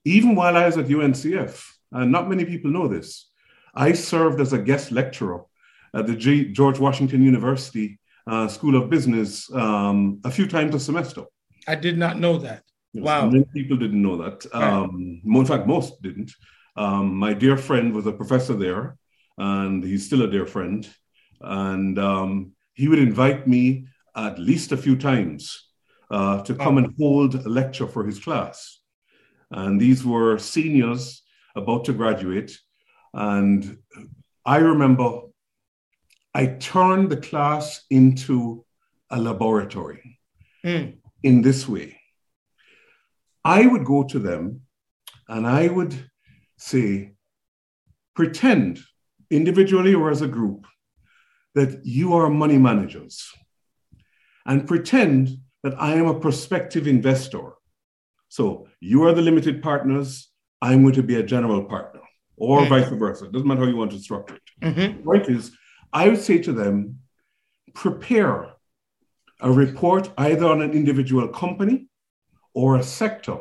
even 0.05 0.35
while 0.35 0.57
I 0.57 0.67
was 0.67 0.77
at 0.77 0.87
UNCF, 0.87 1.65
and 1.93 2.13
not 2.13 2.29
many 2.29 2.45
people 2.45 2.71
know 2.71 2.89
this, 2.89 3.31
I 3.75 3.93
served 3.93 4.41
as 4.41 4.53
a 4.53 4.59
guest 4.59 4.93
lecturer 4.93 5.45
at 5.95 6.07
the 6.07 6.15
G- 6.15 6.53
George 6.53 6.79
Washington 6.79 7.23
University 7.23 7.99
uh, 8.27 8.49
School 8.49 8.77
of 8.77 8.91
Business 8.91 9.53
um, 9.55 10.21
a 10.25 10.31
few 10.31 10.47
times 10.47 10.75
a 10.75 10.81
semester. 10.81 11.25
I 11.66 11.75
did 11.75 11.99
not 11.99 12.18
know 12.18 12.39
that. 12.39 12.62
Wow. 12.95 13.29
Many 13.29 13.45
people 13.55 13.77
didn't 13.77 14.03
know 14.03 14.16
that. 14.16 14.47
Um, 14.55 15.21
in 15.25 15.47
fact, 15.47 15.66
most 15.66 16.03
didn't. 16.03 16.33
Um, 16.77 17.14
my 17.14 17.33
dear 17.35 17.57
friend 17.57 17.93
was 17.93 18.07
a 18.07 18.12
professor 18.12 18.55
there, 18.55 18.97
and 19.39 19.85
he's 19.85 20.07
still 20.07 20.23
a 20.23 20.31
dear 20.31 20.47
friend. 20.47 20.89
And 21.41 21.99
um, 21.99 22.53
he 22.75 22.89
would 22.89 22.99
invite 22.99 23.47
me 23.47 23.87
at 24.16 24.39
least 24.39 24.73
a 24.73 24.77
few 24.77 24.97
times 24.97 25.68
uh, 26.11 26.43
to 26.43 26.55
come 26.55 26.79
and 26.79 26.95
hold 26.99 27.35
a 27.35 27.49
lecture 27.49 27.87
for 27.87 28.05
his 28.05 28.18
class. 28.18 28.81
And 29.51 29.81
these 29.81 30.05
were 30.05 30.39
seniors 30.39 31.23
about 31.55 31.85
to 31.87 31.93
graduate. 31.93 32.57
And 33.14 33.79
I 34.45 34.59
remember 34.59 35.23
I 36.35 36.47
turned 36.47 37.11
the 37.11 37.16
class 37.16 37.85
into 37.91 38.64
a 39.11 39.20
laboratory 39.20 40.18
mm. 40.64 40.97
in 41.22 41.43
this 41.43 41.68
way. 41.68 42.01
I 43.45 43.66
would 43.66 43.85
go 43.85 44.05
to 44.05 44.18
them 44.18 44.62
and 45.28 45.47
I 45.47 45.68
would 45.68 45.95
say, 46.59 47.12
pretend 48.14 48.81
individually 49.31 49.95
or 49.95 50.11
as 50.11 50.20
a 50.22 50.28
group 50.28 50.66
that 51.55 51.85
you 51.85 52.14
are 52.14 52.28
money 52.28 52.59
managers. 52.59 53.33
and 54.47 54.66
pretend 54.66 55.39
that 55.62 55.74
I 55.81 55.95
am 55.95 56.07
a 56.07 56.18
prospective 56.18 56.87
investor. 56.87 57.53
So 58.28 58.68
you 58.81 59.05
are 59.05 59.12
the 59.12 59.22
limited 59.22 59.62
partners, 59.62 60.31
I'm 60.62 60.83
going 60.83 60.95
to 60.95 61.03
be 61.03 61.16
a 61.16 61.22
general 61.22 61.64
partner, 61.64 62.01
or 62.37 62.61
mm-hmm. 62.61 62.68
vice 62.68 62.89
versa. 62.89 63.26
It 63.26 63.33
doesn't 63.33 63.47
matter 63.47 63.62
how 63.62 63.68
you 63.68 63.76
want 63.76 63.93
to 63.93 63.99
structure 63.99 64.37
it. 64.37 64.43
Mm-hmm. 64.62 65.09
Right 65.09 65.28
is, 65.28 65.53
I 65.93 66.09
would 66.09 66.20
say 66.20 66.38
to 66.38 66.53
them, 66.53 67.01
prepare 67.74 68.53
a 69.41 69.51
report 69.51 70.11
either 70.18 70.47
on 70.47 70.62
an 70.62 70.72
individual 70.72 71.28
company 71.28 71.86
or 72.55 72.76
a 72.76 72.82
sector 72.82 73.38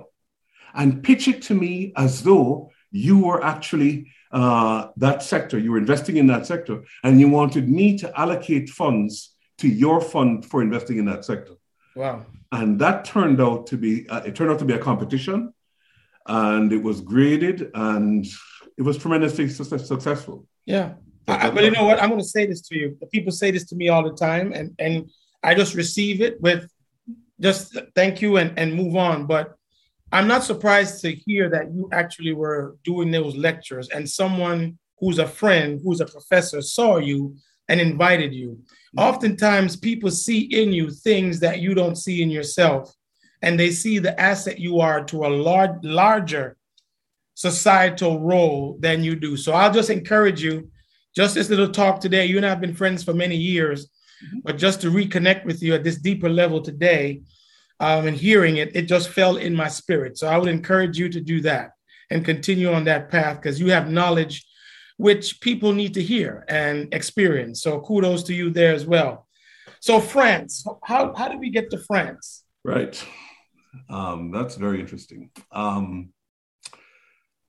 and 0.74 1.04
pitch 1.04 1.28
it 1.28 1.42
to 1.44 1.54
me 1.54 1.94
as 1.96 2.24
though 2.24 2.72
you 2.92 3.20
were 3.20 3.44
actually 3.44 4.12
uh, 4.32 4.88
that 4.98 5.24
sector, 5.24 5.58
you 5.58 5.72
were 5.72 5.78
investing 5.78 6.18
in 6.18 6.28
that 6.28 6.46
sector, 6.46 6.84
and 7.04 7.20
you 7.20 7.30
wanted 7.30 7.68
me 7.68 7.98
to 7.98 8.20
allocate 8.20 8.70
funds 8.70 9.36
to 9.58 9.68
your 9.68 10.00
fund 10.00 10.46
for 10.46 10.62
investing 10.62 10.98
in 10.98 11.06
that 11.06 11.26
sector. 11.26 11.54
Wow. 11.96 12.26
And 12.52 12.80
that 12.80 13.06
turned 13.06 13.42
out 13.42 13.68
to 13.68 13.78
be, 13.78 14.08
uh, 14.10 14.22
it 14.22 14.36
turned 14.36 14.52
out 14.52 14.60
to 14.60 14.66
be 14.66 14.74
a 14.74 14.80
competition 14.80 15.54
and 16.28 16.72
it 16.72 16.82
was 16.82 17.02
graded 17.02 17.72
and 17.74 18.26
it 18.78 18.82
was 18.84 18.98
tremendously 18.98 19.50
su- 19.50 19.64
successful. 19.64 20.48
Yeah. 20.66 20.94
I, 21.30 21.50
but 21.50 21.64
you 21.64 21.72
know 21.72 21.86
what? 21.86 22.02
I'm 22.02 22.10
going 22.10 22.22
to 22.22 22.28
say 22.28 22.46
this 22.46 22.62
to 22.62 22.78
you. 22.78 22.98
People 23.12 23.32
say 23.32 23.52
this 23.52 23.66
to 23.66 23.76
me 23.76 23.90
all 23.90 24.04
the 24.04 24.16
time, 24.16 24.54
and, 24.54 24.76
and 24.80 25.10
I 25.44 25.56
just 25.56 25.76
receive 25.76 26.22
it 26.22 26.40
with 26.42 26.70
just 27.40 27.78
thank 27.96 28.22
you 28.22 28.38
and, 28.38 28.58
and 28.58 28.74
move 28.74 28.96
on. 28.96 29.26
But 29.26 29.56
I'm 30.12 30.28
not 30.28 30.44
surprised 30.44 31.02
to 31.02 31.12
hear 31.12 31.50
that 31.50 31.72
you 31.74 31.90
actually 31.92 32.34
were 32.34 32.76
doing 32.84 33.12
those 33.12 33.36
lectures 33.36 33.90
and 33.90 34.10
someone 34.10 34.78
who's 35.00 35.20
a 35.20 35.28
friend, 35.28 35.80
who's 35.84 36.02
a 36.02 36.06
professor, 36.06 36.62
saw 36.62 36.98
you 36.98 37.36
and 37.70 37.80
invited 37.80 38.34
you. 38.34 38.50
Mm-hmm. 38.50 39.00
Oftentimes, 39.00 39.76
people 39.76 40.12
see 40.12 40.42
in 40.42 40.74
you 40.74 40.90
things 40.90 41.40
that 41.40 41.60
you 41.60 41.74
don't 41.74 41.96
see 41.96 42.22
in 42.22 42.30
yourself, 42.30 42.94
and 43.42 43.60
they 43.60 43.72
see 43.72 44.00
the 44.00 44.20
asset 44.20 44.60
you 44.60 44.80
are 44.80 45.04
to 45.06 45.26
a 45.26 45.30
large, 45.30 45.82
larger 45.84 46.58
societal 47.36 48.20
role 48.20 48.78
than 48.80 49.04
you 49.04 49.16
do. 49.16 49.38
So 49.38 49.54
I'll 49.54 49.72
just 49.72 49.90
encourage 49.90 50.44
you, 50.44 50.70
just 51.20 51.36
this 51.36 51.50
little 51.50 51.68
talk 51.68 52.00
today. 52.00 52.26
You 52.26 52.38
and 52.38 52.46
I 52.46 52.50
have 52.50 52.62
been 52.62 52.74
friends 52.74 53.04
for 53.04 53.14
many 53.14 53.36
years, 53.36 53.88
mm-hmm. 53.88 54.40
but 54.46 54.58
just 54.58 54.80
to 54.82 54.88
reconnect 54.90 55.44
with 55.44 55.62
you 55.62 55.74
at 55.74 55.84
this 55.84 55.98
deeper 55.98 56.30
level 56.30 56.62
today 56.62 57.24
um, 57.82 58.08
and 58.08 58.16
hearing 58.16 58.56
it, 58.56 58.74
it 58.74 58.84
just 58.84 59.10
fell 59.10 59.36
in 59.36 59.54
my 59.54 59.68
spirit. 59.68 60.18
So 60.18 60.30
I 60.30 60.38
would 60.38 60.48
encourage 60.48 60.98
you 60.98 61.10
to 61.10 61.20
do 61.20 61.42
that 61.42 61.72
and 62.10 62.24
continue 62.24 62.72
on 62.72 62.86
that 62.86 63.12
path 63.12 63.36
because 63.36 63.60
you 63.60 63.70
have 63.70 63.92
knowledge 63.92 64.46
which 64.96 65.42
people 65.42 65.74
need 65.74 65.94
to 65.96 66.02
hear 66.02 66.46
and 66.48 66.94
experience. 66.94 67.64
So 67.64 67.82
kudos 67.82 68.24
to 68.24 68.34
you 68.34 68.50
there 68.50 68.74
as 68.74 68.86
well. 68.86 69.28
So 69.82 70.00
France, 70.00 70.66
how, 70.86 71.14
how 71.14 71.28
did 71.28 71.42
we 71.42 71.50
get 71.50 71.70
to 71.72 71.80
France? 71.80 72.46
Right. 72.64 72.96
Um, 73.90 74.32
that's 74.32 74.56
very 74.56 74.80
interesting. 74.80 75.32
Um, 75.52 76.14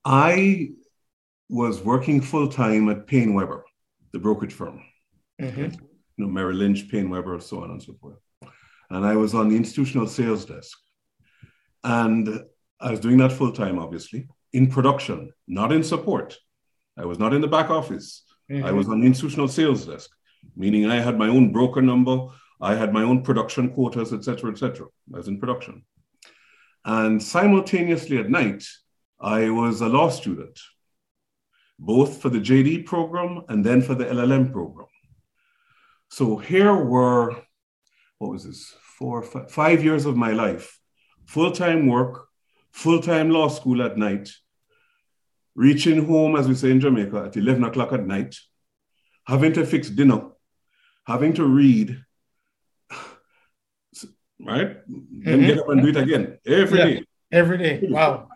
I 0.03 0.71
was 1.51 1.81
working 1.81 2.21
full 2.21 2.47
time 2.47 2.89
at 2.89 3.05
PaineWebber, 3.05 3.61
the 4.13 4.19
brokerage 4.19 4.53
firm. 4.53 4.81
Mm-hmm. 5.39 5.61
You 5.61 6.25
know, 6.25 6.27
Merrill 6.27 6.57
Lynch, 6.57 6.89
PaineWebber, 6.89 7.41
so 7.41 7.63
on 7.63 7.71
and 7.71 7.83
so 7.83 7.93
forth 8.01 8.17
and 8.91 9.05
I 9.05 9.15
was 9.15 9.33
on 9.33 9.49
the 9.49 9.55
institutional 9.55 10.05
sales 10.07 10.45
desk. 10.45 10.77
And 11.83 12.43
I 12.79 12.91
was 12.91 12.99
doing 12.99 13.17
that 13.17 13.31
full 13.31 13.51
time, 13.51 13.79
obviously, 13.79 14.27
in 14.53 14.67
production, 14.67 15.31
not 15.47 15.71
in 15.71 15.83
support. 15.83 16.37
I 16.97 17.05
was 17.05 17.17
not 17.17 17.33
in 17.33 17.41
the 17.41 17.47
back 17.47 17.69
office. 17.69 18.23
Mm-hmm. 18.51 18.65
I 18.65 18.71
was 18.71 18.89
on 18.89 18.99
the 18.99 19.07
institutional 19.07 19.47
sales 19.47 19.85
desk, 19.85 20.09
meaning 20.55 20.85
I 20.85 20.99
had 20.99 21.17
my 21.17 21.29
own 21.29 21.53
broker 21.53 21.81
number, 21.81 22.27
I 22.59 22.75
had 22.75 22.93
my 22.93 23.01
own 23.01 23.23
production 23.23 23.69
quotas, 23.69 24.13
etc., 24.13 24.51
etc. 24.51 24.87
I 25.13 25.17
was 25.17 25.29
in 25.29 25.39
production. 25.39 25.85
And 26.83 27.23
simultaneously 27.23 28.17
at 28.17 28.29
night, 28.29 28.65
I 29.19 29.49
was 29.49 29.81
a 29.81 29.87
law 29.87 30.09
student, 30.09 30.59
both 31.81 32.21
for 32.21 32.29
the 32.29 32.39
JD 32.39 32.85
program 32.85 33.41
and 33.49 33.65
then 33.65 33.81
for 33.81 33.95
the 33.95 34.05
LLM 34.05 34.51
program. 34.51 34.87
So 36.09 36.37
here 36.37 36.75
were, 36.75 37.35
what 38.19 38.31
was 38.31 38.45
this, 38.45 38.75
four, 38.99 39.23
five, 39.23 39.49
five 39.49 39.83
years 39.83 40.05
of 40.05 40.15
my 40.15 40.31
life, 40.31 40.79
full 41.25 41.51
time 41.51 41.87
work, 41.87 42.27
full 42.71 43.01
time 43.01 43.31
law 43.31 43.47
school 43.47 43.81
at 43.81 43.97
night, 43.97 44.29
reaching 45.55 46.05
home, 46.05 46.35
as 46.35 46.47
we 46.47 46.53
say 46.53 46.69
in 46.69 46.79
Jamaica, 46.79 47.23
at 47.25 47.35
11 47.35 47.63
o'clock 47.63 47.93
at 47.93 48.05
night, 48.05 48.35
having 49.25 49.53
to 49.53 49.65
fix 49.65 49.89
dinner, 49.89 50.21
having 51.07 51.33
to 51.33 51.45
read, 51.45 51.99
right? 54.39 54.87
Mm-hmm. 54.87 55.23
Then 55.23 55.41
get 55.41 55.59
up 55.59 55.69
and 55.69 55.81
do 55.81 55.87
it 55.87 55.97
again 55.97 56.37
every 56.45 56.77
yeah, 56.77 56.85
day. 56.85 57.05
Every 57.31 57.57
day. 57.57 57.87
Wow. 57.89 58.27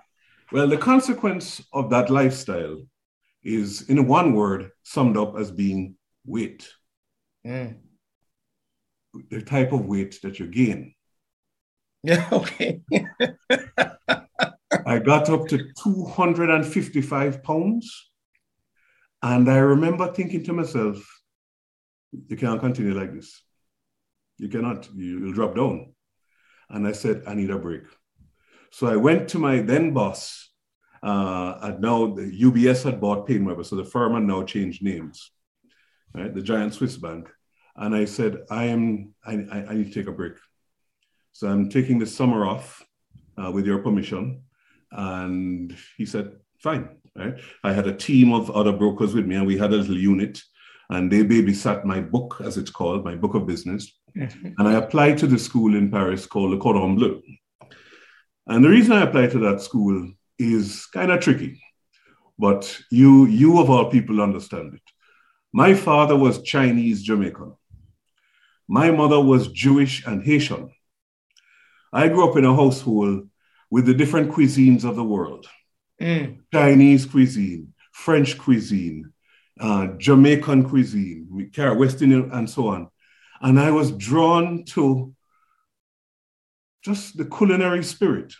Well, 0.51 0.67
the 0.67 0.77
consequence 0.77 1.61
of 1.71 1.91
that 1.91 2.09
lifestyle 2.09 2.77
is, 3.45 3.83
in 3.83 4.07
one 4.07 4.33
word, 4.33 4.71
summed 4.83 5.15
up 5.15 5.37
as 5.37 5.51
being 5.51 5.95
weight. 6.25 6.67
Mm 7.47 7.77
the 9.29 9.41
type 9.41 9.71
of 9.71 9.85
weight 9.85 10.19
that 10.21 10.39
you 10.39 10.47
gain. 10.47 10.93
Yeah, 12.03 12.27
okay. 12.31 12.81
I 14.85 14.99
got 14.99 15.29
up 15.29 15.47
to 15.47 15.69
255 15.81 17.43
pounds. 17.43 18.11
And 19.21 19.49
I 19.49 19.57
remember 19.57 20.11
thinking 20.13 20.43
to 20.43 20.53
myself, 20.53 20.97
you 22.11 22.37
can't 22.37 22.59
continue 22.59 22.93
like 22.93 23.13
this. 23.13 23.41
You 24.37 24.49
cannot, 24.49 24.87
you'll 24.95 25.33
drop 25.33 25.55
down. 25.55 25.93
And 26.69 26.85
I 26.87 26.91
said, 26.91 27.23
I 27.25 27.33
need 27.33 27.49
a 27.49 27.57
break. 27.57 27.83
So 28.71 28.87
I 28.87 28.97
went 28.97 29.29
to 29.29 29.39
my 29.39 29.61
then 29.61 29.93
boss. 29.93 30.51
Uh, 31.05 31.59
and 31.61 31.81
now 31.81 32.07
the 32.07 32.23
UBS 32.23 32.83
had 32.83 32.99
bought 32.99 33.27
PaineWebber, 33.27 33.63
so 33.63 33.75
the 33.75 33.85
firm 33.85 34.15
had 34.15 34.23
now 34.23 34.41
changed 34.41 34.81
names, 34.81 35.29
right? 36.15 36.33
The 36.33 36.41
giant 36.41 36.73
Swiss 36.73 36.97
bank. 36.97 37.29
And 37.75 37.95
I 37.95 38.05
said, 38.05 38.39
I 38.49 38.65
am, 38.65 39.13
I, 39.23 39.33
I, 39.33 39.73
need 39.75 39.93
to 39.93 39.93
take 39.93 40.07
a 40.07 40.11
break. 40.11 40.33
So 41.31 41.47
I'm 41.47 41.69
taking 41.69 41.99
the 41.99 42.07
summer 42.07 42.47
off 42.47 42.83
uh, 43.37 43.51
with 43.51 43.67
your 43.67 43.79
permission. 43.79 44.41
And 44.91 45.77
he 45.95 46.07
said, 46.07 46.37
fine. 46.57 46.89
Right? 47.15 47.35
I 47.63 47.71
had 47.71 47.85
a 47.87 47.95
team 47.95 48.33
of 48.33 48.49
other 48.49 48.73
brokers 48.73 49.13
with 49.13 49.27
me, 49.27 49.35
and 49.35 49.45
we 49.45 49.59
had 49.59 49.73
a 49.73 49.77
little 49.77 49.97
unit, 49.97 50.41
and 50.89 51.11
they 51.11 51.23
babysat 51.23 51.85
my 51.85 52.01
book, 52.01 52.41
as 52.43 52.57
it's 52.57 52.71
called, 52.71 53.05
my 53.05 53.15
book 53.15 53.35
of 53.35 53.45
business. 53.45 53.93
And 54.15 54.67
I 54.67 54.73
applied 54.73 55.19
to 55.19 55.27
the 55.27 55.37
school 55.37 55.75
in 55.75 55.91
Paris 55.91 56.25
called 56.25 56.51
Le 56.51 56.57
Cordon 56.57 56.95
Bleu. 56.95 57.21
And 58.47 58.65
the 58.65 58.69
reason 58.69 58.93
I 58.93 59.03
applied 59.03 59.31
to 59.31 59.39
that 59.39 59.61
school 59.61 60.11
is 60.37 60.85
kind 60.87 61.11
of 61.11 61.21
tricky, 61.21 61.61
but 62.37 62.79
you, 62.91 63.25
you 63.25 63.59
of 63.59 63.69
all 63.69 63.89
people 63.89 64.21
understand 64.21 64.73
it. 64.73 64.81
My 65.53 65.73
father 65.73 66.15
was 66.15 66.41
Chinese 66.41 67.01
Jamaican. 67.03 67.55
My 68.67 68.91
mother 68.91 69.19
was 69.19 69.47
Jewish 69.49 70.05
and 70.05 70.23
Haitian. 70.23 70.71
I 71.93 72.09
grew 72.09 72.29
up 72.29 72.35
in 72.35 72.45
a 72.45 72.55
household 72.55 73.29
with 73.69 73.85
the 73.85 73.93
different 73.93 74.31
cuisines 74.31 74.83
of 74.83 74.95
the 74.95 75.03
world 75.03 75.47
mm. 76.01 76.37
Chinese 76.53 77.05
cuisine, 77.05 77.73
French 77.91 78.37
cuisine, 78.37 79.11
uh, 79.59 79.87
Jamaican 79.97 80.67
cuisine, 80.69 81.27
West 81.57 82.01
Indian, 82.01 82.31
and 82.31 82.49
so 82.49 82.67
on. 82.67 82.89
And 83.41 83.59
I 83.59 83.71
was 83.71 83.91
drawn 83.91 84.63
to 84.65 85.13
just 86.83 87.17
the 87.17 87.25
culinary 87.25 87.83
spirit. 87.83 88.33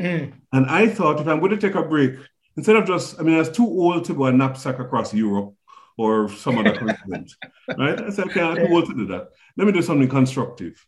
Mm. 0.00 0.32
And 0.52 0.66
I 0.66 0.88
thought 0.88 1.20
if 1.20 1.26
I'm 1.26 1.40
going 1.40 1.52
to 1.52 1.56
take 1.56 1.74
a 1.74 1.82
break, 1.82 2.16
instead 2.56 2.76
of 2.76 2.86
just, 2.86 3.18
I 3.18 3.22
mean, 3.22 3.34
I 3.36 3.38
was 3.38 3.50
too 3.50 3.66
old 3.66 4.04
to 4.06 4.14
go 4.14 4.26
and 4.26 4.38
knapsack 4.38 4.78
across 4.78 5.14
Europe 5.14 5.54
or 5.96 6.28
some 6.28 6.58
other 6.58 6.76
continent, 6.76 7.32
right? 7.78 8.00
I 8.00 8.10
said, 8.10 8.26
okay, 8.26 8.42
I'm 8.42 8.56
too 8.56 8.72
old 8.72 8.86
to 8.86 8.94
do 8.94 9.06
that. 9.06 9.28
Let 9.56 9.66
me 9.66 9.72
do 9.72 9.82
something 9.82 10.08
constructive. 10.08 10.84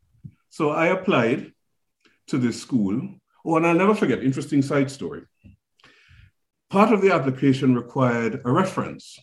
So 0.51 0.71
I 0.71 0.89
applied 0.89 1.53
to 2.29 2.39
this 2.39 2.61
school. 2.61 3.01
Oh, 3.45 3.57
and 3.57 3.67
I'll 3.67 3.75
never 3.75 3.95
forget, 3.95 4.23
interesting 4.23 4.61
side 4.61 4.91
story. 4.91 5.23
Part 6.69 6.93
of 6.93 7.01
the 7.01 7.13
application 7.13 7.75
required 7.75 8.43
a 8.45 8.53
reference. 8.53 9.19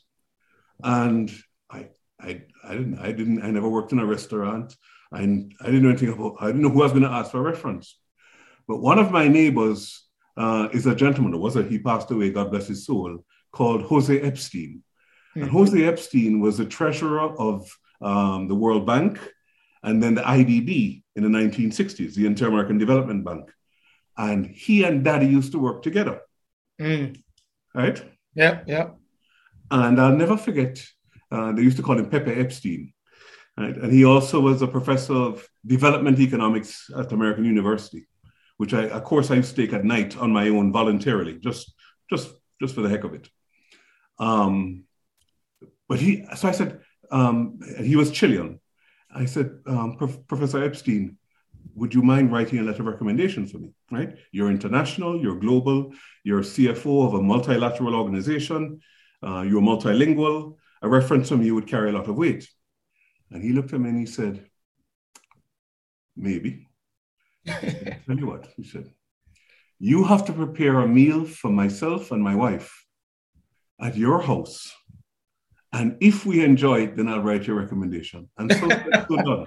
And 0.84 1.32
I, 1.70 1.90
I, 2.20 2.44
I 2.64 2.74
didn't, 2.74 3.00
I 3.00 3.12
didn't, 3.12 3.44
I 3.44 3.52
never 3.52 3.70
worked 3.70 3.92
in 3.92 4.00
a 4.00 4.06
restaurant. 4.06 4.76
I, 5.12 5.20
I 5.22 5.26
didn't 5.66 5.84
know 5.84 5.90
anything 5.90 6.10
about, 6.10 6.38
I 6.40 6.48
didn't 6.48 6.64
know 6.64 6.70
who 6.70 6.82
I 6.82 6.86
was 6.86 6.92
going 6.94 7.04
to 7.04 7.10
ask 7.10 7.32
for 7.32 7.38
a 7.38 7.42
reference. 7.42 8.00
But 8.68 8.78
one 8.78 9.00
of 9.00 9.12
my 9.12 9.28
neighbors 9.28 10.04
uh, 10.38 10.70
is 10.74 10.86
a 10.86 10.96
gentleman, 10.96 11.34
or 11.34 11.40
was 11.40 11.56
a, 11.56 11.64
he 11.64 11.80
passed 11.80 12.12
away, 12.12 12.32
God 12.32 12.52
bless 12.52 12.68
his 12.68 12.86
soul, 12.86 13.24
called 13.52 13.84
Jose 13.84 14.20
Epstein. 14.22 14.84
Mm-hmm. 15.32 15.44
And 15.44 15.52
Jose 15.52 15.84
Epstein 15.84 16.40
was 16.40 16.58
the 16.58 16.66
treasurer 16.66 17.30
of 17.40 17.70
um, 18.02 18.48
the 18.48 18.56
World 18.56 18.86
Bank 18.86 19.20
and 19.84 20.02
then 20.02 20.16
the 20.16 20.22
IDB 20.22 21.04
in 21.16 21.24
the 21.24 21.30
1960s, 21.30 22.16
the 22.16 22.26
Inter 22.26 22.48
American 22.48 22.78
Development 22.78 23.24
Bank. 23.24 23.52
And 24.18 24.46
he 24.46 24.84
and 24.84 25.04
daddy 25.04 25.28
used 25.28 25.52
to 25.52 25.60
work 25.60 25.84
together. 25.84 26.22
Mm. 26.80 27.22
Right? 27.74 28.04
Yeah, 28.34 28.62
yeah. 28.66 28.90
And 29.70 30.00
I'll 30.00 30.16
never 30.16 30.38
forget, 30.38 30.84
uh, 31.32 31.52
they 31.52 31.62
used 31.62 31.78
to 31.78 31.84
call 31.84 31.98
him 31.98 32.10
Pepe 32.10 32.32
Epstein. 32.32 32.94
Right? 33.58 33.76
And 33.76 33.92
he 33.92 34.06
also 34.06 34.40
was 34.40 34.62
a 34.62 34.68
professor 34.68 35.14
of 35.14 35.48
development 35.66 36.20
economics 36.20 36.90
at 36.98 37.12
American 37.12 37.46
University, 37.46 38.08
which 38.58 38.74
I, 38.74 38.88
of 38.90 39.04
course, 39.04 39.32
I 39.32 39.36
used 39.36 39.56
to 39.56 39.62
take 39.62 39.74
at 39.74 39.86
night 39.86 40.18
on 40.18 40.32
my 40.32 40.50
own 40.50 40.72
voluntarily, 40.72 41.40
just, 41.40 41.74
just, 42.10 42.30
just 42.62 42.76
for 42.76 42.82
the 42.82 42.90
heck 42.90 43.04
of 43.04 43.14
it. 43.14 43.30
Um, 44.18 44.86
but 45.88 46.00
he, 46.00 46.26
so 46.36 46.48
I 46.48 46.52
said, 46.52 46.82
um, 47.12 47.60
he 47.84 47.96
was 47.96 48.12
Chilean. 48.12 48.60
I 49.14 49.26
said, 49.26 49.60
um, 49.68 49.98
Professor 50.28 50.64
Epstein, 50.64 51.18
would 51.74 51.94
you 51.94 52.02
mind 52.02 52.32
writing 52.32 52.60
a 52.60 52.64
letter 52.64 52.82
of 52.82 52.88
recommendation 52.88 53.46
for 53.48 53.60
me? 53.60 53.74
Right? 53.92 54.18
You're 54.32 54.50
international, 54.50 55.22
you're 55.22 55.40
global, 55.40 55.94
you're 56.24 56.42
CFO 56.42 57.08
of 57.08 57.14
a 57.16 57.22
multilateral 57.22 57.96
organization, 57.96 58.80
uh, 59.26 59.42
you're 59.42 59.62
multilingual. 59.62 60.56
A 60.82 60.90
reference 60.90 61.30
from 61.30 61.42
you 61.42 61.56
would 61.56 61.68
carry 61.68 61.90
a 61.90 61.94
lot 61.94 62.08
of 62.08 62.16
weight. 62.16 62.48
And 63.32 63.42
he 63.42 63.54
looked 63.54 63.74
at 63.74 63.80
me 63.80 63.90
and 63.90 64.00
he 64.00 64.06
said, 64.06 64.46
Maybe. 66.16 66.65
Tell 67.48 68.18
you 68.18 68.28
what, 68.28 68.48
he 68.56 68.64
said, 68.64 68.90
you 69.80 70.04
have 70.04 70.26
to 70.26 70.34
prepare 70.34 70.80
a 70.80 70.88
meal 70.88 71.26
for 71.26 71.52
myself 71.52 72.12
and 72.12 72.24
my 72.24 72.36
wife 72.36 72.86
at 73.80 73.96
your 73.98 74.22
house. 74.22 74.72
And 75.74 75.98
if 76.00 76.26
we 76.26 76.44
enjoy 76.44 76.84
it, 76.84 76.96
then 76.96 77.10
I'll 77.10 77.22
write 77.22 77.48
your 77.48 77.58
recommendation. 77.60 78.30
And 78.38 78.52
so, 78.52 78.70
so 78.70 79.16
done. 79.18 79.46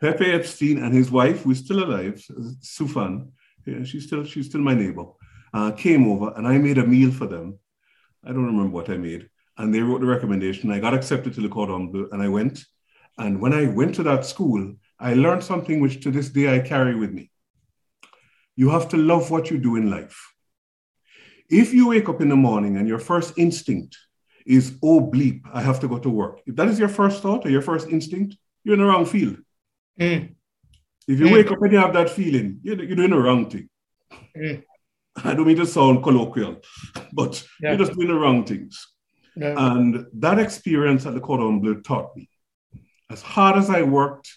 Pepe 0.00 0.32
Epstein 0.32 0.82
and 0.82 0.94
his 0.94 1.10
wife, 1.10 1.42
who's 1.42 1.58
still 1.58 1.84
alive, 1.84 2.24
Sufan, 2.60 3.28
she's 3.84 4.06
still 4.06 4.24
she's 4.24 4.46
still 4.46 4.62
my 4.62 4.74
neighbor, 4.74 5.04
uh, 5.52 5.72
came 5.72 6.08
over 6.08 6.32
and 6.36 6.46
I 6.46 6.58
made 6.58 6.78
a 6.78 6.86
meal 6.86 7.12
for 7.12 7.26
them. 7.26 7.58
I 8.24 8.28
don't 8.28 8.46
remember 8.46 8.72
what 8.72 8.88
I 8.88 8.96
made. 8.96 9.28
And 9.58 9.74
they 9.74 9.80
wrote 9.80 10.00
the 10.00 10.06
recommendation. 10.06 10.70
I 10.70 10.80
got 10.80 10.94
accepted 10.94 11.34
to 11.34 11.40
the 11.40 11.48
Cordon 11.48 11.90
Bleu 11.90 12.08
and 12.12 12.22
I 12.22 12.28
went. 12.28 12.64
And 13.18 13.40
when 13.40 13.52
I 13.52 13.66
went 13.66 13.94
to 13.96 14.02
that 14.04 14.26
school, 14.26 14.74
I 14.98 15.14
learned 15.14 15.44
something 15.44 15.80
which 15.80 16.02
to 16.02 16.10
this 16.10 16.30
day 16.30 16.54
I 16.54 16.60
carry 16.60 16.94
with 16.94 17.12
me. 17.12 17.30
You 18.56 18.70
have 18.70 18.88
to 18.90 18.96
love 18.96 19.30
what 19.30 19.50
you 19.50 19.58
do 19.58 19.76
in 19.76 19.90
life. 19.90 20.32
If 21.48 21.72
you 21.72 21.88
wake 21.88 22.08
up 22.08 22.20
in 22.20 22.28
the 22.28 22.36
morning 22.36 22.76
and 22.76 22.88
your 22.88 22.98
first 22.98 23.34
instinct 23.36 23.96
is, 24.46 24.78
oh, 24.82 25.00
bleep, 25.00 25.42
I 25.52 25.60
have 25.60 25.80
to 25.80 25.88
go 25.88 25.98
to 25.98 26.08
work. 26.08 26.40
If 26.46 26.56
that 26.56 26.68
is 26.68 26.78
your 26.78 26.88
first 26.88 27.22
thought 27.22 27.44
or 27.44 27.50
your 27.50 27.62
first 27.62 27.88
instinct, 27.88 28.36
you're 28.64 28.74
in 28.74 28.80
the 28.80 28.86
wrong 28.86 29.04
field. 29.04 29.36
Mm. 30.00 30.34
If 31.06 31.20
you 31.20 31.26
mm. 31.26 31.32
wake 31.32 31.50
up 31.50 31.60
and 31.60 31.72
you 31.72 31.78
have 31.78 31.92
that 31.94 32.10
feeling, 32.10 32.60
you're, 32.62 32.82
you're 32.82 32.96
doing 32.96 33.10
the 33.10 33.18
wrong 33.18 33.50
thing. 33.50 33.68
Mm. 34.36 34.64
I 35.24 35.34
don't 35.34 35.46
mean 35.46 35.56
to 35.56 35.66
sound 35.66 36.02
colloquial, 36.02 36.60
but 37.12 37.46
yeah. 37.60 37.70
you're 37.70 37.78
just 37.78 37.94
doing 37.94 38.08
the 38.08 38.14
wrong 38.14 38.44
things. 38.44 38.86
Yeah. 39.36 39.54
And 39.56 40.06
that 40.14 40.38
experience 40.38 41.06
at 41.06 41.14
the 41.14 41.20
Cordon 41.20 41.60
Bleu 41.60 41.82
taught 41.82 42.16
me 42.16 42.28
as 43.10 43.22
hard 43.22 43.56
as 43.56 43.70
I 43.70 43.82
worked, 43.82 44.28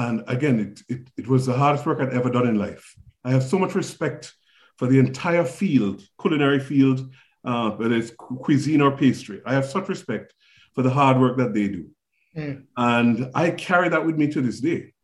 and 0.00 0.24
again, 0.28 0.56
it, 0.58 0.82
it, 0.94 1.02
it 1.18 1.26
was 1.28 1.44
the 1.44 1.52
hardest 1.52 1.84
work 1.84 2.00
I'd 2.00 2.14
ever 2.14 2.30
done 2.30 2.46
in 2.46 2.56
life. 2.58 2.94
I 3.22 3.30
have 3.32 3.42
so 3.42 3.58
much 3.58 3.74
respect 3.74 4.32
for 4.78 4.86
the 4.88 4.98
entire 4.98 5.44
field, 5.44 6.02
culinary 6.18 6.60
field, 6.60 6.98
uh, 7.44 7.70
whether 7.72 7.96
it's 7.96 8.12
cuisine 8.46 8.80
or 8.80 8.96
pastry. 8.96 9.42
I 9.44 9.52
have 9.52 9.66
such 9.66 9.88
respect 9.88 10.32
for 10.74 10.82
the 10.82 10.90
hard 10.98 11.20
work 11.20 11.36
that 11.36 11.52
they 11.52 11.68
do. 11.68 11.90
Mm. 12.34 12.64
And 12.76 13.30
I 13.34 13.50
carry 13.50 13.90
that 13.90 14.06
with 14.06 14.16
me 14.16 14.28
to 14.28 14.40
this 14.40 14.60
day. 14.60 14.94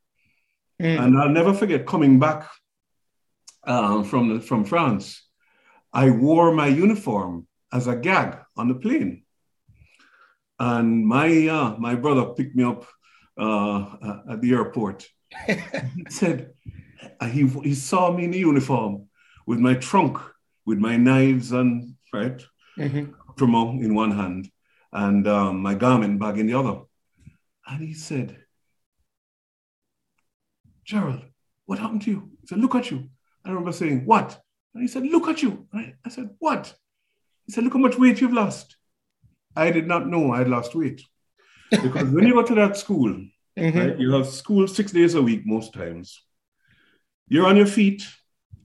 Mm. 0.81 1.01
And 1.03 1.19
I'll 1.19 1.29
never 1.41 1.53
forget 1.53 1.87
coming 1.87 2.19
back 2.19 2.49
um, 3.65 4.03
from, 4.05 4.41
from 4.41 4.65
France. 4.65 5.23
I 5.93 6.09
wore 6.09 6.55
my 6.55 6.69
uniform 6.69 7.47
as 7.71 7.87
a 7.87 7.97
gag 7.97 8.39
on 8.57 8.69
the 8.69 8.77
plane. 8.77 9.25
And 10.59 11.07
my 11.07 11.49
uh, 11.49 11.77
my 11.79 11.95
brother 11.97 12.25
picked 12.37 12.57
me 12.57 12.65
up 12.65 12.87
uh, 13.39 14.21
at 14.31 14.41
the 14.41 14.53
airport. 14.53 15.09
he 15.47 15.57
said 16.09 16.53
uh, 17.21 17.27
he, 17.27 17.47
he 17.47 17.75
saw 17.75 18.13
me 18.13 18.25
in 18.25 18.31
the 18.31 18.39
uniform 18.39 19.09
with 19.47 19.59
my 19.59 19.75
trunk, 19.75 20.19
with 20.65 20.79
my 20.79 20.97
knives 20.97 21.53
and 21.53 21.95
right, 22.13 22.43
mm-hmm. 22.79 23.85
in 23.85 23.95
one 23.95 24.11
hand, 24.11 24.51
and 24.93 25.27
um, 25.29 25.61
my 25.61 25.75
garment 25.75 26.19
bag 26.19 26.39
in 26.39 26.47
the 26.47 26.55
other. 26.55 26.81
And 27.67 27.83
he 27.83 27.95
said, 27.95 28.37
Gerald, 30.85 31.23
what 31.67 31.79
happened 31.79 32.03
to 32.03 32.11
you? 32.11 32.31
He 32.41 32.47
said, 32.47 32.59
Look 32.59 32.75
at 32.75 32.91
you. 32.91 33.11
I 33.45 33.51
remember 33.51 33.73
saying, 33.73 34.07
What? 34.07 34.41
And 34.75 34.83
he 34.83 34.89
said, 34.89 35.03
Look 35.05 35.29
at 35.29 35.43
you. 35.43 35.67
I, 35.73 35.95
I 36.05 36.09
said, 36.09 36.31
What? 36.39 36.75
He 37.45 37.53
said, 37.53 37.65
Look 37.65 37.73
how 37.73 37.81
much 37.81 37.99
weight 37.99 38.21
you've 38.21 38.33
lost. 38.33 38.77
I 39.55 39.71
did 39.71 39.87
not 39.87 40.07
know 40.07 40.33
I 40.33 40.39
had 40.39 40.49
lost 40.49 40.75
weight. 40.75 41.03
Because 41.71 42.11
when 42.11 42.27
you 42.27 42.35
go 42.35 42.43
to 42.43 42.55
that 42.55 42.77
school, 42.77 43.13
mm-hmm. 43.59 43.79
right, 43.79 43.99
you 43.99 44.13
have 44.13 44.27
school 44.27 44.67
six 44.69 44.93
days 44.93 45.15
a 45.15 45.23
week 45.23 45.43
most 45.45 45.73
times. 45.73 46.23
You're 47.29 47.47
on 47.47 47.57
your 47.57 47.67
feet 47.67 48.07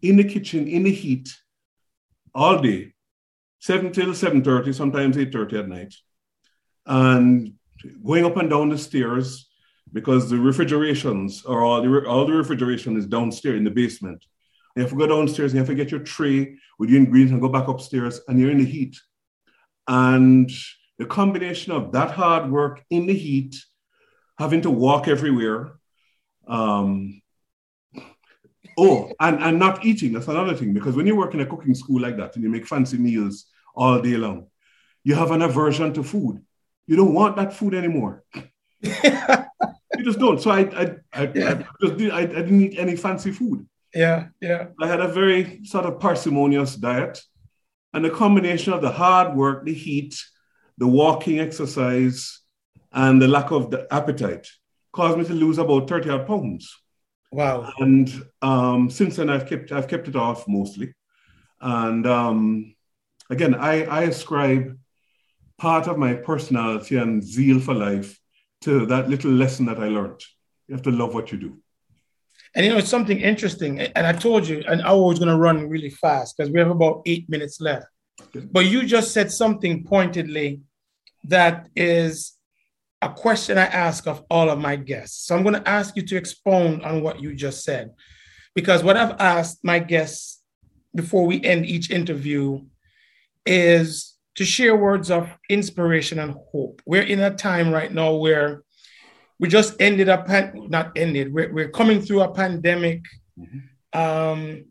in 0.02 0.18
the 0.18 0.24
kitchen, 0.24 0.68
in 0.68 0.84
the 0.84 0.92
heat, 0.92 1.30
all 2.34 2.62
day, 2.62 2.94
7 3.60 3.92
till 3.92 4.10
7.30, 4.10 4.74
sometimes 4.74 5.18
8.30 5.18 5.60
at 5.60 5.70
night. 5.70 5.96
And 6.86 7.54
going 8.06 8.26
up 8.26 8.38
and 8.38 8.50
down 8.50 8.70
the 8.70 8.78
stairs, 8.78 9.50
because 9.94 10.30
the 10.30 10.38
refrigerations 10.38 11.44
or 11.46 11.62
all 11.62 11.82
the, 11.82 12.08
all 12.08 12.26
the 12.26 12.34
refrigeration 12.34 12.98
is 12.98 13.06
downstairs 13.06 13.58
in 13.58 13.64
the 13.64 13.72
basement. 13.72 14.26
You 14.76 14.84
have 14.84 14.92
to 14.92 14.98
go 14.98 15.08
downstairs 15.08 15.52
and 15.52 15.56
you 15.56 15.60
have 15.60 15.68
to 15.68 15.76
get 15.76 15.92
your 15.92 16.00
tray 16.00 16.56
with 16.80 16.90
your 16.90 17.00
ingredients 17.00 17.34
and 17.34 17.42
go 17.42 17.50
back 17.50 17.68
upstairs 17.68 18.22
and 18.28 18.40
you're 18.40 18.52
in 18.52 18.60
the 18.60 18.66
heat. 18.66 18.98
And 19.88 20.50
the 21.02 21.08
combination 21.08 21.72
of 21.74 21.92
that 21.94 22.12
hard 22.12 22.52
work 22.52 22.84
in 22.92 23.08
the 23.08 23.14
heat, 23.14 23.56
having 24.38 24.62
to 24.62 24.70
walk 24.70 25.08
everywhere. 25.08 25.72
Um, 26.48 27.24
oh, 28.78 29.12
and, 29.20 29.42
and 29.42 29.58
not 29.58 29.84
eating, 29.84 30.14
that's 30.14 30.28
another 30.28 30.54
thing, 30.54 30.76
because 30.76 30.96
when 30.96 31.08
you 31.08 31.16
work 31.16 31.34
in 31.34 31.40
a 31.40 31.46
cooking 31.48 31.74
school 31.74 32.00
like 32.00 32.18
that 32.18 32.36
and 32.36 32.44
you 32.44 32.52
make 32.52 32.68
fancy 32.68 33.00
meals 33.00 33.48
all 33.74 34.00
day 34.00 34.16
long, 34.16 34.46
you 35.04 35.16
have 35.16 35.32
an 35.32 35.42
aversion 35.42 35.92
to 35.94 36.04
food. 36.04 36.46
You 36.86 36.98
don't 36.98 37.16
want 37.16 37.36
that 37.38 37.52
food 37.52 37.74
anymore. 37.74 38.24
you 38.36 40.04
just 40.04 40.20
don't. 40.20 40.40
So 40.40 40.52
I, 40.52 40.60
I, 40.60 40.96
I, 41.14 41.32
yeah. 41.34 41.64
I 41.64 41.66
just 41.84 41.98
did, 41.98 42.12
I, 42.12 42.20
I 42.20 42.26
didn't 42.26 42.62
eat 42.62 42.78
any 42.78 42.96
fancy 42.96 43.32
food. 43.32 43.68
Yeah, 43.92 44.28
yeah. 44.40 44.68
I 44.80 44.86
had 44.86 45.00
a 45.00 45.08
very 45.08 45.66
sort 45.66 45.86
of 45.86 46.00
parsimonious 46.00 46.76
diet, 46.76 47.20
and 47.92 48.06
the 48.06 48.12
combination 48.12 48.72
of 48.72 48.84
the 48.84 48.92
hard 48.92 49.36
work, 49.36 49.66
the 49.66 49.74
heat, 49.74 50.16
the 50.82 50.88
walking 50.88 51.40
exercise, 51.40 52.40
and 52.92 53.22
the 53.22 53.28
lack 53.28 53.52
of 53.52 53.70
the 53.70 53.88
appetite 53.94 54.48
caused 54.92 55.16
me 55.16 55.24
to 55.24 55.34
lose 55.34 55.60
about 55.60 55.88
30 55.88 56.10
odd 56.10 56.26
pounds. 56.26 56.76
Wow. 57.32 57.72
And 57.78 58.10
um, 58.42 58.90
since 58.90 59.16
then 59.16 59.30
I've 59.30 59.48
kept 59.48 59.72
I've 59.72 59.88
kept 59.88 60.08
it 60.08 60.16
off 60.16 60.48
mostly. 60.48 60.96
And 61.62 62.08
um, 62.08 62.76
again, 63.30 63.54
I, 63.54 63.84
I 63.84 64.02
ascribe 64.06 64.76
part 65.60 65.88
of 65.88 66.00
my 66.00 66.16
personality 66.16 66.98
and 66.98 67.24
zeal 67.24 67.60
for 67.60 67.76
life 67.76 68.20
to 68.62 68.88
that 68.88 69.08
little 69.08 69.32
lesson 69.32 69.68
that 69.68 69.78
I 69.78 69.88
learned. 69.88 70.22
You 70.68 70.74
have 70.74 70.84
to 70.86 70.92
love 70.92 71.14
what 71.14 71.32
you 71.32 71.38
do. 71.38 71.60
And 72.56 72.66
you 72.66 72.72
know, 72.72 72.80
it's 72.80 72.90
something 72.90 73.22
interesting. 73.22 73.82
And 73.82 74.08
I 74.08 74.14
told 74.14 74.48
you, 74.48 74.64
and 74.68 74.82
I 74.82 74.94
was 74.94 75.20
going 75.20 75.30
to 75.30 75.38
run 75.38 75.70
really 75.70 75.92
fast 75.92 76.36
because 76.36 76.52
we 76.52 76.60
have 76.60 76.72
about 76.72 77.04
eight 77.06 77.30
minutes 77.30 77.62
left. 77.62 77.86
Okay. 78.20 78.48
But 78.52 78.66
you 78.66 78.84
just 78.84 79.14
said 79.14 79.32
something 79.32 79.84
pointedly 79.84 80.62
that 81.26 81.70
is 81.76 82.34
a 83.02 83.10
question 83.10 83.58
I 83.58 83.66
ask 83.66 84.08
of 84.08 84.24
all 84.30 84.50
of 84.50 84.60
my 84.60 84.76
guests. 84.76 85.26
So 85.26 85.36
I'm 85.36 85.44
going 85.44 85.56
to 85.56 85.68
ask 85.68 85.96
you 85.96 86.04
to 86.04 86.18
expound 86.18 86.84
on 86.84 87.02
what 87.02 87.22
you 87.22 87.34
just 87.34 87.64
said. 87.64 87.92
Because 88.54 88.84
what 88.84 88.98
I've 88.98 89.20
asked 89.20 89.60
my 89.64 89.80
guests 89.80 90.42
before 90.94 91.26
we 91.26 91.44
end 91.44 91.66
each 91.66 91.90
interview 91.90 92.62
is 93.46 94.16
to 94.36 94.46
share 94.46 94.76
words 94.76 95.10
of 95.10 95.30
inspiration 95.50 96.20
and 96.20 96.36
hope. 96.52 96.82
We're 96.86 97.04
in 97.04 97.20
a 97.20 97.34
time 97.34 97.72
right 97.72 97.92
now 97.92 98.14
where 98.16 98.64
we 99.40 99.48
just 99.48 99.82
ended 99.82 100.10
up, 100.10 100.28
not 100.54 100.92
ended, 100.96 101.34
we're, 101.34 101.52
we're 101.52 101.70
coming 101.70 102.02
through 102.02 102.22
a 102.22 102.34
pandemic. 102.34 103.04
Mm-hmm. 103.40 104.00
Um, 104.00 104.66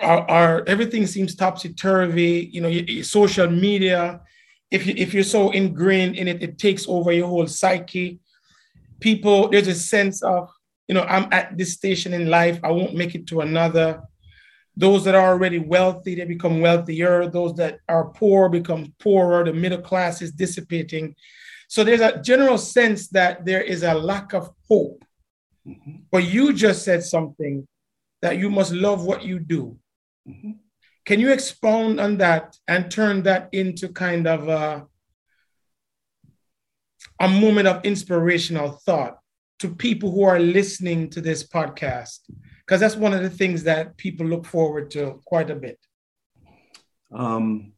our, 0.00 0.30
our, 0.30 0.64
everything 0.66 1.06
seems 1.06 1.34
topsy 1.34 1.74
turvy. 1.74 2.48
You 2.50 2.60
know, 2.62 3.02
social 3.02 3.48
media 3.48 4.20
if 4.74 4.86
you 4.86 4.94
if 4.96 5.14
you're 5.14 5.22
so 5.22 5.50
ingrained 5.50 6.16
in 6.16 6.26
it, 6.26 6.42
it 6.42 6.58
takes 6.58 6.86
over 6.88 7.12
your 7.12 7.28
whole 7.28 7.46
psyche. 7.46 8.18
People, 8.98 9.48
there's 9.48 9.68
a 9.68 9.74
sense 9.74 10.22
of, 10.22 10.50
you 10.88 10.94
know, 10.94 11.04
I'm 11.04 11.28
at 11.32 11.56
this 11.56 11.72
station 11.74 12.12
in 12.12 12.28
life, 12.28 12.58
I 12.64 12.70
won't 12.72 12.94
make 12.94 13.14
it 13.14 13.26
to 13.28 13.40
another. 13.40 14.02
Those 14.76 15.04
that 15.04 15.14
are 15.14 15.28
already 15.32 15.60
wealthy, 15.60 16.16
they 16.16 16.24
become 16.24 16.60
wealthier. 16.60 17.28
Those 17.30 17.54
that 17.54 17.78
are 17.88 18.06
poor 18.06 18.48
become 18.48 18.92
poorer. 18.98 19.44
The 19.44 19.52
middle 19.52 19.80
class 19.80 20.20
is 20.20 20.32
dissipating. 20.32 21.14
So 21.68 21.84
there's 21.84 22.00
a 22.00 22.20
general 22.20 22.58
sense 22.58 23.08
that 23.08 23.44
there 23.44 23.62
is 23.62 23.84
a 23.84 23.94
lack 23.94 24.32
of 24.34 24.50
hope. 24.68 25.04
Mm-hmm. 25.66 25.96
But 26.10 26.24
you 26.24 26.52
just 26.52 26.84
said 26.84 27.04
something 27.04 27.68
that 28.20 28.38
you 28.38 28.50
must 28.50 28.72
love 28.72 29.04
what 29.04 29.22
you 29.22 29.38
do. 29.38 29.78
Mm-hmm. 30.28 30.52
Can 31.04 31.20
you 31.20 31.32
expound 31.32 32.00
on 32.00 32.16
that 32.18 32.56
and 32.66 32.90
turn 32.90 33.22
that 33.24 33.50
into 33.52 33.88
kind 33.88 34.26
of 34.26 34.48
a, 34.48 34.86
a 37.20 37.28
moment 37.28 37.68
of 37.68 37.84
inspirational 37.84 38.72
thought 38.86 39.18
to 39.58 39.74
people 39.74 40.10
who 40.10 40.22
are 40.22 40.38
listening 40.38 41.10
to 41.10 41.20
this 41.20 41.46
podcast? 41.46 42.20
Because 42.60 42.80
that's 42.80 42.96
one 42.96 43.12
of 43.12 43.22
the 43.22 43.28
things 43.28 43.64
that 43.64 43.96
people 43.98 44.26
look 44.26 44.46
forward 44.46 44.90
to 44.92 45.20
quite 45.26 45.50
a 45.50 45.56
bit. 45.56 45.78
Um, 47.12 47.74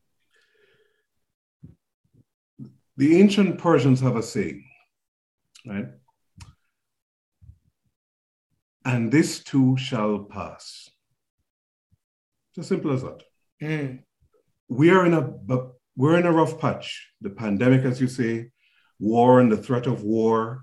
the 2.96 3.20
ancient 3.20 3.58
Persians 3.58 4.00
have 4.00 4.16
a 4.16 4.22
saying, 4.22 4.64
right? 5.66 5.88
And 8.84 9.10
this 9.10 9.42
too 9.42 9.76
shall 9.76 10.20
pass. 10.20 10.88
It's 12.56 12.64
as 12.64 12.68
simple 12.68 12.92
as 12.92 13.02
that. 13.02 13.22
Mm. 13.62 14.02
We 14.68 14.88
are 14.88 15.04
in 15.04 15.12
a 15.12 15.30
we're 15.94 16.18
in 16.18 16.24
a 16.24 16.32
rough 16.32 16.58
patch. 16.58 17.12
The 17.20 17.28
pandemic, 17.28 17.84
as 17.84 18.00
you 18.00 18.08
say, 18.08 18.50
war 18.98 19.40
and 19.40 19.52
the 19.52 19.58
threat 19.58 19.86
of 19.86 20.02
war, 20.02 20.62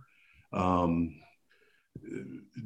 um, 0.52 1.16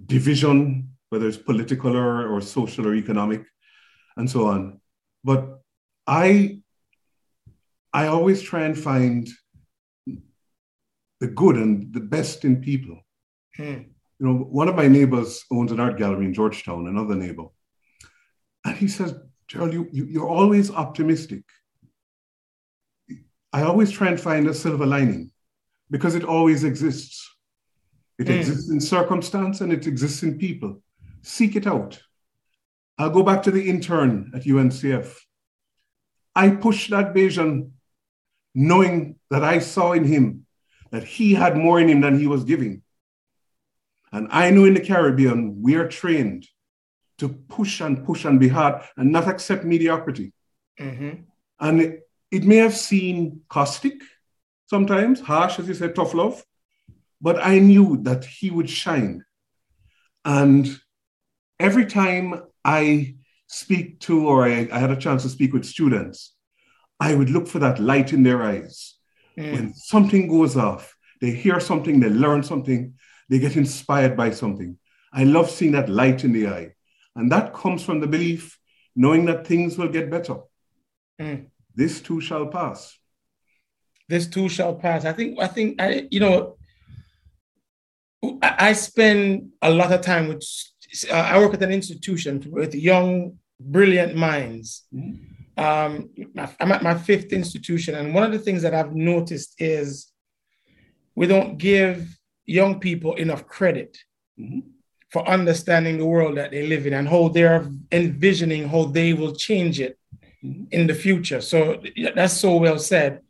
division, 0.05 0.91
whether 1.09 1.27
it's 1.27 1.35
political 1.35 1.95
or, 1.95 2.27
or 2.27 2.39
social 2.39 2.87
or 2.87 2.95
economic, 2.95 3.43
and 4.15 4.29
so 4.29 4.47
on. 4.47 4.79
But 5.25 5.59
I 6.07 6.61
I 7.91 8.07
always 8.07 8.41
try 8.41 8.61
and 8.61 8.77
find 8.77 9.27
the 11.19 11.27
good 11.27 11.57
and 11.57 11.93
the 11.93 11.99
best 11.99 12.45
in 12.45 12.61
people. 12.61 13.05
Hmm. 13.57 13.91
You 14.19 14.25
know, 14.25 14.33
one 14.35 14.69
of 14.69 14.75
my 14.75 14.87
neighbors 14.87 15.43
owns 15.51 15.73
an 15.73 15.81
art 15.81 15.97
gallery 15.97 16.25
in 16.25 16.33
Georgetown, 16.33 16.87
another 16.87 17.15
neighbor. 17.15 17.47
He 18.77 18.87
says, 18.87 19.15
Gerald, 19.47 19.73
you, 19.73 19.87
you, 19.91 20.05
you're 20.05 20.27
always 20.27 20.71
optimistic. 20.71 21.43
I 23.51 23.63
always 23.63 23.91
try 23.91 24.09
and 24.09 24.19
find 24.19 24.47
a 24.47 24.53
silver 24.53 24.85
lining 24.85 25.31
because 25.89 26.15
it 26.15 26.23
always 26.23 26.63
exists. 26.63 27.29
It 28.19 28.27
mm. 28.27 28.37
exists 28.37 28.69
in 28.69 28.79
circumstance 28.79 29.61
and 29.61 29.71
it 29.71 29.87
exists 29.87 30.23
in 30.23 30.37
people. 30.37 30.81
Seek 31.21 31.55
it 31.55 31.65
out. 31.65 32.01
I'll 32.97 33.09
go 33.09 33.23
back 33.23 33.43
to 33.43 33.51
the 33.51 33.69
intern 33.69 34.31
at 34.35 34.43
UNCF. 34.43 35.15
I 36.35 36.49
pushed 36.49 36.89
that 36.91 37.13
Bajan 37.13 37.71
knowing 38.53 39.15
that 39.29 39.43
I 39.43 39.59
saw 39.59 39.93
in 39.93 40.03
him 40.03 40.45
that 40.91 41.03
he 41.03 41.33
had 41.33 41.57
more 41.57 41.79
in 41.79 41.89
him 41.89 42.01
than 42.01 42.19
he 42.19 42.27
was 42.27 42.43
giving. 42.43 42.81
And 44.11 44.27
I 44.31 44.51
know 44.51 44.65
in 44.65 44.73
the 44.73 44.79
Caribbean, 44.79 45.61
we 45.61 45.75
are 45.75 45.87
trained 45.87 46.47
to 47.17 47.29
push 47.29 47.81
and 47.81 48.05
push 48.05 48.25
and 48.25 48.39
be 48.39 48.47
hard 48.47 48.81
and 48.95 49.11
not 49.11 49.27
accept 49.27 49.63
mediocrity. 49.63 50.33
Mm-hmm. 50.79 51.21
And 51.59 51.81
it, 51.81 52.09
it 52.31 52.43
may 52.43 52.57
have 52.57 52.75
seemed 52.75 53.41
caustic 53.49 54.01
sometimes, 54.67 55.19
harsh, 55.21 55.59
as 55.59 55.67
you 55.67 55.73
said, 55.73 55.95
tough 55.95 56.13
love, 56.13 56.43
but 57.21 57.37
I 57.43 57.59
knew 57.59 57.97
that 58.03 58.25
he 58.25 58.51
would 58.51 58.69
shine. 58.69 59.23
And 60.23 60.67
every 61.59 61.85
time 61.85 62.43
I 62.63 63.15
speak 63.47 63.99
to, 64.01 64.27
or 64.27 64.45
I, 64.45 64.67
I 64.71 64.79
had 64.79 64.91
a 64.91 64.97
chance 64.97 65.23
to 65.23 65.29
speak 65.29 65.53
with 65.53 65.65
students, 65.65 66.35
I 66.99 67.15
would 67.15 67.29
look 67.29 67.47
for 67.47 67.59
that 67.59 67.79
light 67.79 68.13
in 68.13 68.23
their 68.23 68.43
eyes. 68.43 68.95
Mm. 69.37 69.53
When 69.53 69.73
something 69.73 70.27
goes 70.27 70.57
off, 70.57 70.95
they 71.21 71.31
hear 71.31 71.59
something, 71.59 71.99
they 71.99 72.09
learn 72.09 72.43
something, 72.43 72.93
they 73.29 73.39
get 73.39 73.55
inspired 73.55 74.15
by 74.17 74.31
something. 74.31 74.77
I 75.13 75.23
love 75.23 75.49
seeing 75.49 75.71
that 75.71 75.89
light 75.89 76.23
in 76.23 76.33
the 76.33 76.47
eye. 76.47 76.73
And 77.17 77.31
that 77.31 77.53
comes 77.53 77.83
from 77.83 77.99
the 77.99 78.07
belief, 78.07 78.59
knowing 78.95 79.25
that 79.25 79.45
things 79.45 79.77
will 79.77 79.89
get 79.89 80.09
better. 80.09 80.37
Mm. 81.19 81.47
This 81.75 81.99
too 81.99 82.21
shall 82.21 82.45
pass. 82.47 82.97
This 84.07 84.27
too 84.27 84.47
shall 84.47 84.75
pass. 84.75 85.03
I 85.03 85.13
think, 85.13 85.39
I 85.41 85.47
think, 85.47 85.81
I, 85.81 86.07
you 86.09 86.19
know, 86.19 86.57
I 88.41 88.73
spend 88.73 89.49
a 89.61 89.69
lot 89.69 89.91
of 89.91 90.01
time 90.01 90.27
with, 90.27 90.43
uh, 91.11 91.15
I 91.15 91.39
work 91.39 91.55
at 91.55 91.63
an 91.63 91.71
institution 91.71 92.43
with 92.49 92.73
young, 92.75 93.39
brilliant 93.59 94.15
minds. 94.15 94.85
Mm. 94.93 95.19
Um, 95.57 96.09
I'm 96.59 96.71
at 96.71 96.83
my 96.83 96.93
fifth 96.93 97.33
institution, 97.33 97.95
and 97.95 98.13
one 98.13 98.23
of 98.23 98.31
the 98.31 98.37
things 98.37 98.61
that 98.61 98.75
I've 98.75 98.93
noticed 98.93 99.55
is 99.57 100.11
we 101.15 101.25
don't 101.25 101.57
give 101.57 102.15
young 102.45 102.79
people 102.79 103.15
enough 103.15 103.47
credit 103.47 103.97
mm-hmm. 104.39 104.59
For 105.11 105.27
understanding 105.27 105.97
the 105.97 106.05
world 106.05 106.37
that 106.37 106.51
they 106.51 106.67
live 106.67 106.85
in 106.85 106.93
and 106.93 107.07
how 107.07 107.29
they're 107.29 107.69
envisioning 107.91 108.67
how 108.67 108.85
they 108.85 109.13
will 109.13 109.33
change 109.33 109.79
it 109.79 109.97
in 110.71 110.87
the 110.87 110.93
future. 110.93 111.41
So 111.41 111.81
that's 112.13 112.33
so 112.33 112.57
well 112.57 112.79
said. 112.79 113.21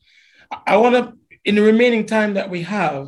I 0.65 0.77
want 0.77 0.95
to, 0.95 1.13
in 1.45 1.55
the 1.55 1.61
remaining 1.61 2.05
time 2.05 2.33
that 2.33 2.49
we 2.49 2.63
have, 2.63 3.07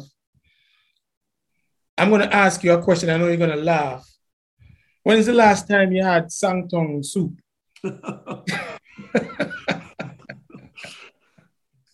I'm 1.98 2.10
going 2.10 2.22
to 2.22 2.34
ask 2.34 2.64
you 2.64 2.74
a 2.74 2.82
question. 2.82 3.10
I 3.10 3.18
know 3.18 3.28
you're 3.28 3.38
going 3.38 3.50
to 3.50 3.56
laugh. 3.56 4.08
When's 5.04 5.26
the 5.26 5.34
last 5.34 5.68
time 5.68 5.92
you 5.92 6.04
had 6.04 6.28
sangtong 6.28 7.06
soup? 7.06 7.34
so 7.84 7.94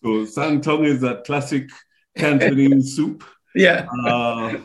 sangtong 0.03 0.85
is 0.85 1.03
a 1.03 1.21
classic 1.25 1.69
Cantonese 2.17 2.95
soup. 2.95 3.23
Yeah. 3.57 3.87
Uh, 4.05 4.57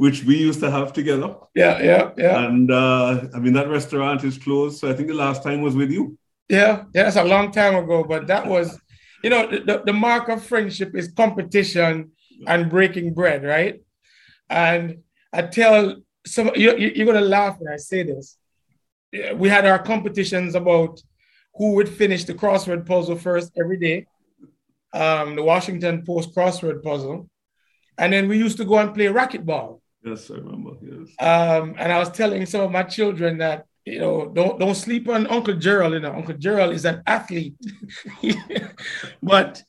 which 0.00 0.24
we 0.24 0.34
used 0.34 0.60
to 0.60 0.70
have 0.70 0.94
together. 0.94 1.34
Yeah, 1.54 1.76
yeah, 1.82 2.04
yeah. 2.16 2.44
And 2.46 2.70
uh, 2.70 3.28
I 3.34 3.38
mean, 3.38 3.52
that 3.52 3.68
restaurant 3.68 4.24
is 4.24 4.38
closed. 4.38 4.78
So 4.78 4.88
I 4.90 4.94
think 4.94 5.08
the 5.08 5.20
last 5.26 5.42
time 5.42 5.60
was 5.60 5.76
with 5.76 5.90
you. 5.90 6.16
Yeah, 6.48 6.84
yeah, 6.94 7.02
that's 7.04 7.16
a 7.16 7.24
long 7.34 7.52
time 7.52 7.74
ago. 7.74 8.02
But 8.02 8.26
that 8.28 8.46
was, 8.46 8.80
you 9.22 9.28
know, 9.28 9.42
the, 9.46 9.82
the 9.84 9.92
mark 9.92 10.30
of 10.30 10.42
friendship 10.42 10.96
is 10.96 11.12
competition 11.12 12.12
and 12.46 12.70
breaking 12.70 13.12
bread, 13.12 13.44
right? 13.44 13.82
And 14.48 15.02
I 15.34 15.42
tell 15.42 15.96
some, 16.26 16.50
you, 16.56 16.74
you're 16.78 17.10
going 17.10 17.22
to 17.22 17.34
laugh 17.38 17.56
when 17.58 17.70
I 17.70 17.76
say 17.76 18.02
this. 18.02 18.38
We 19.34 19.50
had 19.50 19.66
our 19.66 19.78
competitions 19.78 20.54
about 20.54 20.98
who 21.56 21.74
would 21.74 21.90
finish 21.90 22.24
the 22.24 22.32
crossword 22.32 22.86
puzzle 22.86 23.16
first 23.16 23.52
every 23.62 23.76
day, 23.76 24.06
um, 24.94 25.36
the 25.36 25.42
Washington 25.42 26.06
Post 26.06 26.34
crossword 26.34 26.82
puzzle. 26.82 27.28
And 27.98 28.14
then 28.14 28.28
we 28.28 28.38
used 28.38 28.56
to 28.56 28.64
go 28.64 28.78
and 28.78 28.94
play 28.94 29.08
racquetball. 29.08 29.79
Yes, 30.02 30.30
I 30.30 30.34
remember. 30.34 30.70
Yes. 30.82 31.08
Um, 31.18 31.74
and 31.78 31.92
I 31.92 31.98
was 31.98 32.10
telling 32.10 32.46
some 32.46 32.62
of 32.62 32.70
my 32.70 32.82
children 32.84 33.38
that 33.38 33.66
you 33.84 33.98
know 33.98 34.28
don't 34.28 34.58
don't 34.58 34.74
sleep 34.74 35.08
on 35.08 35.26
Uncle 35.26 35.54
Gerald. 35.54 35.94
You 35.94 36.00
know, 36.00 36.14
Uncle 36.14 36.34
Gerald 36.34 36.74
is 36.74 36.84
an 36.84 37.02
athlete, 37.06 37.54
but 39.22 39.62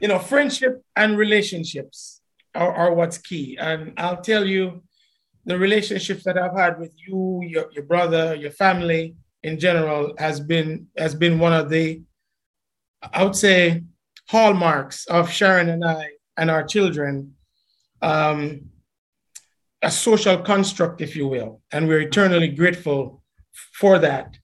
you 0.00 0.08
know, 0.08 0.18
friendship 0.18 0.84
and 0.96 1.16
relationships 1.16 2.20
are, 2.54 2.72
are 2.72 2.94
what's 2.94 3.18
key. 3.18 3.56
And 3.58 3.94
I'll 3.96 4.20
tell 4.20 4.46
you, 4.46 4.82
the 5.44 5.58
relationships 5.58 6.24
that 6.24 6.38
I've 6.38 6.56
had 6.56 6.78
with 6.78 6.92
you, 6.96 7.40
your, 7.42 7.70
your 7.72 7.84
brother, 7.84 8.34
your 8.34 8.50
family 8.50 9.16
in 9.42 9.58
general 9.58 10.14
has 10.18 10.40
been 10.40 10.86
has 10.96 11.14
been 11.14 11.38
one 11.38 11.52
of 11.52 11.68
the, 11.68 12.02
I 13.12 13.24
would 13.24 13.36
say, 13.36 13.82
hallmarks 14.28 15.06
of 15.06 15.30
Sharon 15.30 15.68
and 15.68 15.84
I 15.84 16.10
and 16.36 16.50
our 16.50 16.64
children 16.64 17.34
um, 18.02 18.70
a 19.84 19.90
social 19.90 20.38
construct, 20.38 21.00
if 21.00 21.14
you 21.14 21.28
will, 21.28 21.60
and 21.72 21.86
we're 21.86 22.00
eternally 22.00 22.48
grateful 22.48 23.22
for 23.72 23.98
that. 23.98 24.36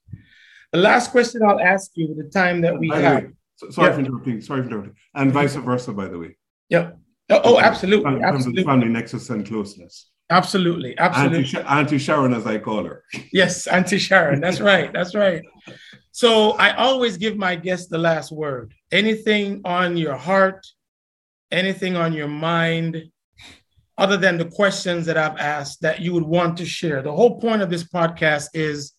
The 0.73 0.79
last 0.79 1.11
question 1.11 1.43
I'll 1.43 1.61
ask 1.61 1.91
you, 1.95 2.15
the 2.15 2.31
time 2.31 2.61
that 2.61 2.79
we 2.79 2.89
have. 2.91 3.25
So, 3.57 3.71
sorry 3.71 3.89
yeah. 3.89 3.95
for 3.95 4.01
interrupting. 4.01 4.41
Sorry 4.41 4.63
for 4.63 4.69
interrupting. 4.69 4.95
And 5.15 5.33
vice 5.33 5.55
versa, 5.57 5.93
by 5.93 6.09
the 6.09 6.19
way. 6.19 6.37
Yeah. 6.69 6.93
Oh, 7.29 7.41
oh 7.45 7.61
absolutely. 7.61 8.05
Family, 8.05 8.23
absolutely. 8.23 8.65
Family 8.65 8.89
nexus 8.89 9.31
and 9.31 9.47
closeness. 9.47 10.11
Absolutely. 10.31 10.97
Absolutely. 10.97 11.39
Auntie, 11.39 11.69
Auntie 11.69 11.99
Sharon, 11.99 12.33
as 12.33 12.47
I 12.47 12.59
call 12.59 12.85
her. 12.85 13.05
Yes, 13.33 13.67
Auntie 13.67 13.99
Sharon. 13.99 14.41
That's 14.41 14.61
right. 14.61 14.93
That's 14.93 15.15
right. 15.15 15.43
So 16.13 16.53
I 16.53 16.75
always 16.77 17.17
give 17.17 17.37
my 17.37 17.57
guests 17.57 17.89
the 17.89 17.99
last 17.99 18.31
word. 18.31 18.73
Anything 18.93 19.61
on 19.65 19.97
your 19.97 20.17
heart, 20.17 20.67
anything 21.51 21.97
on 21.97 22.13
your 22.13 22.29
mind, 22.29 23.11
other 24.01 24.17
than 24.17 24.39
the 24.39 24.47
questions 24.47 25.05
that 25.05 25.19
I've 25.19 25.37
asked 25.37 25.83
that 25.83 26.01
you 26.01 26.15
would 26.15 26.25
want 26.25 26.57
to 26.57 26.65
share. 26.65 27.03
The 27.03 27.13
whole 27.13 27.39
point 27.39 27.61
of 27.61 27.69
this 27.69 27.85
podcast 27.85 28.49
is 28.55 28.95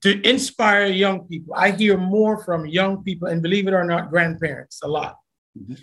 to 0.00 0.10
inspire 0.26 0.86
young 0.86 1.28
people. 1.28 1.54
I 1.54 1.72
hear 1.72 1.98
more 1.98 2.42
from 2.42 2.66
young 2.66 3.04
people, 3.04 3.28
and 3.28 3.42
believe 3.42 3.68
it 3.68 3.74
or 3.74 3.84
not, 3.84 4.08
grandparents 4.08 4.80
a 4.82 4.88
lot, 4.88 5.16
mm-hmm. 5.56 5.74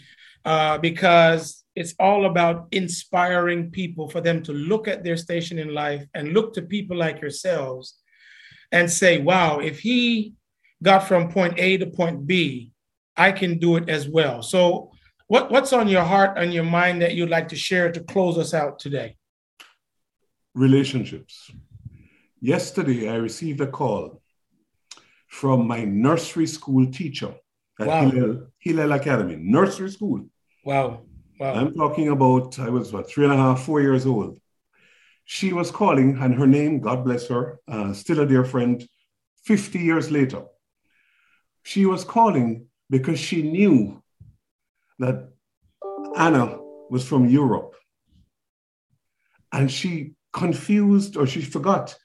uh, 0.43 0.79
because 0.79 1.63
it's 1.75 1.93
all 1.99 2.25
about 2.25 2.67
inspiring 2.71 3.69
people 3.69 4.09
for 4.09 4.21
them 4.21 4.41
to 4.43 4.53
look 4.53 4.87
at 4.87 5.03
their 5.03 5.17
station 5.17 5.59
in 5.59 5.75
life 5.75 6.03
and 6.15 6.33
look 6.33 6.53
to 6.55 6.63
people 6.63 6.97
like 6.97 7.21
yourselves 7.21 7.95
and 8.71 8.89
say, 8.89 9.19
wow, 9.19 9.59
if 9.59 9.79
he 9.79 10.33
got 10.81 11.07
from 11.07 11.29
point 11.29 11.53
A 11.59 11.77
to 11.77 11.85
point 11.85 12.25
B, 12.25 12.71
I 13.15 13.31
can 13.31 13.59
do 13.59 13.75
it 13.75 13.87
as 13.87 14.07
well. 14.07 14.41
So 14.41 14.94
what, 15.27 15.51
what's 15.51 15.73
on 15.73 15.87
your 15.87 16.03
heart 16.03 16.37
and 16.37 16.53
your 16.53 16.63
mind 16.63 17.01
that 17.01 17.15
you'd 17.15 17.29
like 17.29 17.49
to 17.49 17.55
share 17.55 17.91
to 17.91 18.01
close 18.01 18.37
us 18.37 18.53
out 18.53 18.79
today? 18.79 19.17
Relationships. 20.53 21.51
Yesterday, 22.39 23.09
I 23.09 23.15
received 23.15 23.61
a 23.61 23.67
call 23.67 24.21
from 25.27 25.67
my 25.67 25.83
nursery 25.83 26.47
school 26.47 26.85
teacher 26.91 27.33
at 27.79 27.87
wow. 27.87 28.09
Hillel, 28.09 28.47
Hillel 28.59 28.91
Academy, 28.91 29.35
nursery 29.35 29.89
school. 29.89 30.25
Wow. 30.63 31.01
Wow. 31.39 31.53
I'm 31.53 31.73
talking 31.73 32.09
about, 32.09 32.57
I 32.59 32.69
was 32.69 32.93
what, 32.93 33.09
three 33.09 33.25
and 33.25 33.33
a 33.33 33.37
half, 33.37 33.63
four 33.63 33.81
years 33.81 34.05
old. 34.05 34.39
She 35.25 35.53
was 35.53 35.71
calling, 35.71 36.17
and 36.19 36.35
her 36.35 36.47
name, 36.47 36.79
God 36.79 37.03
bless 37.03 37.27
her, 37.27 37.59
uh, 37.67 37.93
still 37.93 38.19
a 38.19 38.27
dear 38.27 38.45
friend, 38.45 38.87
50 39.43 39.79
years 39.79 40.11
later. 40.11 40.43
She 41.63 41.85
was 41.87 42.03
calling 42.03 42.67
because 42.89 43.19
she 43.19 43.41
knew 43.41 44.03
that 44.99 45.29
Anna 46.15 46.57
was 46.89 47.07
from 47.07 47.27
Europe. 47.27 47.75
And 49.51 49.71
she 49.71 50.13
confused 50.33 51.17
or 51.17 51.25
she 51.25 51.41
forgot 51.41 51.95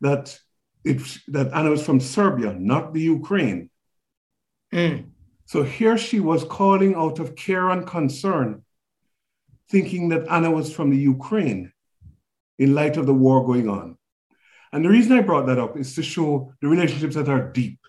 that 0.00 0.38
it, 0.84 1.00
that 1.28 1.52
Anna 1.52 1.70
was 1.70 1.84
from 1.84 2.00
Serbia, 2.00 2.54
not 2.54 2.94
the 2.94 3.02
Ukraine. 3.02 3.70
Mm. 4.72 5.10
So 5.46 5.62
here 5.62 5.98
she 5.98 6.20
was 6.20 6.44
calling 6.44 6.94
out 6.94 7.18
of 7.18 7.34
care 7.34 7.70
and 7.70 7.86
concern 7.86 8.62
thinking 9.70 10.08
that 10.10 10.28
Anna 10.28 10.50
was 10.50 10.72
from 10.72 10.90
the 10.90 10.96
Ukraine 10.96 11.72
in 12.58 12.74
light 12.74 12.96
of 12.96 13.06
the 13.06 13.14
war 13.14 13.44
going 13.44 13.68
on. 13.68 13.96
And 14.72 14.84
the 14.84 14.88
reason 14.88 15.12
I 15.12 15.22
brought 15.22 15.46
that 15.46 15.58
up 15.58 15.76
is 15.76 15.94
to 15.96 16.02
show 16.02 16.52
the 16.60 16.68
relationships 16.68 17.16
that 17.16 17.28
are 17.28 17.50
deep 17.50 17.80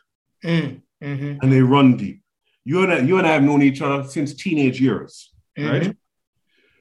mm, 0.43 0.81
mm-hmm. 1.03 1.37
and 1.41 1.51
they 1.51 1.61
run 1.61 1.97
deep. 1.97 2.20
You 2.63 2.83
and, 2.83 2.93
I, 2.93 2.99
you 2.99 3.17
and 3.17 3.27
I 3.27 3.33
have 3.33 3.43
known 3.43 3.61
each 3.61 3.81
other 3.81 4.07
since 4.07 4.33
teenage 4.33 4.79
years, 4.79 5.33
mm-hmm. 5.57 5.69
right? 5.69 5.97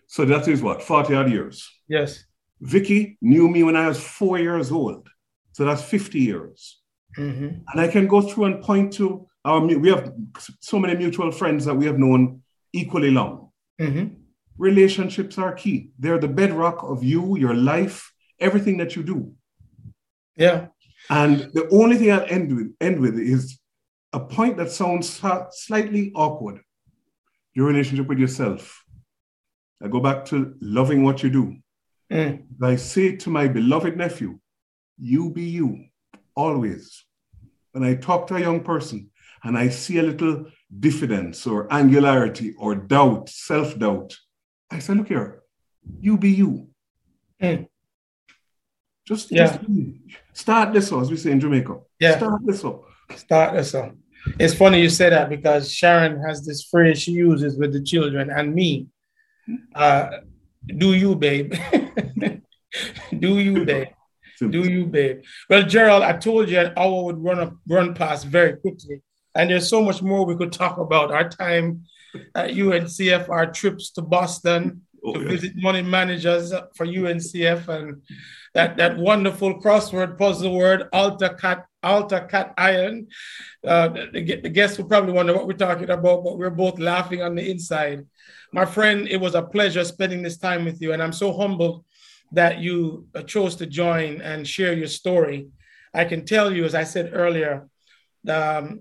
So 0.07 0.25
that 0.25 0.47
is 0.49 0.63
what, 0.63 0.83
40 0.83 1.15
odd 1.15 1.31
years? 1.31 1.71
Yes. 1.89 2.25
Vicky 2.61 3.17
knew 3.23 3.49
me 3.49 3.63
when 3.63 3.77
I 3.77 3.89
was 3.89 4.01
four 4.01 4.39
years 4.39 4.71
old. 4.71 5.09
So 5.53 5.65
that's 5.65 5.83
50 5.83 6.19
years. 6.19 6.81
Mm-hmm. 7.17 7.49
And 7.73 7.81
I 7.81 7.89
can 7.89 8.07
go 8.07 8.21
through 8.21 8.47
and 8.47 8.63
point 8.63 8.93
to 8.95 9.27
our, 9.45 9.61
we 9.61 9.89
have 9.89 10.13
so 10.61 10.79
many 10.79 10.97
mutual 10.97 11.33
friends 11.33 11.65
that 11.65 11.75
we 11.75 11.87
have 11.87 11.99
known 11.99 12.43
equally 12.73 13.11
long. 13.11 13.51
Mm-hmm 13.81 14.21
relationships 14.61 15.39
are 15.39 15.53
key. 15.53 15.91
They're 15.99 16.19
the 16.19 16.29
bedrock 16.29 16.83
of 16.83 17.03
you, 17.03 17.37
your 17.39 17.55
life, 17.55 18.13
everything 18.39 18.77
that 18.77 18.95
you 18.95 19.03
do. 19.03 19.33
Yeah. 20.37 20.67
And 21.09 21.51
the 21.55 21.67
only 21.71 21.97
thing 21.97 22.13
I'll 22.13 22.27
end 22.29 22.55
with, 22.55 22.75
end 22.81 23.01
with 23.01 23.19
is 23.19 23.59
a 24.13 24.21
point 24.21 24.57
that 24.57 24.71
sounds 24.71 25.21
slightly 25.53 26.13
awkward 26.15 26.61
your 27.55 27.67
relationship 27.67 28.07
with 28.07 28.19
yourself. 28.19 28.85
I 29.83 29.89
go 29.89 30.01
back 30.01 30.25
to 30.27 30.55
loving 30.61 31.03
what 31.03 31.23
you 31.23 31.31
do. 31.31 31.57
Mm. 32.11 32.45
I 32.63 32.77
say 32.77 33.17
to 33.17 33.31
my 33.31 33.49
beloved 33.49 33.97
nephew, 33.97 34.39
you 34.99 35.31
be 35.31 35.43
you, 35.43 35.87
always. 36.35 37.05
When 37.73 37.85
I 37.85 37.95
talk 37.95 38.27
to 38.29 38.37
a 38.37 38.41
young 38.41 38.61
person 38.63 39.11
and 39.43 39.57
I 39.57 39.69
see 39.69 39.99
a 39.99 40.03
little 40.03 40.47
diffidence 40.79 41.47
or 41.47 41.73
angularity 41.73 42.55
or 42.59 42.75
doubt, 42.75 43.29
self 43.29 43.79
doubt, 43.79 44.17
I 44.71 44.81
say, 44.81 44.95
look 44.95 45.09
here, 45.09 45.43
you 46.01 46.19
be 46.19 46.31
you. 46.31 46.69
Mm. 47.43 47.69
Just, 49.07 49.33
yeah. 49.33 49.47
just 49.47 49.61
start 50.33 50.73
this 50.73 50.93
up, 50.93 51.03
as 51.03 51.11
we 51.11 51.17
say 51.17 51.33
in 51.33 51.41
Jamaica. 51.41 51.79
Yeah. 51.99 52.17
Start 52.17 52.43
this 52.45 52.65
up. 52.65 52.85
Start 53.17 53.57
us 53.57 53.75
up. 53.75 53.95
It's 54.39 54.55
funny 54.55 54.81
you 54.81 54.89
say 54.89 55.11
that 55.11 55.29
because 55.29 55.73
Sharon 55.73 56.23
has 56.23 56.45
this 56.45 56.65
phrase 56.65 57.01
she 57.01 57.13
uses 57.13 57.57
with 57.57 57.73
the 57.73 57.83
children 57.83 58.31
and 58.31 58.55
me. 58.55 58.89
Uh, 59.75 60.19
do 60.67 60.95
you, 60.95 61.17
babe? 61.17 61.55
do 63.19 63.39
you, 63.39 63.65
babe? 63.65 63.89
Do 64.39 64.69
you, 64.69 64.87
babe? 64.87 65.23
Well, 65.49 65.63
Gerald, 65.63 66.03
I 66.03 66.17
told 66.17 66.49
you 66.49 66.59
an 66.59 66.73
hour 66.77 67.05
would 67.05 67.23
run 67.23 67.41
up, 67.41 67.55
run 67.69 67.95
past 67.95 68.27
very 68.27 68.57
quickly, 68.57 69.03
and 69.35 69.51
there's 69.51 69.69
so 69.69 69.83
much 69.83 70.03
more 70.03 70.25
we 70.25 70.37
could 70.37 70.53
talk 70.53 70.79
about. 70.79 71.11
Our 71.11 71.29
time 71.29 71.85
at 72.35 72.51
UNCF, 72.51 73.29
our 73.29 73.51
trips 73.51 73.91
to 73.93 74.03
Boston 74.03 74.83
oh, 75.05 75.15
to 75.15 75.21
yeah. 75.21 75.29
visit 75.29 75.53
money 75.57 75.83
managers 75.83 76.53
for 76.75 76.87
UNCF, 76.87 77.69
and 77.69 78.03
that, 78.55 78.77
that 78.77 78.97
wonderful 78.97 79.61
crossword 79.61 80.19
puzzle 80.19 80.55
word, 80.55 80.89
Alta 80.93 81.35
Cat, 81.35 81.67
Alta 81.83 82.27
Cat 82.31 82.55
Iron. 82.59 83.07
Uh, 83.67 83.89
the, 83.89 84.41
the 84.43 84.49
guests 84.49 84.79
will 84.79 84.87
probably 84.87 85.13
wonder 85.13 85.35
what 85.35 85.47
we're 85.47 85.55
talking 85.55 85.91
about, 85.91 86.25
but 86.25 86.39
we're 86.39 86.51
both 86.51 86.79
laughing 86.79 87.23
on 87.23 87.35
the 87.35 87.51
inside. 87.51 88.07
My 88.53 88.65
friend, 88.65 89.07
it 89.09 89.21
was 89.21 89.35
a 89.35 89.43
pleasure 89.43 89.85
spending 89.85 90.23
this 90.23 90.39
time 90.39 90.65
with 90.65 90.81
you, 90.83 90.93
and 90.93 91.03
I'm 91.03 91.13
so 91.13 91.33
humbled 91.33 91.85
that 92.33 92.59
you 92.59 93.07
chose 93.27 93.57
to 93.57 93.67
join 93.67 94.21
and 94.21 94.47
share 94.47 94.73
your 94.73 94.87
story. 94.87 95.49
I 95.93 96.05
can 96.05 96.25
tell 96.25 96.53
you, 96.53 96.65
as 96.65 96.75
I 96.75 96.85
said 96.85 97.11
earlier, 97.13 97.69
um, 98.29 98.81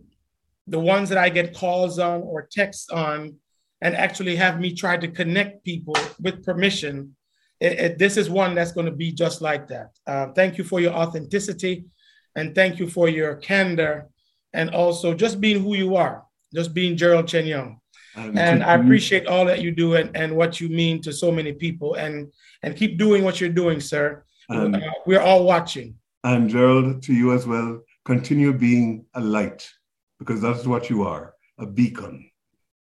the 0.68 0.80
ones 0.80 1.10
that 1.10 1.18
I 1.18 1.30
get 1.30 1.56
calls 1.56 1.98
on 1.98 2.22
or 2.22 2.48
texts 2.52 2.90
on, 2.90 3.36
and 3.82 3.96
actually 3.96 4.36
have 4.36 4.60
me 4.60 4.74
try 4.74 4.98
to 4.98 5.08
connect 5.08 5.64
people 5.64 5.96
with 6.22 6.44
permission. 6.44 7.16
It, 7.60 7.80
it, 7.80 7.98
this 7.98 8.18
is 8.18 8.30
one 8.30 8.56
that's 8.56 8.72
going 8.72 8.86
to 8.86 8.92
be 8.92 9.12
just 9.12 9.42
like 9.42 9.68
that. 9.68 9.92
Uh, 10.08 10.28
thank 10.34 10.58
you 10.58 10.64
for 10.64 10.80
your 10.80 10.94
authenticity, 10.94 11.86
and 12.36 12.56
thank 12.56 12.80
you 12.80 12.90
for 12.90 13.10
your 13.10 13.36
candor, 13.36 14.08
and 14.54 14.70
also 14.72 15.14
just 15.14 15.42
being 15.42 15.62
who 15.62 15.76
you 15.76 15.96
are, 15.96 16.24
just 16.54 16.74
being 16.74 16.98
Gerald 16.98 17.28
Chen 17.28 17.46
Young. 17.46 17.80
Um, 18.16 18.38
and 18.38 18.64
I 18.64 18.74
appreciate 18.76 19.28
all 19.28 19.46
that 19.46 19.62
you 19.62 19.72
do 19.72 19.96
and, 19.96 20.16
and 20.16 20.36
what 20.36 20.60
you 20.60 20.68
mean 20.68 21.02
to 21.04 21.14
so 21.14 21.32
many 21.32 21.54
people. 21.54 21.94
And 21.94 22.32
and 22.64 22.76
keep 22.76 22.98
doing 22.98 23.24
what 23.24 23.40
you're 23.40 23.50
doing, 23.50 23.80
sir. 23.80 24.24
Um, 24.50 24.76
uh, 24.76 24.80
we're 25.06 25.22
all 25.22 25.46
watching. 25.46 25.96
And 26.24 26.50
Gerald, 26.50 27.04
to 27.04 27.14
you 27.14 27.34
as 27.34 27.48
well, 27.48 27.82
continue 28.04 28.52
being 28.52 29.06
a 29.14 29.22
light 29.22 29.70
because 30.18 30.42
that's 30.42 30.66
what 30.66 30.90
you 30.90 31.04
are 31.04 31.34
a 31.58 31.66
beacon. 31.66 32.29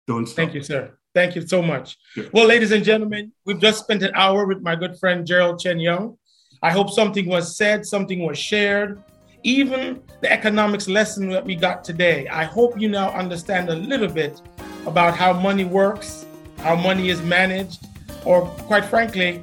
Don't 0.07 0.26
stop. 0.26 0.36
Thank 0.36 0.55
you, 0.55 0.62
sir. 0.62 0.96
Thank 1.14 1.36
you 1.36 1.46
so 1.46 1.62
much. 1.62 1.96
Well, 2.32 2.46
ladies 2.46 2.72
and 2.72 2.84
gentlemen, 2.84 3.32
we've 3.44 3.61
just 3.61 3.80
spent 3.80 4.02
an 4.02 4.11
hour 4.14 4.46
with 4.46 4.62
my 4.62 4.74
good 4.74 4.98
friend 4.98 5.26
Gerald 5.26 5.61
Chen 5.61 5.78
Young. 5.78 6.18
I 6.62 6.70
hope 6.70 6.90
something 6.90 7.26
was 7.26 7.57
said, 7.57 7.86
something 7.86 8.20
was 8.24 8.38
shared, 8.38 9.02
even 9.42 10.02
the 10.20 10.32
economics 10.32 10.88
lesson 10.88 11.28
that 11.30 11.44
we 11.44 11.55
got 11.55 11.84
today. 11.84 12.26
I 12.28 12.44
hope 12.44 12.80
you 12.80 12.88
now 12.88 13.11
understand 13.11 13.68
a 13.68 13.76
little 13.76 14.09
bit 14.09 14.40
about 14.86 15.16
how 15.16 15.32
money 15.32 15.64
works, 15.64 16.26
how 16.59 16.74
money 16.74 17.11
is 17.11 17.22
managed, 17.22 17.86
or 18.24 18.46
quite 18.66 18.84
frankly, 18.84 19.42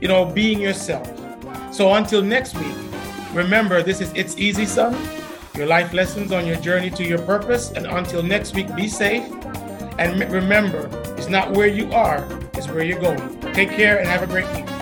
you 0.00 0.08
know, 0.08 0.24
being 0.24 0.60
yourself. 0.60 1.10
So 1.72 1.94
until 1.94 2.22
next 2.22 2.54
week, 2.56 2.76
remember 3.32 3.82
this 3.82 4.00
is 4.00 4.12
It's 4.14 4.38
Easy 4.38 4.66
Son 4.66 4.94
your 5.56 5.66
life 5.66 5.92
lessons 5.92 6.32
on 6.32 6.46
your 6.46 6.56
journey 6.56 6.90
to 6.90 7.04
your 7.04 7.18
purpose. 7.18 7.72
And 7.72 7.86
until 7.86 8.22
next 8.22 8.54
week, 8.54 8.74
be 8.74 8.88
safe. 8.88 9.24
And 9.98 10.30
remember, 10.32 10.88
it's 11.16 11.28
not 11.28 11.52
where 11.52 11.66
you 11.66 11.92
are, 11.92 12.26
it's 12.54 12.68
where 12.68 12.82
you're 12.82 13.00
going. 13.00 13.40
Take 13.52 13.70
care 13.70 13.98
and 13.98 14.08
have 14.08 14.22
a 14.22 14.26
great 14.26 14.46
week. 14.54 14.79